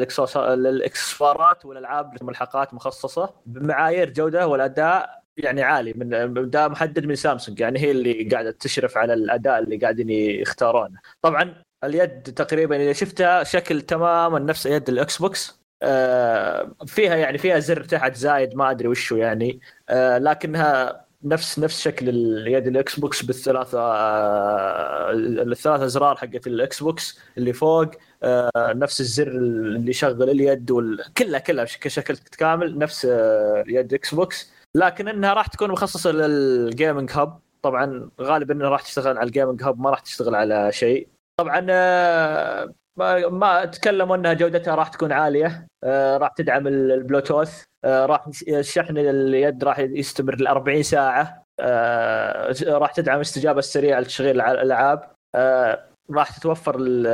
[0.55, 7.79] للإكسسوارات والألعاب ملحقات مخصصة بمعايير جودة والأداء يعني عالي من ده محدد من سامسونج يعني
[7.79, 10.99] هي اللي قاعدة تشرف على الأداء اللي قاعدين يختارونه.
[11.23, 11.55] طبعا
[11.85, 15.61] اليد تقريبا إذا شفتها شكل تماما نفس يد ال Xbox.
[15.83, 19.61] آه، فيها يعني فيها زر تحت زايد ما أدري وشو يعني.
[19.89, 27.19] آه، لكنها نفس نفس شكل اليد ال Xbox بالثلاثة آه، الثلاث أزرار حقت ال Xbox
[27.39, 27.91] اللي فوق.
[28.57, 30.73] نفس الزر اللي يشغل اليد.
[31.19, 33.05] كلها كلها كشكل كامل نفس
[33.67, 34.53] يد Xbox.
[34.77, 39.32] لكن إنها راح تكون مخصصة لل gaming hub طبعا غالبا إنها راح تشتغل على ال
[39.32, 41.09] gaming hub ما راح تشتغل على شيء.
[41.41, 42.75] طبعا آه،
[43.31, 45.67] ما, تكلموا إنها جودتها راح تكون عالية.
[45.85, 47.65] آه، راح تدعم ال- البلوتوث.
[47.85, 51.43] آه، راح الشحن اليد راح يستمر ل 40 ساعه
[52.69, 55.11] راح تدعم الاستجابه السريعه لتشغيل الع- الألعاب.
[56.11, 57.07] راح تتوفر ال-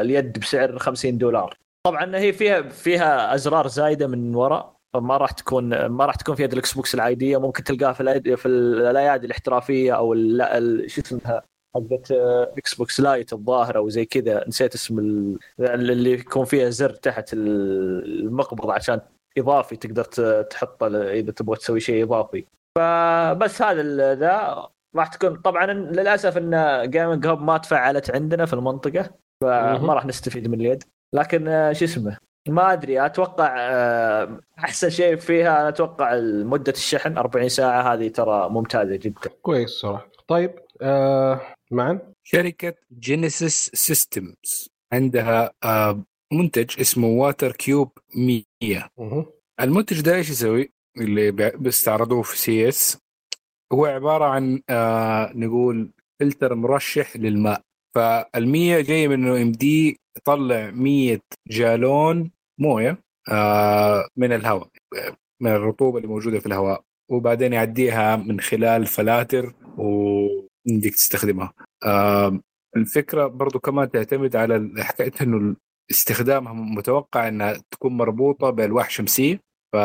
[0.00, 1.56] اليد بسعر 50 دولار.
[1.86, 6.42] طبعا هي فيها فيها أزرار زايدة من وراء ما راح تكون ما راح تكون في
[6.42, 7.40] يد ال Xbox العادية.
[7.40, 11.42] ممكن تلقاها في الأيد- في الايادي الاحترافية أو ال- ال- شو اسمها؟
[11.76, 12.12] حقت
[12.58, 14.48] Xbox Elite الظاهر أو زي كذا.
[14.48, 19.00] نسيت اسم ال- اللي يكون فيها زر تحت المقبض عشان
[19.38, 20.04] إضافي تقدر
[20.42, 22.44] تحطه إذا تبغى تسوي شيء إضافي.
[22.78, 24.66] فبس هذا ذا
[24.96, 25.36] راح تكون.
[25.36, 29.10] طبعا للأسف إن gaming hub ما تفعلت عندنا في المنطقة.
[29.42, 30.82] فما راح نستفيد من اليد.
[31.14, 32.18] لكن آه، شو اسمه؟
[32.48, 38.48] ما أدري أتوقع آه، أحسن شيء فيها أنا أتوقع مدة الشحن 40 ساعة هذه ترى
[38.48, 39.30] ممتازة جدا.
[39.42, 40.08] كويس صراحة.
[40.28, 41.40] طيب آه
[41.70, 46.02] معا شركة Genesis Systems عندها آه،
[46.32, 48.42] منتج اسمه WaterCube 100
[48.98, 49.26] مه.
[49.60, 52.98] المنتج ده إيش يسوي؟ اللي بي- بيستعرضوه في CES
[53.72, 55.90] هو عبارة عن آه نقول
[56.20, 57.60] فلتر مرشح للماء.
[57.94, 62.98] فالمية جاي من إنه يمدي يطلع 100 جالون مويه
[63.30, 64.68] آه من الهواء
[65.40, 71.52] من الرطوبة اللي موجودة في الهواء وبعدين يعديها من خلال فلاتر ويمديك تستخدمها.
[71.86, 72.40] آه
[72.76, 75.56] الفكرة برضو كمان تعتمد على حكايه إنه
[75.90, 79.40] استخدامها متوقع إنها تكون مربوطة بالواح شمسية.
[79.72, 79.76] ف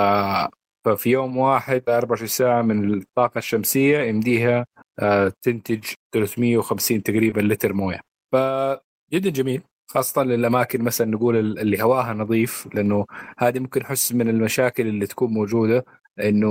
[0.86, 4.66] ففي يوم واحد 24 ساعة من الطاقة الشمسية يمديها
[5.00, 5.84] آه، تنتج
[6.14, 8.00] 350 تقريبا لتر موية.
[8.34, 9.62] فجدا جميل.
[9.90, 13.06] خاصة للأماكن مثلا نقول اللي هواها نظيف لأنه
[13.38, 15.86] هذه ممكن حس من المشاكل اللي تكون موجودة
[16.20, 16.49] إنه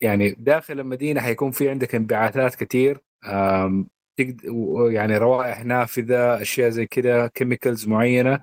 [0.00, 3.00] يعني داخل المدينة حيكون في عندك انبعاثات كثير
[4.90, 8.40] يعني روائح نافذة أشياء زي كذا كيميكلز معينة.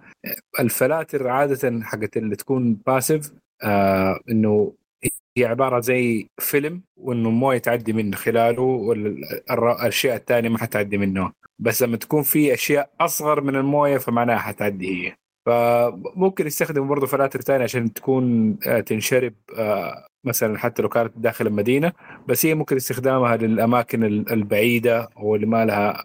[0.59, 3.31] الفلاتر عادة حقت اللي تكون باسيف
[3.63, 4.75] آه إنه
[5.37, 11.44] هي عبارة زي فيلم وإنه المويه تعدي من خلاله والاشياء الثانية ما حتعدي منه.
[11.59, 15.15] بس لما تكون في أشياء أصغر من الموية فمعناها حتعدي هي.
[15.45, 21.47] فممكن يستخدموا برضه فلاتر ثانية عشان تكون آه، تنشرب آه، مثلا حتى لو كانت داخل
[21.47, 21.93] المدينة
[22.27, 26.03] بس هي ممكن استخدامها للأماكن ال- البعيدة أو اللي ما لها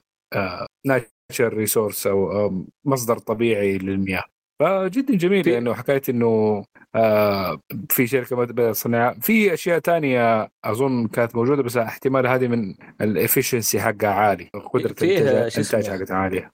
[0.87, 4.25] natural resource أو مصدر طبيعي للمياه.
[4.61, 6.65] فجدا جميل في- لأنه حكاية إنه
[6.95, 12.75] آه في شركة بدأت صناعه في أشياء تانية أظن كانت موجودة بس احتمال هذه من
[13.01, 16.53] ال efficiency حقها عالي قدرة الانتاج حقتها عالية.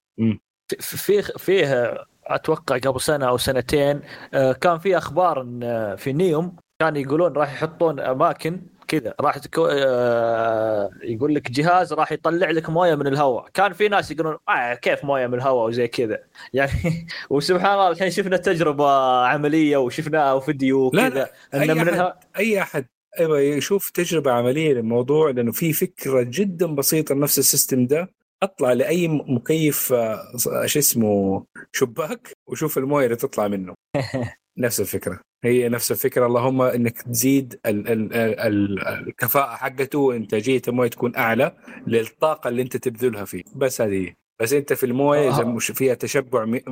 [0.81, 1.95] في فيه
[2.27, 4.01] أتوقع قبل سنة أو سنتين
[4.35, 9.67] آه، كان في أخبار آه، في نيوم كان يقولون راح يحطون أماكن كذا راح تكو...
[9.71, 13.49] آه، يقول لك جهاز راح يطلع لك مويه من الهواء.
[13.55, 16.19] كان في ناس يقولون آه كيف مويه من الهواء؟ وزي كذا.
[16.55, 18.91] يعني وسبحان الله الحين شفنا تجربة
[19.27, 22.87] عملية وشفناها فيديو لا، وكذا أي من أحد الهواء أي أحد
[23.21, 28.11] يبغى يشوف تجربة عملية للموضوع لأنه في فكرة جدا بسيطة لنفس السيستم ده.
[28.43, 30.19] اطلع لأي مكيف آه،
[30.67, 33.75] شو اسمه شباك وشوف الموية اللي تطلع منه.
[34.59, 35.21] نفس الفكرة.
[35.45, 36.27] هي نفس الفكرة.
[36.27, 41.57] اللهم إنك تزيد ال ال ال ال الكفاءة حقته وانتاجيه المويه تكون أعلى
[41.87, 43.43] للطاقة اللي أنت تبذلها فيه.
[43.57, 44.15] بس هذه هي.
[44.43, 45.45] بس أنت في المويه إذا آه.
[45.45, 46.63] مش فيها تشبع مي...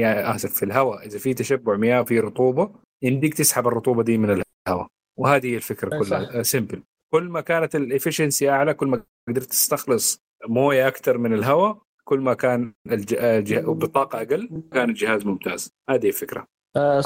[0.00, 1.06] يعني آسف في الهواء.
[1.06, 2.70] إذا في تشبع مياه في رطوبة
[3.02, 4.86] يمديك تسحب الرطوبة دي من الهواء.
[5.18, 6.42] وهذه هي الفكرة أي كلها.
[6.42, 6.82] simple
[7.12, 12.20] كل ما كانت ال efficiency أعلى كل ما قدرت تستخلص موية أكثر من الهواء كل
[12.20, 13.14] ما كان الج...
[13.14, 13.58] الج...
[13.58, 15.70] بطاقة أقل كان الجهاز ممتاز.
[15.90, 16.46] هذه الفكرة.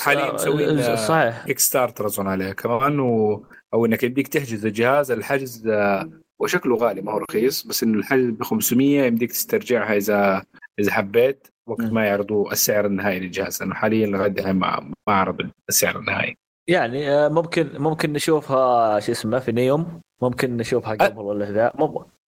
[0.00, 1.46] حالياً مسوين، آه، آه، صحيح.
[1.46, 2.52] Kickstarter أظن عليها.
[2.52, 3.44] كمان و...
[3.74, 8.30] أو إنك يمديك تحجز الجهاز الحجز آه، وشكله غالي ما هو رخيص بس إنه الحجز
[8.30, 10.44] ب 500 يمديك تسترجعها اذا
[10.78, 11.46] إذا حبيت.
[11.66, 11.80] وقت.
[11.80, 16.36] ما يعرضوا السعر النهائي للجهاز لأنه حاليا لغاية ما ما عرض السعر النهائي.
[16.68, 20.00] يعني آه، ممكن ممكن نشوفها شو اسمه في نيوم.
[20.22, 21.72] ممكن نشوفها قبل ولا ذا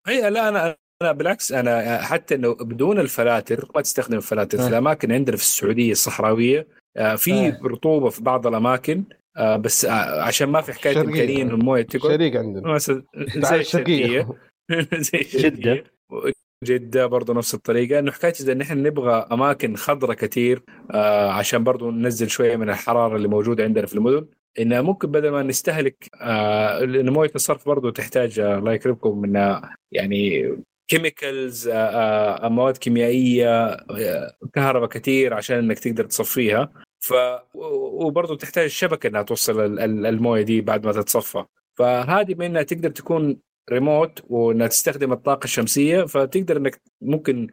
[0.07, 4.57] هي لا أنا أنا بالعكس أنا حتى إنه بدون الفلاتر ما تستخدم الفلاتر.
[4.57, 4.67] في آه.
[4.67, 7.59] الأماكن عندنا في السعودية الصحراوية آه، في آه.
[7.63, 9.03] رطوبة في بعض الأماكن
[9.37, 11.01] آه، بس آه، عشان ما في حكاية.
[11.01, 13.03] امكانيه انه الموية تقعد شريك عندنا مثلا
[13.37, 14.27] زي الشرقيه
[15.11, 15.83] زي الشرقية.
[16.63, 21.91] جدة برضه نفس الطريقة إنه حكاية إذا نحن نبغى أماكن خضراء كثير آه عشان برضه
[21.91, 24.25] ننزل شوية من الحرارة اللي موجودة عندنا في المدن
[24.59, 29.55] انها ممكن بدل ما نستهلك آه لأنه موية الصرف برضه تحتاج آه الله يكرمكم من
[29.91, 30.51] يعني
[30.87, 31.73] كيميكالز آه
[32.45, 36.71] آه مواد كيميائية آه كهرباء كثير عشان إنك تقدر تصفيها.
[36.99, 37.13] ف
[37.53, 41.45] وبرضه تحتاج شبكة إنها توصل ال- ال- الموية دي بعد ما تتصفى.
[41.77, 43.37] فهذه بما إنها تقدر تكون
[43.71, 47.47] ريموت وإنها تستخدم الطاقة الشمسية فتقدر إنك ممكن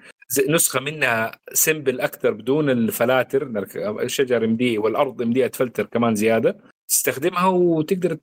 [0.49, 3.67] نسخة منها سمبل أكثر بدون الفلاتر
[4.03, 8.19] الشجر يمديه والأرض يمديها تفلتر كمان زيادة تستخدمها وتقدر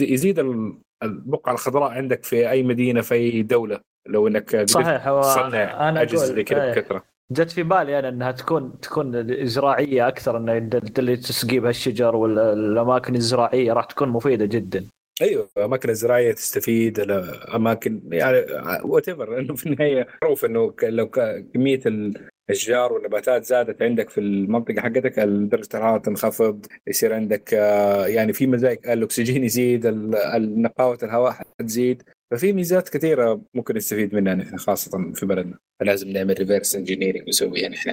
[0.00, 5.20] يزيد ال- البقعة الخضراء عندك في أي مدينة في أي دولة؟ لو إنك صحيح هو
[5.20, 6.70] تصنع أنا أجهزة زي كذا إيه.
[6.80, 7.04] بكثرة.
[7.32, 12.16] جت في بالي أنا إنها تكون تكون زراعيه أكثر انه د- اللي تسقي بها الشجر
[12.16, 14.84] والاماكن الزراعيه راح تكون مفيدة جدا.
[15.22, 18.36] أيوه أماكن الزراعيه تستفيد الاماكن يعني
[18.84, 21.80] whatever لأنه في النهاية معروف إنه لو كمية
[22.50, 28.46] الاشجار والنباتات زادت عندك في المنطقة حقتك درجة الحرارة تنخفض يصير عندك آه، يعني في
[28.46, 29.86] مزايا الأكسجين يزيد
[30.36, 35.58] نقاوة الهواء حتزيد ففي ميزات كثيرة ممكن نستفيد منها نحن خاصة في بلدنا.
[35.80, 37.92] فلازم نعمل reverse engineering نسويها نحن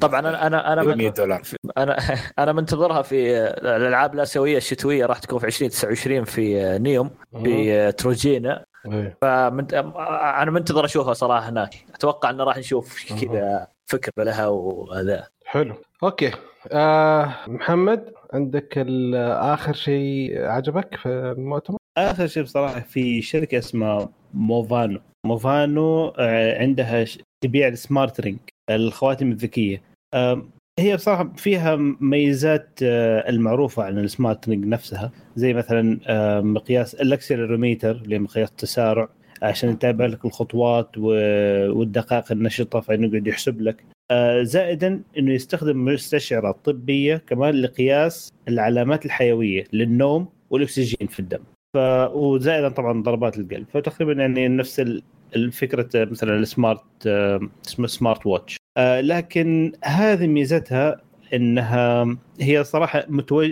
[0.00, 1.42] طبعا أنا أنا أنا 100 من دولار.
[1.78, 1.98] أنا
[2.38, 7.10] أنا منتظرها في الألعاب الآسيوية الشتوية راح تكون في 2029 في نيوم
[7.44, 8.64] في تروجينا.
[8.86, 9.16] إيه.
[9.22, 9.74] فمنت...
[9.74, 11.74] أنا منتظر أشوفها صراحة هناك.
[11.94, 15.26] أتوقع إنه راح نشوف كذا فكرة لها وهذا.
[15.44, 15.74] حلو.
[16.02, 16.32] أوكي.
[16.72, 18.78] آه محمد عندك
[19.14, 25.00] اخر شيء عجبك في المؤتمر؟ آخر شيء بصراحة في شركة اسمها موفانو.
[25.26, 27.04] Movano آه، عندها
[27.44, 28.38] تبيع ال smart ring
[28.70, 29.82] الخواتم الذكية.
[30.14, 30.50] آم،
[30.80, 35.10] هي بصراحة فيها ميزات آه، المعروفة عن ال smart ring نفسها.
[35.38, 39.08] زي مثلا آه، مقياس ال accelerometer اللي مقياس التسارع
[39.42, 43.84] عشان يتابع لك الخطوات والدقائق النشطة فإنه يقعد يحسب لك.
[44.10, 51.40] آه، زائدا إنه يستخدم مستشعرات طبية كمان لقياس العلامات الحيوية للنوم والأكسجين في الدم.
[51.74, 51.78] ف
[52.12, 53.66] وزائدا طبعا ضربات القلب.
[53.74, 55.02] فتقريبا يعني نفس ال-
[55.36, 58.56] الفكرة مثلا ال smart آه، اسمه smart watch.
[58.76, 61.00] آه، لكن هذه ميزتها
[61.34, 63.04] إنها هي صراحة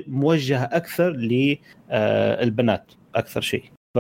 [0.07, 3.65] موجهة أكثر للبنات أكثر شيء.
[3.97, 3.99] ف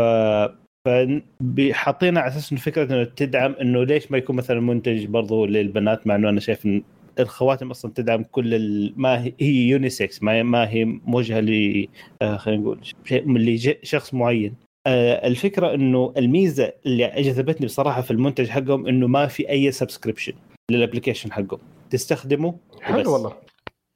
[0.87, 6.15] فحاطينها على أساس فكرة إنه تدعم إنه ليش ما يكون مثلا منتج برضو للبنات مع
[6.15, 6.83] إنه أنا شايف إن
[7.21, 8.93] الخواتم أصلا تدعم كل ال...
[8.97, 11.89] ما هي هي unisex ما هي, ما هي موجهة ل
[12.23, 14.55] آه، خلينا نقول شيء لشخص معين.
[14.87, 20.33] آه، الفكرة إنه الميزة اللي جذبتني بصراحة في المنتج حقهم إنه ما في أي subscription
[20.71, 21.61] لل application حقهم.
[21.91, 22.55] تستخدمه.
[22.81, 23.33] حلو والله.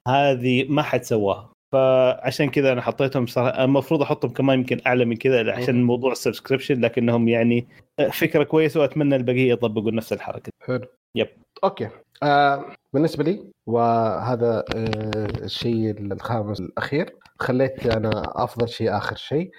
[0.09, 1.53] هذه ما حد سواها.
[1.73, 6.18] فعشان كذا أنا حطيتهم صراحة المفروض أحطهم كمان يمكن أعلى من كذا عشان موضوع ال
[6.18, 7.67] subscription لكنهم يعني
[8.13, 10.53] فكرة كويسة وأتمنى البقية يطبقوا نفس الحركة.
[10.63, 10.87] حلو.
[11.17, 11.29] yep.
[11.65, 11.89] Okay.
[12.23, 19.51] آه بالنسبة لي وهذا آه الشيء الخامس الأخير خليت أنا أفضل شيء آخر شيء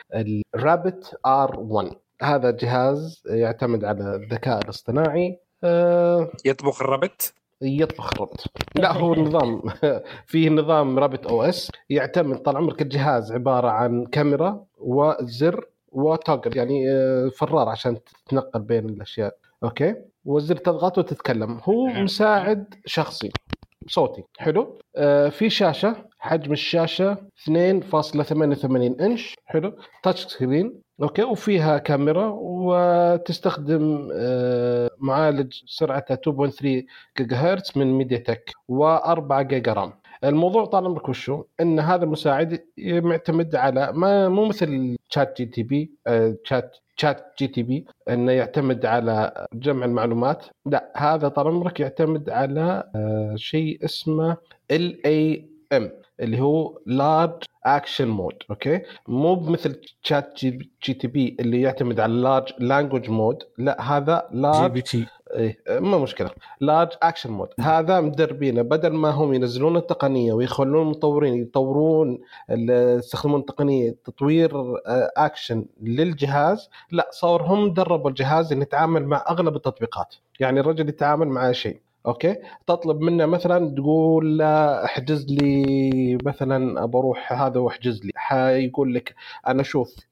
[0.56, 1.92] ال Rabbit R1
[2.22, 8.44] هذا جهاز يعتمد على الذكاء الاصطناعي آه يطبخ ال rabbit يطبخ ال rabbit
[8.76, 9.62] لا هو نظام
[10.32, 16.92] فيه نظام Rabbit OS يعتمد طال عمرك الجهاز عبارة عن كاميرا وزر و toggle يعني
[16.92, 19.36] آه، فرار عشان تتنقل بين الأشياء.
[19.64, 19.96] okay؟
[20.26, 21.60] والزر تضغط وتتكلم.
[21.64, 23.32] هو مساعد شخصي
[23.88, 24.24] صوتي.
[24.38, 27.18] حلو؟ آه في شاشة حجم الشاشة
[27.50, 29.36] 2.88 إنش.
[29.46, 36.86] حلو؟ touch screen okay وفيها كاميرا وتستخدم آه معالج سرعته 2.3
[37.18, 39.94] جيجا هرتز من MediaTek و4 جيجا RAM.
[40.24, 45.64] الموضوع طال عمرك وشو إن هذا المساعد معتمد على ما مو مثل شات جي تي
[45.64, 45.92] بي
[46.44, 50.46] شات تشات جي تي بي إنه يعتمد على جمع المعلومات.
[50.66, 54.38] لا هذا طال عمرك يعتمد على آه، شيء اسمه
[54.72, 55.92] LAM
[56.22, 60.46] اللي هو large action model okay؟ مو بمثل تشات
[60.84, 65.08] جي تي بي اللي يعتمد على large language model لا هذا جي large بي تي
[65.36, 66.30] إيه ما مشكلة.
[66.62, 72.20] large action model هذا مدربينه بدل ما هم ينزلون التقنية ويخلون المطورين يطورون
[72.50, 74.52] يستخدمون التقنيه تطوير
[74.88, 80.16] آه، اكشن للجهاز لا صار هم دربوا الجهاز انه يتعامل مع أغلب التطبيقات.
[80.40, 81.82] يعني الرجل يتعامل مع شيء.
[82.08, 82.36] أوكي.
[82.68, 88.12] تطلب منه مثلا تقول له احجز لي مثلا ابى أروح هذا واحجز لي.
[88.16, 89.16] حيقول لك
[89.48, 89.64] أنا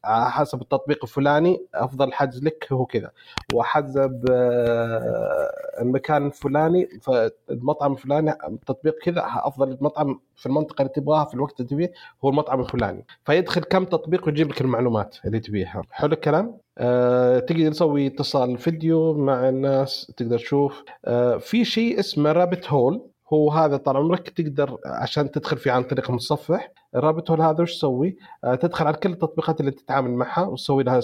[0.03, 3.11] على حسب التطبيق الفلاني أفضل حجز لك هو كذا.
[3.53, 5.52] وحسب آه،
[5.82, 8.34] المكان الفلاني فالمطعم الفلاني
[8.66, 11.91] تطبيق كذا أفضل مطعم في المنطقة اللي تبغاها في الوقت اللي تبيه
[12.26, 13.06] هو المطعم الفلاني.
[13.26, 15.82] فيدخل كم تطبيق ويجيب لك المعلومات اللي تبيها.
[15.91, 20.84] حلو الكلام؟ أه تقدر تسوي اتصال فيديو مع الناس تقدر تشوف.
[21.06, 25.84] أه في شيء اسمه رابت هول هو هذا طال عمرك تقدر عشان تدخل فيه عن
[25.84, 26.72] طريق المتصفح.
[26.96, 30.84] ال rabbit hole هذا وش تسوي؟ آه، تدخل على كل التطبيقات اللي تتعامل معها وتسوي
[30.84, 31.00] لها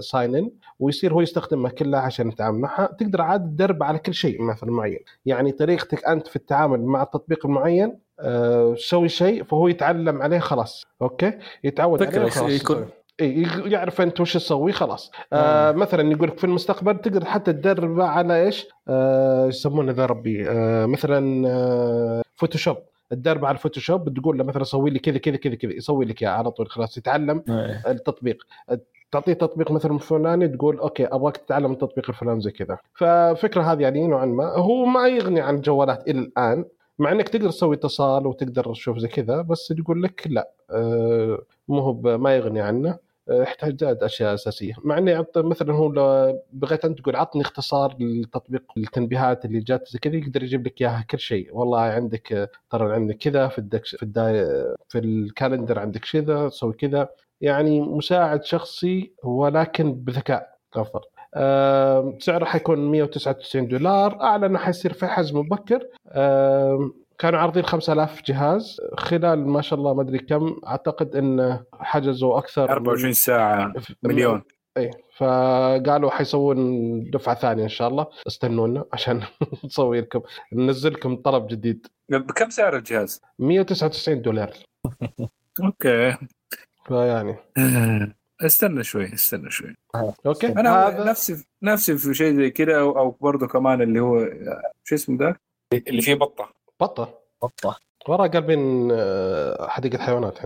[0.00, 2.86] sign in ويصير هو يستخدمها كلها عشان يتعامل معها.
[2.98, 4.98] تقدر عاد تدرب على كل شيء مثلا معين.
[5.26, 10.84] يعني طريقتك أنت في التعامل مع التطبيق المعين آه، تسوي شيء فهو يتعلم عليه خلاص.
[11.02, 11.32] okay؟
[11.64, 12.50] يتعود فكرة عليه خلاص.
[12.62, 12.86] يكون-
[13.20, 15.10] يعرف أنت وش تسوي خلاص.
[15.32, 20.50] آه مثلا يقول لك في المستقبل تقدر حتى تدربه على إيش؟ آه يسمونه the rabbit.
[20.50, 22.76] آه مثلا آه Photoshop
[23.12, 26.30] الدرب على الفوتوشوب تقول له مثلا سوي لي كذا كذا كذا كذا يسوي لك إياه
[26.30, 27.82] على طول خلاص يتعلم إيه.
[27.86, 28.46] التطبيق.
[29.12, 32.78] تعطيه تطبيق مثلا فلاني تقول أوكي أبغاك تتعلم التطبيق الفلاني زي كذا.
[32.94, 36.64] ففكرة هذه يعني نوعا ما هو ما يغني عن الجوالات إلى الآن
[36.98, 40.50] مع إنك تقدر تسوي اتصال وتقدر تشوف زي كذا بس يقول لك لا.
[40.70, 41.38] آه،
[41.68, 42.98] مو ما يغني عنه.
[43.28, 44.74] زاد أشياء أساسية.
[44.84, 49.98] مع يعطي مثلا هو لو بغيت أنت تقول عطني اختصار للتطبيق التنبيهات اللي جات زي
[49.98, 51.48] كذا يقدر يجيب لك إياها كل شيء.
[51.56, 54.46] والله عندك ترى عندك كذا في الدكش في الداي
[54.88, 57.08] في الكالندر عندك كذا تسوي كذا.
[57.40, 61.00] يعني مساعد شخصي ولكن بذكاء افضل
[61.36, 64.20] آم، سعره حيكون 199 دولار.
[64.22, 65.88] اعلن حيصير في حجم مبكر.
[66.08, 70.60] آم، كانوا عارضين 5000 جهاز خلال ما شاء الله ما أدري كم.
[70.66, 73.72] أعتقد إن حجزوا أكثر 24 ساعة
[74.02, 74.42] مليون.
[74.76, 78.06] اي فقالوا حيسوون دفعة ثانية إن شاء الله.
[78.26, 79.22] استنونا عشان
[79.64, 80.20] نسوي لكم.
[80.52, 81.86] ننزل لكم طلب جديد.
[82.08, 84.50] بكم سعر الجهاز؟ 199 دولار.
[85.64, 86.16] Okay.
[86.86, 87.36] فيعني.
[88.40, 89.74] استنى شوي استنى شوي.
[90.26, 90.46] Okay.
[90.46, 94.28] أنا هذا نفسي نفسي في شيء زي كذا أو, أو برضه كمان اللي هو
[94.84, 95.40] شو اسمه ده؟
[95.72, 96.63] اللي فيه بطة.
[96.80, 97.20] بطة.
[97.42, 97.78] بطة.
[98.08, 100.38] ورا قلبين آه، حديقة حيوانات.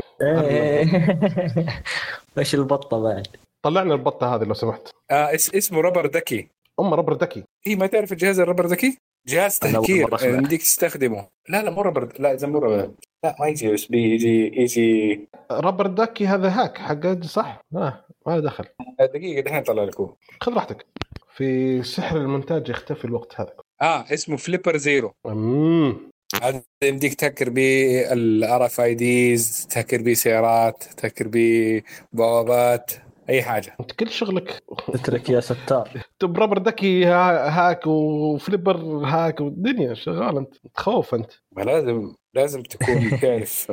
[2.38, 3.26] إيش البطة بعد؟
[3.62, 4.88] طلعنا البطة هذه لو سمحت.
[5.10, 6.48] آه اس اسمه Rubber Ducky
[6.80, 10.08] ام ربر ذكي اي ما تعرف الجهاز الربر ذكي؟ جهاز تهكير.
[10.22, 11.28] يمديك تستخدمه.
[11.48, 12.90] لا لا مو ربر لا إذا مو ربر
[13.24, 15.28] لا ما يجي إس بي يجي يجي.
[15.50, 18.64] ربر ذكي هذا هاك حق صح؟ آه ما له دخل.
[19.00, 20.86] دقيقة دحين طلع لكم خذ راحتك.
[21.34, 23.52] في سحر المونتاج يختفي الوقت هذا.
[23.82, 25.12] آه اسمه فليبر زيرو.
[25.26, 25.88] أمم.
[25.90, 26.08] هذا
[26.84, 31.82] يمديك تهكر به الار إف آي ديز تهكر به سيارات تهكر به
[32.12, 32.90] بوابات
[33.28, 33.76] أي حاجة.
[33.80, 36.02] أنت كل شغلك اترك يا ستار.
[36.18, 38.76] طب ربر ذكي ها- هاك وفليبر
[39.06, 40.54] هاك والدنيا شغال أنت.
[40.74, 41.30] تخوف أنت.
[41.56, 43.72] ما لازم لازم تكون تعرف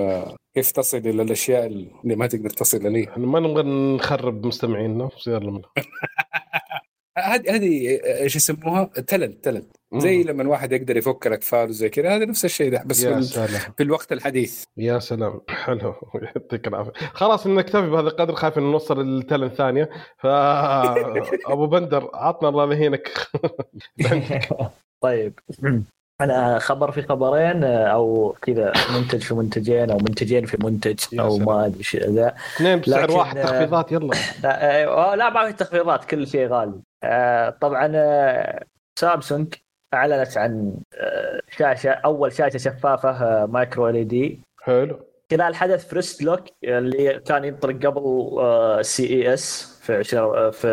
[0.56, 3.10] كيف تصل إلى الأشياء اللي ما تقدر تصل إليها.
[3.10, 3.64] إحنا ما نبغى
[3.95, 5.61] نخرب مستمعينا يلا
[7.18, 12.26] هذه هذه إيش يسموها؟ تلنت تلنت زي لما واحد يقدر يفك الاكفال وزي كذا هذا
[12.26, 13.74] نفس الشيء ده بس في, يا سلام.
[13.78, 14.64] في الوقت الحديث.
[14.78, 15.42] يا سلام.
[15.50, 15.96] حلو.
[16.16, 16.92] يعطيك العافية.
[17.14, 18.36] خلاص نكتفي بهذا القدر.
[18.36, 20.26] خايف ان نوصل التلن ثانية ف
[21.54, 23.12] أبو بندر عطنا الله يهينك
[25.04, 25.40] طيب.
[26.22, 31.38] أنا خبر في خبرين أو كذا منتج في منتجين أو منتجين في منتج أو.
[31.38, 32.36] ما أدري إيش ذا.
[32.56, 34.16] اثنين بسعر لكن، واحد آه، تخفيضات يلا.
[34.44, 36.82] لا, آه، لا ما في تخفيضات كل شيء غالي.
[37.04, 38.66] آه، طبعا آه،
[39.00, 39.54] سامسونج
[39.96, 44.41] أعلنت عن آه، شاشة أول شاشة شفافة آه، micro LED.
[44.62, 45.00] حلو.
[45.32, 50.68] خلال حدث First Look اللي كان ينطلق قبل CES في عشر في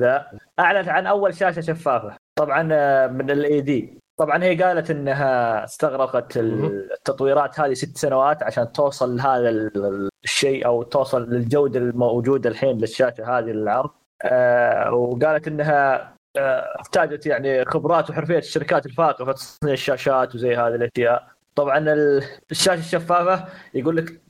[0.00, 0.26] ذا
[0.58, 2.16] أعلنت عن أول شاشة شفافة.
[2.38, 3.98] طبعا آه، من ال LED.
[4.16, 10.82] طبعا هي قالت إنها استغرقت التطويرات هذه ست سنوات عشان توصل لهذا ال- الشيء أو
[10.82, 13.90] توصل للجودة الموجودة الحين للشاشة هذه للعرض.
[14.24, 20.74] آه، وقالت إنها آه، احتاجت يعني خبرات وحرفية الشركات الفائقه في تصنيع الشاشات وزي هذه
[20.74, 23.44] الأشياء طبعا ال- الشاشة الشفافة
[23.74, 24.20] يقول لك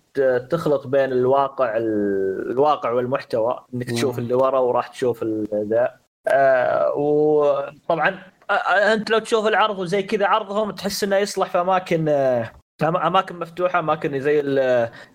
[0.50, 4.18] تخلط بين الواقع الواقع والمحتوى إنك تشوف.
[4.18, 5.24] اللي ورا وراح تشوف
[5.54, 5.94] ذا
[6.28, 11.60] آه وطبعا آه، آه، أنت لو تشوف العرض وزي كذا عرضهم تحس إنه يصلح في
[11.60, 12.50] أماكن آه،
[12.84, 14.42] أماكن مفتوحة أماكن زي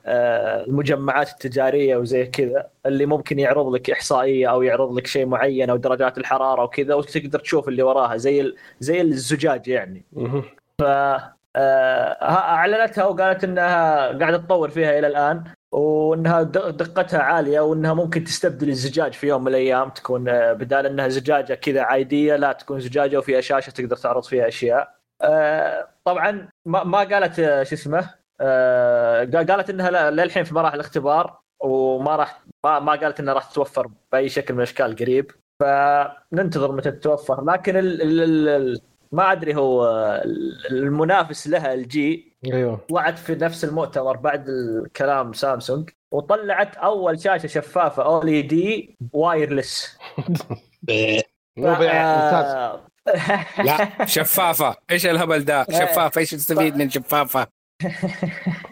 [0.06, 5.70] آه، المجمعات التجارية وزي كذا اللي ممكن يعرض لك إحصائية أو يعرض لك شيء معين
[5.70, 10.44] أو درجات الحرارة وكذا وتقدر تشوف اللي وراها زي زي الزجاج يعني مهم.
[10.82, 11.34] آه،
[12.22, 18.70] ها- أعلنتها وقالت إنها قاعدة تطور فيها إلى الآن وإنها دقتها عالية وإنها ممكن تستبدل
[18.70, 23.18] الزجاج في يوم من الأيام تكون آه، بدال إنها زجاجة كذا عادية لا تكون زجاجة
[23.18, 24.98] وفيها شاشة تقدر تعرض فيها أشياء.
[26.06, 28.10] طبعا ما ما قالت آه، شو اسمه
[28.42, 33.52] آه، قا- قالت إنها للحين في مراحل اختبار وما راح ما, ما قالت إنها راح
[33.52, 35.32] تتوفر بأي شكل من الأشكال قريب.
[35.60, 37.44] فننتظر متى تتوفر.
[37.44, 38.82] لكن ال ال ال
[39.12, 39.86] ما أدري هو
[40.72, 42.80] المنافس لها LG أيوه.
[42.92, 49.98] وعد في نفس المؤتمر بعد الكلام سامسونج وطلعت أول شاشة شفافة OLED wireless
[51.58, 52.80] مو بيع ممتاز.
[53.64, 54.76] لا شفافة.
[54.92, 56.20] إيش الهبل ده؟ شفافة.
[56.22, 57.48] إيش تستفيد من شفافة؟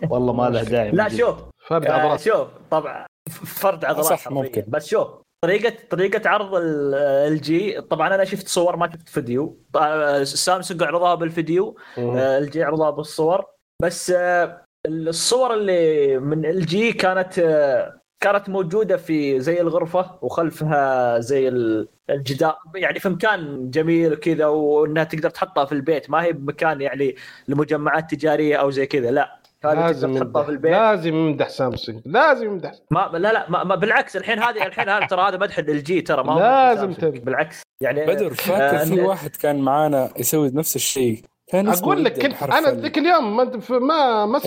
[0.09, 1.37] والله ما له داعي لا شوف.
[1.67, 2.47] فرد آه، عضلات شوف.
[2.71, 3.05] طبعا.
[3.45, 4.31] فرد عضلات صح،.
[4.31, 4.63] ممكن.
[4.67, 5.07] بس شوف
[5.45, 7.81] طريقة طريقة عرض LG.
[7.81, 9.59] طبعا أنا شفت صور ما شفت فيديو.
[9.75, 11.77] آه، سامسونج عرضوها بالفيديو.
[11.97, 12.17] مهم.
[12.17, 13.45] LG عرضها بالصور.
[13.83, 21.47] بس آه، الصور اللي من LG كانت آه، كانت موجودة في زي الغرفة وخلفها زي
[21.47, 22.55] ال- الجدار.
[22.75, 26.09] يعني في مكان جميل وكذا وإنها تقدر تحطها في البيت.
[26.09, 27.15] ما هي بمكان يعني
[27.47, 29.11] لمجمعات تجارية أو زي كذا.
[29.11, 29.39] لا.
[29.63, 30.41] لازم تحطها يمدح.
[30.41, 30.71] في البيت.
[30.71, 32.01] لازم يمدح سامسونج.
[32.05, 32.71] لازم يمدح.
[32.91, 33.49] ما لا لا.
[33.49, 36.93] ما, ما بالعكس الحين هذه الحين هذا ترى هذا مدح LG ترى ما هو لازم
[37.01, 37.61] بالعكس.
[37.81, 42.69] يعني بدر فاكر آه، في واحد كان معانا يسوي نفس الشيء؟ كان أقول لك أنا
[42.69, 44.39] ال ذيك اليوم ما ما ما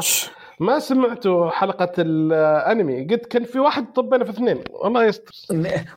[0.00, 0.28] H.
[0.60, 3.04] ما سمعته حلقة الأنمي.
[3.04, 4.58] قلت كان في واحد طبينا في اثنين.
[4.84, 5.32] الله يستر.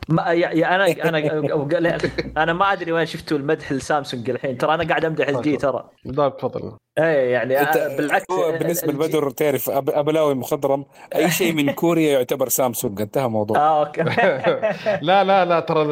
[0.10, 1.98] ما يا يا أنا أنا
[2.38, 4.58] أنا ما أدري وين شفتوا المدح لسامسونج الحين.
[4.58, 5.90] ترى أنا قاعد أمدح الجي ترى.
[6.08, 7.56] ضاب تفضل اي يعني
[7.98, 8.26] بالعكس
[8.60, 10.86] بالنسبة الجي- لبدر تعرف أب- أبلاوي مخضرم
[11.16, 13.02] أي شيء من كوريا يعتبر سامسونج.
[13.02, 13.58] انتهى الموضوع.
[13.58, 14.04] آه أوكي.
[15.08, 15.84] لا لا لا ترى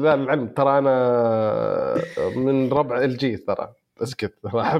[0.00, 0.46] لا العلم.
[0.48, 1.94] ترى أنا
[2.36, 3.68] من ربع LG ترى.
[4.02, 4.74] اسكت راح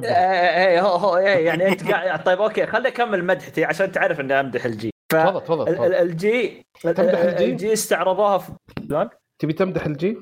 [0.85, 4.65] هو هو إيه، يعني أنت قاعد طيب أوكي خليني أكمل مدحتي عشان تعرف إني أمدح
[4.65, 5.95] LG تفضل تفضل ال- ال- تفضل.
[5.95, 8.53] LG تمدح LG؟ LG استعرضوها في
[8.89, 10.17] شلون؟ تبي تمدح LG؟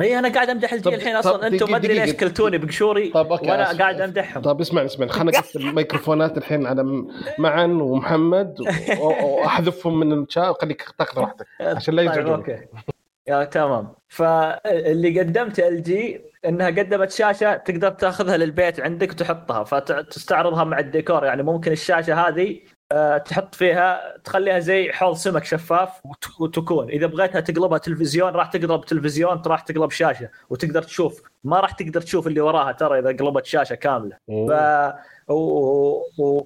[0.00, 2.12] اي أنا قاعد أمدح LG طب- الحين طب أصلا أنتم ما أدري ليش.
[2.12, 3.72] كلتوني بقشوري طب أوكي وأنا.
[3.78, 8.54] قاعد أمدحهم طيب اسمعني اسمعني خلينا نقفل الميكروفونات الحين على م- معن ومحمد
[9.00, 12.58] وأحذفهم من الشات وخليك تاخذ راحتك عشان لا طيب يزعجون أوكي
[13.28, 20.78] يا تمام فاللي قدمته LG إنها قدمت شاشة تقدر تاخذها للبيت عندك وتحطها فتستعرضها مع
[20.78, 21.24] الديكور.
[21.24, 22.60] يعني ممكن الشاشة هذه
[22.92, 26.88] آه، تحط فيها تخليها زي حوض سمك شفاف وت- وتكون.
[26.88, 31.22] إذا بغيتها تقلبها تلفزيون راح تقلب تلفزيون راح تقلب شاشة وتقدر تشوف.
[31.44, 34.16] ما راح تقدر تشوف اللي وراها ترى إذا قلبت شاشة كاملة.
[34.28, 34.52] ف
[35.28, 35.34] و...
[36.18, 36.42] و...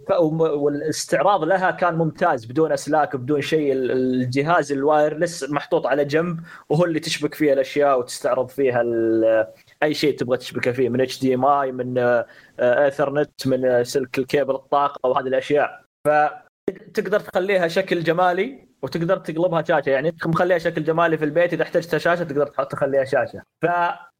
[0.65, 3.73] والاستعراض لها كان ممتاز بدون أسلاك بدون شيء.
[3.73, 9.47] ال- الجهاز ال wireless محطوط على جنب وهو اللي تشبك فيه الأشياء وتستعرض فيها ال...
[9.85, 12.27] أي شيء تبغى تشبكه فيه من HDMI من آه،
[12.61, 15.85] ايثرنت من آه، سلك الكيبل الطاقة وهذه الأشياء.
[16.07, 19.91] فتقدر تخليها شكل جمالي وتقدر تقلبها شاشة.
[19.91, 23.43] يعني مخليها شكل جمالي في البيت إذا احتجت شاشة تقدر تخليها شاشة.
[23.63, 23.67] ف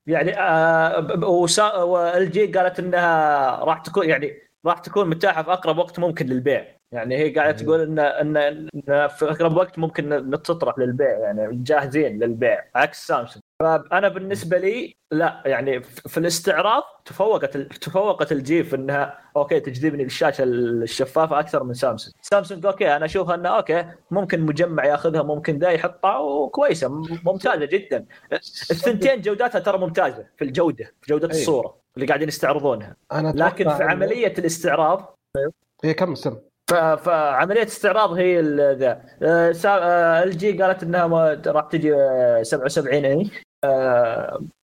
[0.07, 1.75] يعني آه وسا...
[1.75, 6.77] و LG قالت إنها راح تكون يعني راح تكون متاحة في أقرب وقت ممكن للبيع.
[6.93, 11.19] يعني هي قاعدة تقول ان ان إن في أقرب وقت ممكن تطرح للبيع.
[11.19, 12.65] يعني جاهزين للبيع.
[12.75, 19.61] عكس سامسونج فأنا بالنسبة لي لا يعني في الاستعراض تفوقت تفوقت LG في إنها أوكي
[19.61, 22.15] تجذبني للشاشة الشفافة أكثر من سامسونج.
[22.23, 26.89] سامسونج أوكي أنا اشوفها إنه أوكي ممكن مجمع ياخذها ممكن ذا يحطها وكويسة
[27.25, 28.07] ممتازة جدا.
[28.71, 31.39] الثنتين جوداتها ترى ممتازة في الجودة في جودة أيوه.
[31.41, 32.97] الصورة اللي قاعدين يستعرضونها.
[33.13, 35.19] أنا لكن في إنه- عملية الاستعراض
[35.85, 36.37] هي كم سم.
[36.99, 39.03] فعمليه استعراض هي ال- ذا.
[39.23, 43.41] آه، آه، الجي قالت إنها راح تجي آه، 77 انش آه،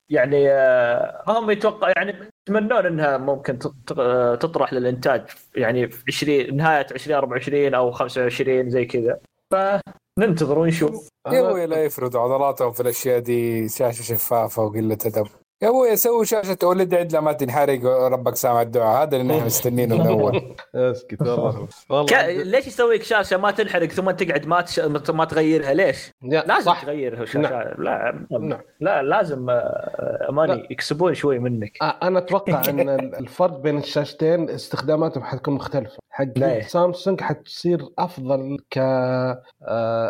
[0.09, 5.23] يعني آه، هم يتوقع يعني يتمنون إنها ممكن تط- تط- تطرح للإنتاج
[5.55, 9.19] يعني في 20 نهايه 2024 أو 25 زي كذا.
[9.51, 11.07] فننتظر ونشوف.
[11.27, 15.27] أبوي لا يفرضوا عضلاتهم في الأشياء دي شاشه شفافة وقلة أدب.
[15.61, 19.95] يا أبوي سووا شاشة اولد عدله ما تنحرق وربك سامع الدعاء هذا اللي نحن مستنينه
[19.97, 21.67] من أول أسكت والله.
[21.89, 24.79] والله ليش يسوي لك شاشة ما تنحرق ثم تقعد ما تش...
[25.09, 27.83] ما تغيرها ليش؟ لازم صح تغير الشاشه نعم.
[27.83, 28.61] لا نعم.
[28.79, 30.67] لا لازم آه، ماني لا.
[30.71, 36.38] يكسبون شوي منك آه، أنا أتوقع إن ال- الفرق بين الشاشتين استخداماتهم حتكون مختلفة حق
[36.38, 40.06] ليه؟ سامسونج حتصير أفضل كاعلانات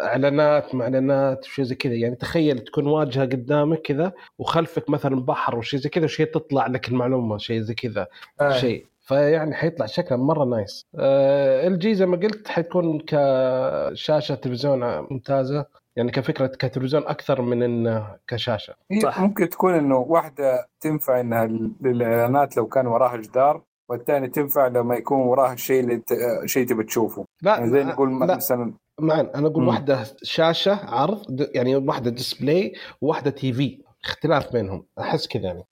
[0.76, 5.90] معلنات وشيء زي كذا يعني تخيل تكون واجهة قدامك كذا وخلفك مثلا بحر وشيء زي
[5.90, 8.08] كذا وشيء تطلع لك المعلومة شيء زي كذا
[8.42, 8.52] آه.
[8.52, 15.66] شيء فيعني حيطلع شكله مرة nice LG زي ما قلت حيكون كشاشة تلفزيون ممتازة
[15.96, 19.20] يعني كفكرة كتلفزيون أكثر من إنه كشاشة هي صح.
[19.20, 21.46] ممكن تكون إنه واحدة تنفع إنها
[21.82, 26.14] للإعلانات لو كان وراها جدار والثاني تنفع لما يكون وراها الشيء اللي ت...
[26.46, 27.26] شيء تبي تشوفه.
[27.42, 28.36] لا يعني زي نقول لا.
[28.36, 29.68] مثلا معا أنا أقول.
[29.68, 34.86] واحدة شاشة عرض يعني واحدة display وواحده TV اختلاف بينهم.
[35.00, 35.64] أحس كذا يعني.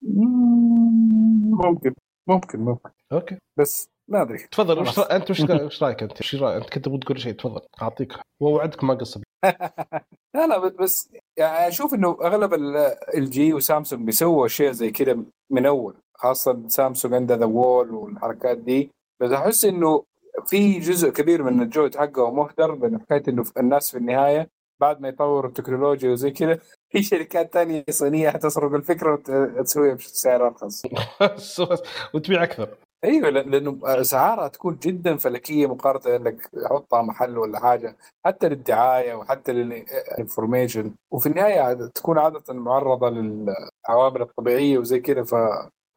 [1.65, 1.93] ممكن
[2.27, 2.89] ممكن ممكن.
[3.11, 3.37] أوكي.
[3.57, 4.37] بس ما أدري.
[4.51, 7.61] تفضل وش أنت وش وش رأيك أنت؟ وش رأيك؟ أنت كنت تبغى تقول شيء تفضل.
[7.81, 8.13] أعطيك.
[8.39, 9.21] ووعدك ما قصب.
[10.35, 15.95] لا لا بس يعني أشوف إنه أغلب LG وسامسونج بيسووا أشياء زي كذا من أول.
[16.19, 18.91] خاصة سامسونج عندها The Wall والحركات دي.
[19.21, 20.03] بس أحس إنه
[20.45, 24.49] في جزء كبير من الجهد حقه مهدر من حكاية إنه الناس في النهاية
[24.81, 26.59] بعد ما يطوروا التكنولوجيا وزي كذا
[26.89, 30.83] في شركات تانية صينية حتسرق الفكرة وتسويها بسعر أرخص.
[32.13, 32.69] وتبيع أكثر.
[33.03, 39.53] أيوه لأنه أسعارها تكون جدا فلكية مقارنة إنك تحطها محل ولا حاجة حتى للدعاية وحتى
[39.53, 45.23] للانفورميشن وفي النهاية تكون عادة معرضة للعوامل الطبيعية وزي كذا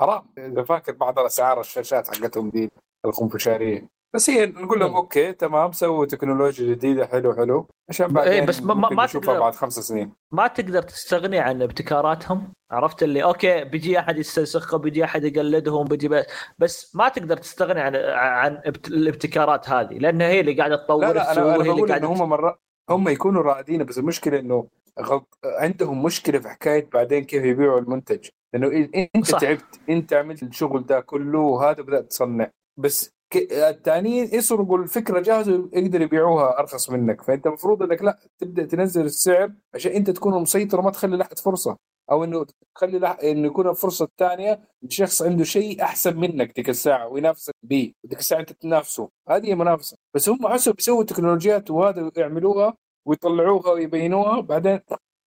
[0.06, 2.70] فحرام إذا فاكر بعض الأسعار الشاشات حقتهم دي
[3.04, 3.88] الخنفشارية.
[4.14, 7.68] بس هي نقول لهم أوكي تمام سووا تكنولوجيا جديدة حلو حلو.
[7.88, 10.12] عشان بعدين إيه، بس ما- ما- تقدر- بعد خمس سنين.
[10.32, 16.08] ما تقدر تستغني عن ابتكاراتهم عرفت اللي؟ أوكي بيجي أحد يستنسخه بيجي أحد يقلدهم بيجي
[16.08, 16.24] ب...
[16.58, 18.88] بس ما تقدر تستغني عن عن ابت...
[18.88, 22.28] الابتكارات هذه لانها هي اللي قاعدة تطور لا لا أنا أنا وهي اللي قاعدة هم
[22.28, 22.58] مره
[22.90, 24.68] هم يكونوا رائدين بس المشكلة إنه
[25.00, 28.28] غلط عندهم مشكلة في حكاية بعدين كيف يبيعوا المنتج.
[28.52, 29.38] لأنه أنت صح.
[29.38, 32.50] تعبت أنت عملت الشغل ده كله وهذا بدأت تصنع.
[32.76, 33.10] بس
[33.52, 37.22] الثانيين يسرقوا الفكرة جاهزة يقدروا يبيعوها أرخص منك.
[37.22, 41.76] فأنت المفروض إنك لا تبدأ تنزل السعر عشان أنت تكون مسيطر وما تخلي لأحد فرصة.
[42.10, 43.18] أو إنه تخلي لح...
[43.22, 48.40] إنه يكون الفرصه الثانية شخص عنده شيء أحسن منك تلك الساعة وينافسك به تلك الساعة
[48.40, 49.08] أنت تنافسه.
[49.28, 49.96] هذه هي منافسة.
[50.14, 52.74] بس هم حسوا بيسووا تكنولوجيات وهذا يعملوها
[53.06, 54.40] ويطلعوها ويبينوها.
[54.40, 54.80] بعدين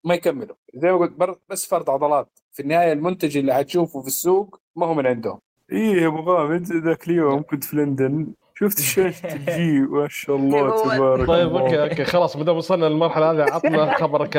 [0.06, 0.56] ما يكملوا.
[0.76, 2.40] زي ما قلت بس فرد عضلات.
[2.52, 5.40] في النهاية المنتج اللي حتشوفه في السوق ما هو من عندهم.
[5.72, 10.36] إيه يا أبو غام أنت ذاك اليوم كنت في لندن شفت شاشة LG ما شاء
[10.36, 14.38] الله تبارك طيب أوكي أوكي خلاص ما دام وصلنا للمرحلة هذه عطنا خبرك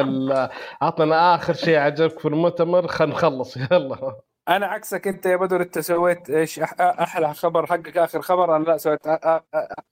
[0.83, 4.17] عطنا آخر شيء عجبك في المؤتمر خلينا نخلص يلا.
[4.49, 8.77] أنا عكسك أنت يا بدر أنت سويت إيش أحلى خبر حقك آخر خبر أنا لا
[8.77, 9.07] سويت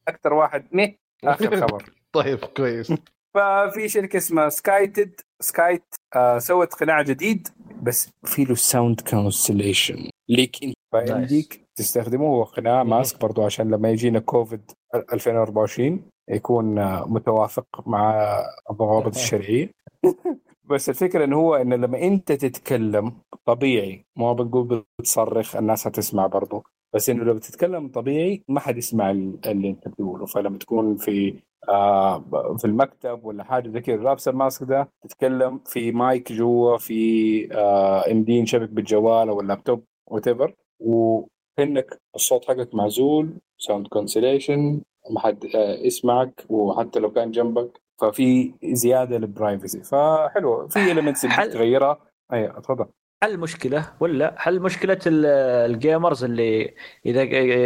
[0.09, 0.67] أكثر واحد.
[0.73, 0.95] نه
[1.25, 1.85] آخر خبر.
[2.13, 2.93] طيب كويس.
[3.35, 5.21] ففي شركة اسمها Skyted.
[5.41, 7.49] Skyted آه سوت قناع جديد
[7.83, 10.75] بس في له sound cancellation ليك انت
[11.07, 12.27] فيمديك تستخدمه.
[12.27, 14.71] هو قناع mask برضو عشان لما يجينا كوفيد
[15.13, 18.25] 2024 يكون آه، متوافق مع
[18.71, 19.71] الضوابط الشرعية.
[20.71, 23.13] بس الفكرة إنه هو انه لما أنت تتكلم
[23.45, 26.65] طبيعي مو بنقول بتصرخ الناس هتسمع برضو.
[26.95, 30.27] بس إنه لو بتتكلم طبيعي ما حد يسمع اللي أنت بتقوله.
[30.27, 31.35] فلما تكون في
[31.69, 32.21] آه
[32.59, 37.49] في المكتب ولا حاجة زي كذا لابس ال mask ده تتكلم في مايك جوا في
[37.55, 44.81] آه ام دي بالجوال أو اللابتوب whatever وكأنك الصوت حقك معزول sound cancellation
[45.11, 51.25] ما حد آه يسمعك وحتى لو كان جنبك ففي زيادة لل privacy فحلو في المنتس
[51.25, 51.99] اللي حل- تغيرها
[52.33, 52.87] أيوه تفضل
[53.25, 55.27] حل المشكلة ولا حل مشكلة ال-
[55.71, 56.75] ال gamers اللي
[57.07, 57.23] إذا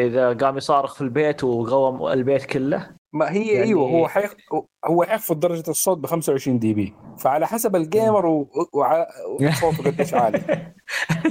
[0.06, 3.62] إذا قام يصارخ في البيت وقوم البيت كله؟ ما هي يعني-.
[3.68, 4.34] إيوه هو حيخ...
[4.86, 6.94] هو حيخفض درجة الصوت ب 25 dB.
[7.18, 8.48] فعلى حسب ال gamer و...
[8.72, 9.06] وع...
[9.40, 10.72] وصوته قديش عالي.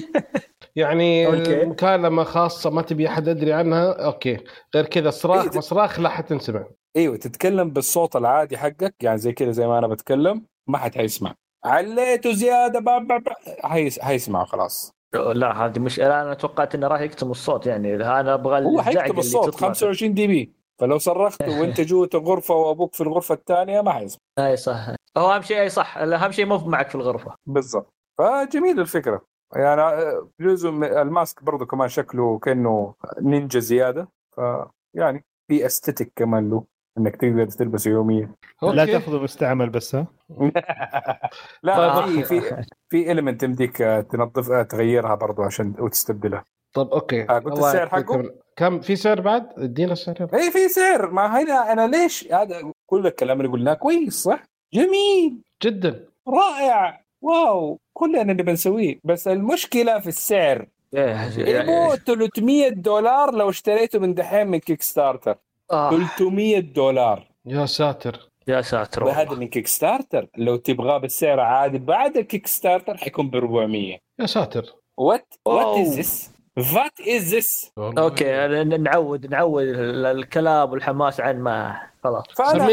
[0.75, 1.65] يعني أوكي.
[1.65, 4.05] مكالمه خاصة ما تبي أحد يدري عنها.
[4.05, 4.37] أوكي.
[4.75, 6.67] غير كذا صراخ إيه، مصراخ لا حتنسمع.
[6.95, 8.95] إيوه تتكلم بالصوت العادي حقك.
[9.01, 11.35] يعني زي كذا زي ما أنا بتكلم ما حد حيسمع
[11.65, 13.99] عليته زيادة با با با حيس...
[13.99, 14.91] حيسمع خلاص.
[15.13, 17.95] لا هذه مش أنا توقعت إنه راح يكتم الصوت يعني.
[17.95, 19.67] أنا أبغى هو اللي الصوت تطلع.
[19.67, 20.53] 25 dB.
[20.79, 24.89] فلو صرخت وأنت جوة الغرفه وأبوك في الغرفة الثانية ما حيسمع أي صح.
[25.17, 25.97] هو أهم شيء أي صح.
[25.97, 27.35] أهم شيء مو معك في الغرفة.
[27.45, 27.93] بالضبط.
[28.17, 29.21] فجميل الفكرة.
[29.55, 34.07] يعني آه، جزء ال mask برضه كمان شكله كأنه نينجا زيادة.
[34.35, 36.63] فيعني في aesthetic كمان له.
[36.97, 38.31] إنك تقدر تلبسه يوميا.
[38.61, 38.85] لا.
[38.85, 40.07] تأخذه مستعمل بس ها؟
[41.63, 42.23] لا طيب.
[42.25, 43.77] في في في ال mint يمديك
[44.11, 46.45] تنظف تغيرها برضه عشان وتستبدلها.
[46.73, 47.21] طب أوكي.
[47.29, 50.29] آه، قلت السعر حقه؟ كم في سعر بعد؟ ادينا السعر.
[50.33, 51.11] اي في سعر.
[51.11, 54.43] ما هنا أنا ليش؟ هذا كل الكلام اللي قلناه كويس صح؟
[54.73, 55.41] جميل.
[55.63, 56.05] جدا.
[56.27, 57.01] رائع.
[57.21, 57.79] واو.
[57.93, 58.99] كلنا اللي بنسويه.
[59.03, 60.67] بس المشكلة في السعر.
[60.93, 65.35] إيه، يبغوا 300 دولار لو اشتريته من دحين من Kickstarter
[65.71, 65.89] آه.
[65.89, 67.27] 300 دولار.
[67.45, 68.29] يا ساتر.
[68.47, 69.35] يا ساتر وهذا.
[69.35, 74.65] من Kickstarter لو تبغاه بالسعر عادي بعد ال Kickstarter حيكون ب 400 يا ساتر.
[74.97, 75.77] وات وات.
[75.87, 77.71] از ذس فات از ذس.
[77.77, 82.23] أوكي نعود نعود ال- الكلام والحماس عن ما خلاص.
[82.37, 82.65] فأنا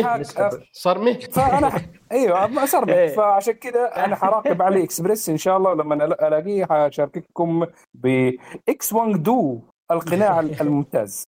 [0.97, 3.09] مه فأنا ح- أيوه صار إيه.
[3.17, 9.61] فعشان كذا أنا حراقب AliExpress إن شاء الله لما ألا- ألاقيه حشارككم box 1 دو
[9.91, 11.25] القناع الممتاز.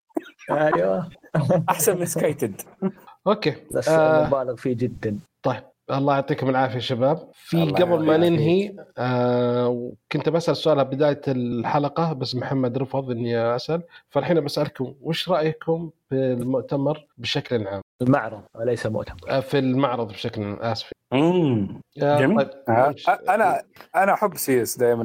[0.51, 1.09] أيوه.
[1.69, 2.61] أحسن من سكايتد
[3.27, 3.55] أوكي.
[3.71, 5.19] بس آه مبالغ فيه جدا.
[5.43, 7.29] طيب الله يعطيكم العافية شباب.
[7.33, 8.17] في قبل ما.
[8.17, 13.81] ننهي آه كنت بسأل سؤال بداية الحلقة بس محمد رفض إني أسأل.
[14.09, 20.59] فالحين بسالكم وش رأيكم بالمؤتمر بشكل عام؟ المعرض وليس مؤتمر؟ آه في المعرض بشكل عام
[20.61, 20.91] آسف.
[21.13, 22.37] امم آه جميل.
[22.37, 22.95] طيب آه،
[23.29, 23.61] أنا
[23.95, 25.03] أنا أحب CES دائما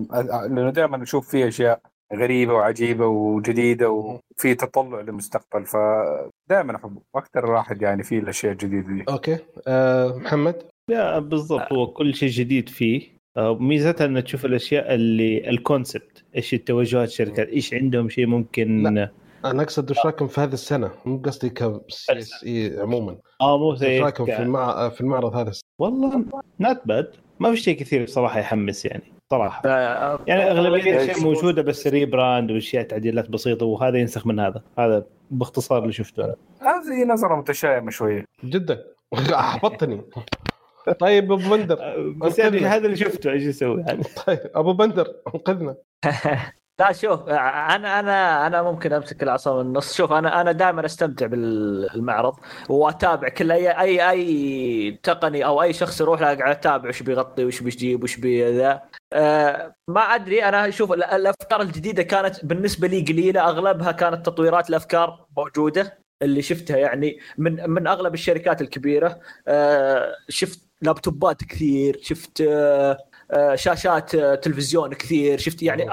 [0.49, 1.81] لأنه دائما نشوف فيه أشياء
[2.15, 7.01] غريبة وعجيبة وجديدة وفي تطلع للمستقبل فدائما أحبه.
[7.15, 9.05] أكثر واحد يعني فيه الأشياء الجديدة دي.
[9.09, 9.39] أوكي.
[9.69, 11.73] آه محمد؟ لا بالضبط.
[11.73, 13.23] هو كل شيء جديد فيه.
[13.37, 18.95] آه، ميزتها انك تشوف الأشياء اللي ال concept إيش التوجهات الشركات إيش عندهم شيء ممكن؟
[18.95, 19.11] لا.
[19.45, 21.53] أنا أقصد وش رأيكم في هذه السنة؟ مو قصدي
[21.91, 23.17] CES عموما.
[23.41, 24.89] آه مو وش زي رأيكم في المع...
[24.89, 26.25] في المعرض هذا؟ السنة؟ والله
[26.61, 29.12] not bad ما في شيء كثير بصراحة يحمس يعني.
[29.33, 29.63] صراحة.
[30.27, 34.63] يعني أغلبية الأشياء موجودة بس rebrand وأشياء تعديلات بسيطة وهذا ينسخ من هذا.
[34.79, 36.35] هذا باختصار اللي شفته أنا.
[36.61, 38.25] هذه نظرة متشائمة شوية.
[38.45, 38.85] جدا.
[39.35, 40.01] أحبطتني.
[40.99, 41.77] طيب أبو بندر
[42.17, 45.75] بس يعني هذا اللي شفته إيش يسوي؟ يعني طيب أبو بندر أنقذنا.
[46.83, 49.95] لا شوف أنا أنا أنا ممكن أمسك العصا من النص.
[49.97, 52.35] شوف أنا أنا دائما أستمتع بالمعرض
[52.69, 57.45] وأتابع كل أي أي أي تقني أو أي شخص يروح له قاعد أتابع وش بيغطي
[57.45, 58.83] وش بيجيب وش بي ذا
[59.13, 63.49] أه ما أدري أنا أشوف ال- الأفكار الجديدة كانت بالنسبة لي قليلة.
[63.49, 69.21] أغلبها كانت تطويرات الأفكار موجودة اللي شفتها يعني من من أغلب الشركات الكبيرة.
[69.49, 75.91] أه شفت لابتوبات كثير شفت أه شاشات تلفزيون كثير شفت يعني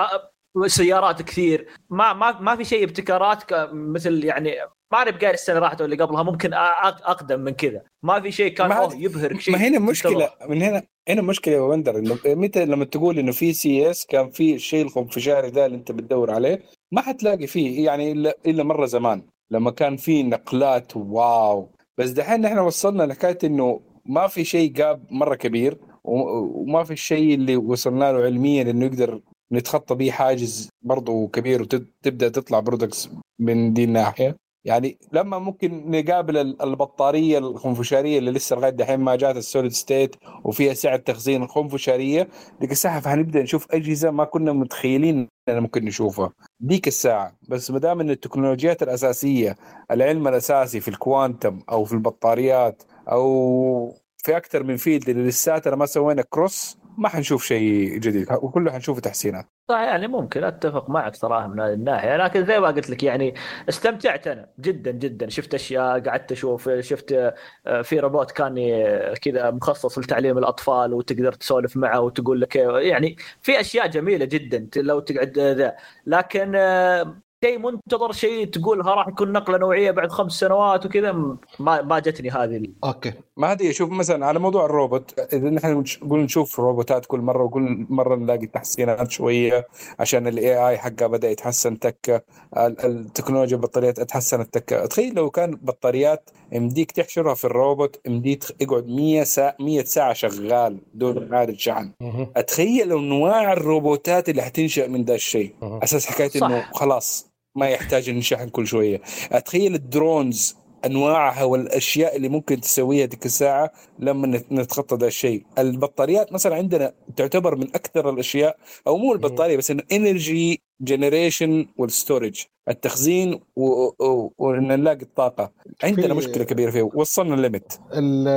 [0.68, 1.68] سيارات كثير.
[1.90, 3.44] ما ما ما في شيء ابتكارات
[3.74, 4.56] مثل يعني
[4.92, 7.82] ما اعرف قايل السنة راحت ولا قبلها ممكن أقدم من كذا.
[8.04, 10.30] ما في شيء كان هذه- يبهرك شيء ما هنا مشكلة.
[10.50, 14.30] من هنا هنا مشكلة يا بو بندر إنه متى لما تقول إنه في CES كان
[14.30, 18.86] في الشيء الخنفشاري ده اللي أنت بتدور عليه ما حتلاقي فيه يعني إلا إلا مرة
[18.86, 21.70] زمان لما كان في نقلات wow.
[21.98, 27.36] بس دحين إحنا وصلنا لحكاية إنه ما في شيء جاب مرة كبير وما في الشيء
[27.36, 29.22] اللي وصلنا له علميا إنه يقدر
[29.52, 34.36] نتخطى به حاجز برضه كبير وتبدا تطلع products من دي الناحية.
[34.66, 39.72] يعني لما ممكن نقابل ال- البطارية الخنفشارية اللي لسه لغاية دحين ما جات ال solid
[39.72, 42.28] state وفيها سعه تخزين خنفشارية
[42.62, 46.34] ديك الساعة فهنبدأ نشوف أجهزة ما كنا متخيلين إننا ممكن نشوفها.
[46.60, 49.56] ديك الساعة بس ما دام إن التكنولوجيات الأساسية
[49.92, 55.76] العلم الأساسي في ال quantum أو في البطاريات أو في أكثر من field اللي لساتنا
[55.76, 59.46] ما سوينا cross ما حنشوف شيء جديد وكله حنشوف تحسينات.
[59.70, 62.18] صح يعني ممكن أتفق معك صراحة من هذه الناحية.
[62.18, 63.34] لكن زي ما قلت لك يعني
[63.70, 65.30] استمتعت أنا جدا جدا.
[65.30, 67.34] شفت أشياء قعدت أشوف شفت
[67.68, 73.16] آه، في روبوت كان ي- كذا مخصص لتعليم الأطفال وتقدر تسولف معه وتقول لك يعني
[73.42, 75.76] في أشياء جميلة جدا لو تقعد ذا.
[76.06, 81.12] لكن آه، شيء منتظر شيء تقول ها راح يكون نقلة نوعية بعد خمس سنوات وكذا
[81.60, 86.04] ما ما جتني هذه أوكي ما هذه شوف مثلا على موضوع الروبوت إذا نحن نش-
[86.04, 89.68] نقول نشوف روبوتات كل مرة وكل مرة نلاقي تحسينات شوية
[90.00, 92.22] عشان ال AI حقها بدأ يتحسن تكه
[92.58, 98.88] ال- التكنولوجيا البطاريات اتحسنت تكه تخيل لو كان بطاريات مديك تحشرها في الروبوت مديك يقعد
[98.88, 101.92] 100 ساعه 100 ساعة شغال دون اعاده شحن.
[102.36, 105.54] أتخيل أنواع الروبوتات اللي حتنشأ من ذا الشيء.
[105.64, 106.30] أساس حكاية.
[106.36, 107.29] إنه خلاص
[107.60, 109.02] ما يحتاج نشحن كل شوية.
[109.32, 110.56] أتخيل ال drones
[110.86, 115.44] أنواعها والأشياء اللي ممكن تسويها ديك الساعة لما نت- نتخطى ذا الشيء.
[115.58, 118.58] البطاريات مثلا عندنا تعتبر من أكثر الأشياء
[118.88, 125.52] أو مو البطارية بس إنه energy generation وال storage التخزين وان نلاقي الطاقة.
[125.84, 128.28] عندنا مشكلة كبيرة فيه وصلنا ال limit ال-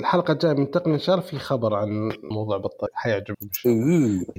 [0.00, 3.48] الحلقة الجاية من تقني ان شاء الله في خبر عن موضوع بطارية حيعجبكم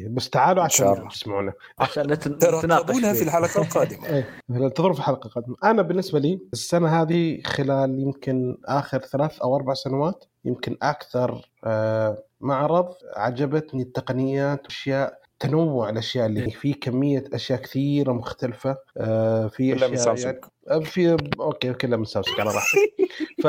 [0.10, 1.08] بس تعالوا عشان.
[1.10, 3.22] تسمعونا عشان تراقبونا في.
[3.24, 4.08] الحلقة القادمة.
[4.08, 4.30] إيه.
[4.50, 5.56] انتظروا في الحلقة القادمة.
[5.64, 12.24] أنا بالنسبة لي السنة هذه خلال يمكن آخر ثلاث أو أربع سنوات يمكن أكثر آه،
[12.42, 19.78] معرض عجبتني التقنيات أشياء تنوع الأشياء اللي في كمية أشياء كثيرة مختلفة آه، في من
[19.84, 20.26] أشياء سامسونج.
[20.26, 20.40] يعني
[20.84, 22.94] في okay كلها من سامسونج على راحتك.
[23.44, 23.46] ف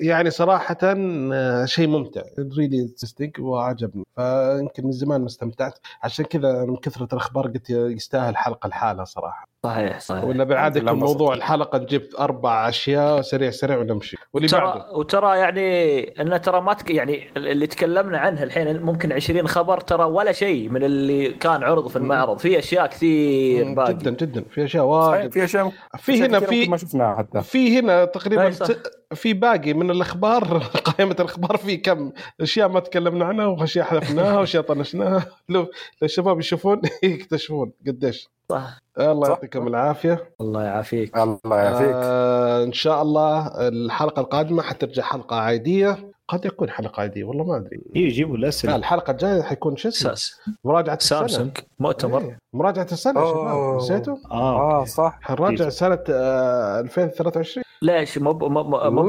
[0.00, 2.22] يعني صراحة آه، شيء ممتع
[2.58, 4.04] really interesting وعجبني.
[4.16, 5.78] فيمكن من زمان ما استمتعت.
[6.02, 9.48] عشان كذا من كثرة الأخبار قلت يستاهل حلقة لحالها صراحة.
[9.64, 10.24] صحيح صحيح.
[10.24, 10.92] ولا لا يكون.
[10.92, 14.16] موضوع الحلقة نجيب أربع أشياء سريع سريع ونمشي.
[14.32, 19.12] واللي ترى بعده؟ وترى يعني إن ترى ما تك يعني اللي تكلمنا عنه الحين ممكن
[19.12, 22.38] 20 خبر ترى ولا شيء من اللي كان عرض في المعرض.
[22.38, 23.94] في أشياء كثير باقي.
[23.94, 24.44] جدا جدا.
[24.50, 25.32] في أشياء واجد.
[25.32, 27.42] في أشياء في هنا في ما شفناها حتى.
[27.42, 28.50] في هنا تقريبا.
[28.50, 30.58] ت- في باقي من الأخبار
[30.88, 35.26] قائمة الأخبار في كم أشياء ما تكلمنا عنها وأشياء حذفناها وأشياء طنشناها.
[35.48, 35.66] لو
[36.02, 38.28] الشباب يشوفون يكتشفون قديش.
[38.52, 38.78] صح.
[39.00, 39.28] الله.
[39.28, 40.30] يعطيكم العافية.
[40.40, 41.16] الله يعافيك.
[41.16, 41.90] الله يعافيك.
[41.94, 46.12] آه إن شاء الله الحلقة القادمة حترجع حلقة عادية.
[46.28, 47.80] قد يكون حلقة عادية والله ما أدري.
[47.96, 50.40] إيه، يجيبوا لا الاسئله الحلقة الجاية حيكون شو اسمه؟ ساس.
[50.64, 51.18] مراجعة السنة.
[51.18, 52.20] سامسونج مؤتمر.
[52.20, 53.76] إيه، مراجعة السنة شباب.
[53.76, 55.18] نسيتوا؟ آه آه صح.
[55.22, 59.08] حنراجع سنة آه 2023 ليش؟ مو مو مو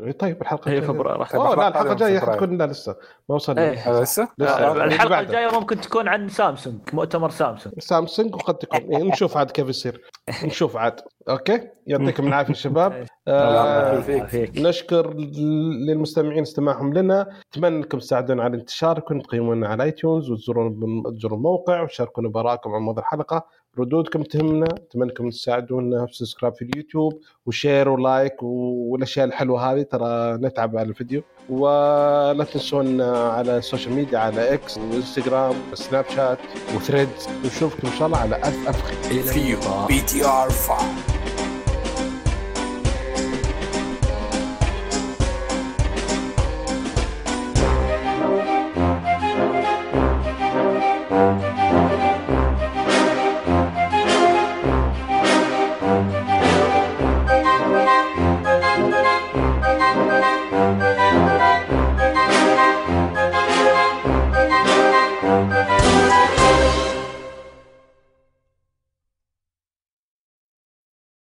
[0.00, 0.88] إيه، طيب الحلقة هي الجاية.
[0.88, 1.18] فبراير.
[1.18, 2.40] راح أوه لا الحلقة الجاية فبراير.
[2.40, 2.96] حتكون لا لسه
[3.28, 3.70] ما وصلنا.
[3.70, 3.90] إيه.
[3.90, 4.84] هذا لسه؟ لسه.
[4.84, 5.20] الحلقة.
[5.20, 7.74] الجاية ممكن تكون عن سامسونج مؤتمر سامسونج.
[7.78, 8.80] سامسونج وقد تكون.
[8.80, 10.00] إيه، نشوف عاد كيف يصير.
[10.44, 11.00] نشوف عاد.
[11.28, 12.92] okay؟ يعطيكم العافية شباب.
[12.92, 14.02] الله آه
[14.56, 17.26] نشكر للمستمعين استماعهم لنا.
[17.52, 22.80] أتمنى أنكم تساعدونا على الانتشار كنتم تقيمونا على iTunes وتزورون تزوروا الموقع وتشاركونا بآراءكم عن
[22.80, 23.46] موضوع الحلقة.
[23.78, 29.72] ردودكم تهمنا أتمنى انكم تساعدونا في subscribe في اليوتيوب و share و like والأشياء الحلوة
[29.72, 31.22] هذه ترى نتعب على الفيديو.
[31.48, 36.38] ولا تنسون على ال social media على إكس وإنستغرام وسناب شات
[36.76, 39.22] وثريدز ونشوفكم إن شاء الله على ألف ألف خير.
[39.22, 39.58] If you
[39.92, 41.15] BTR 5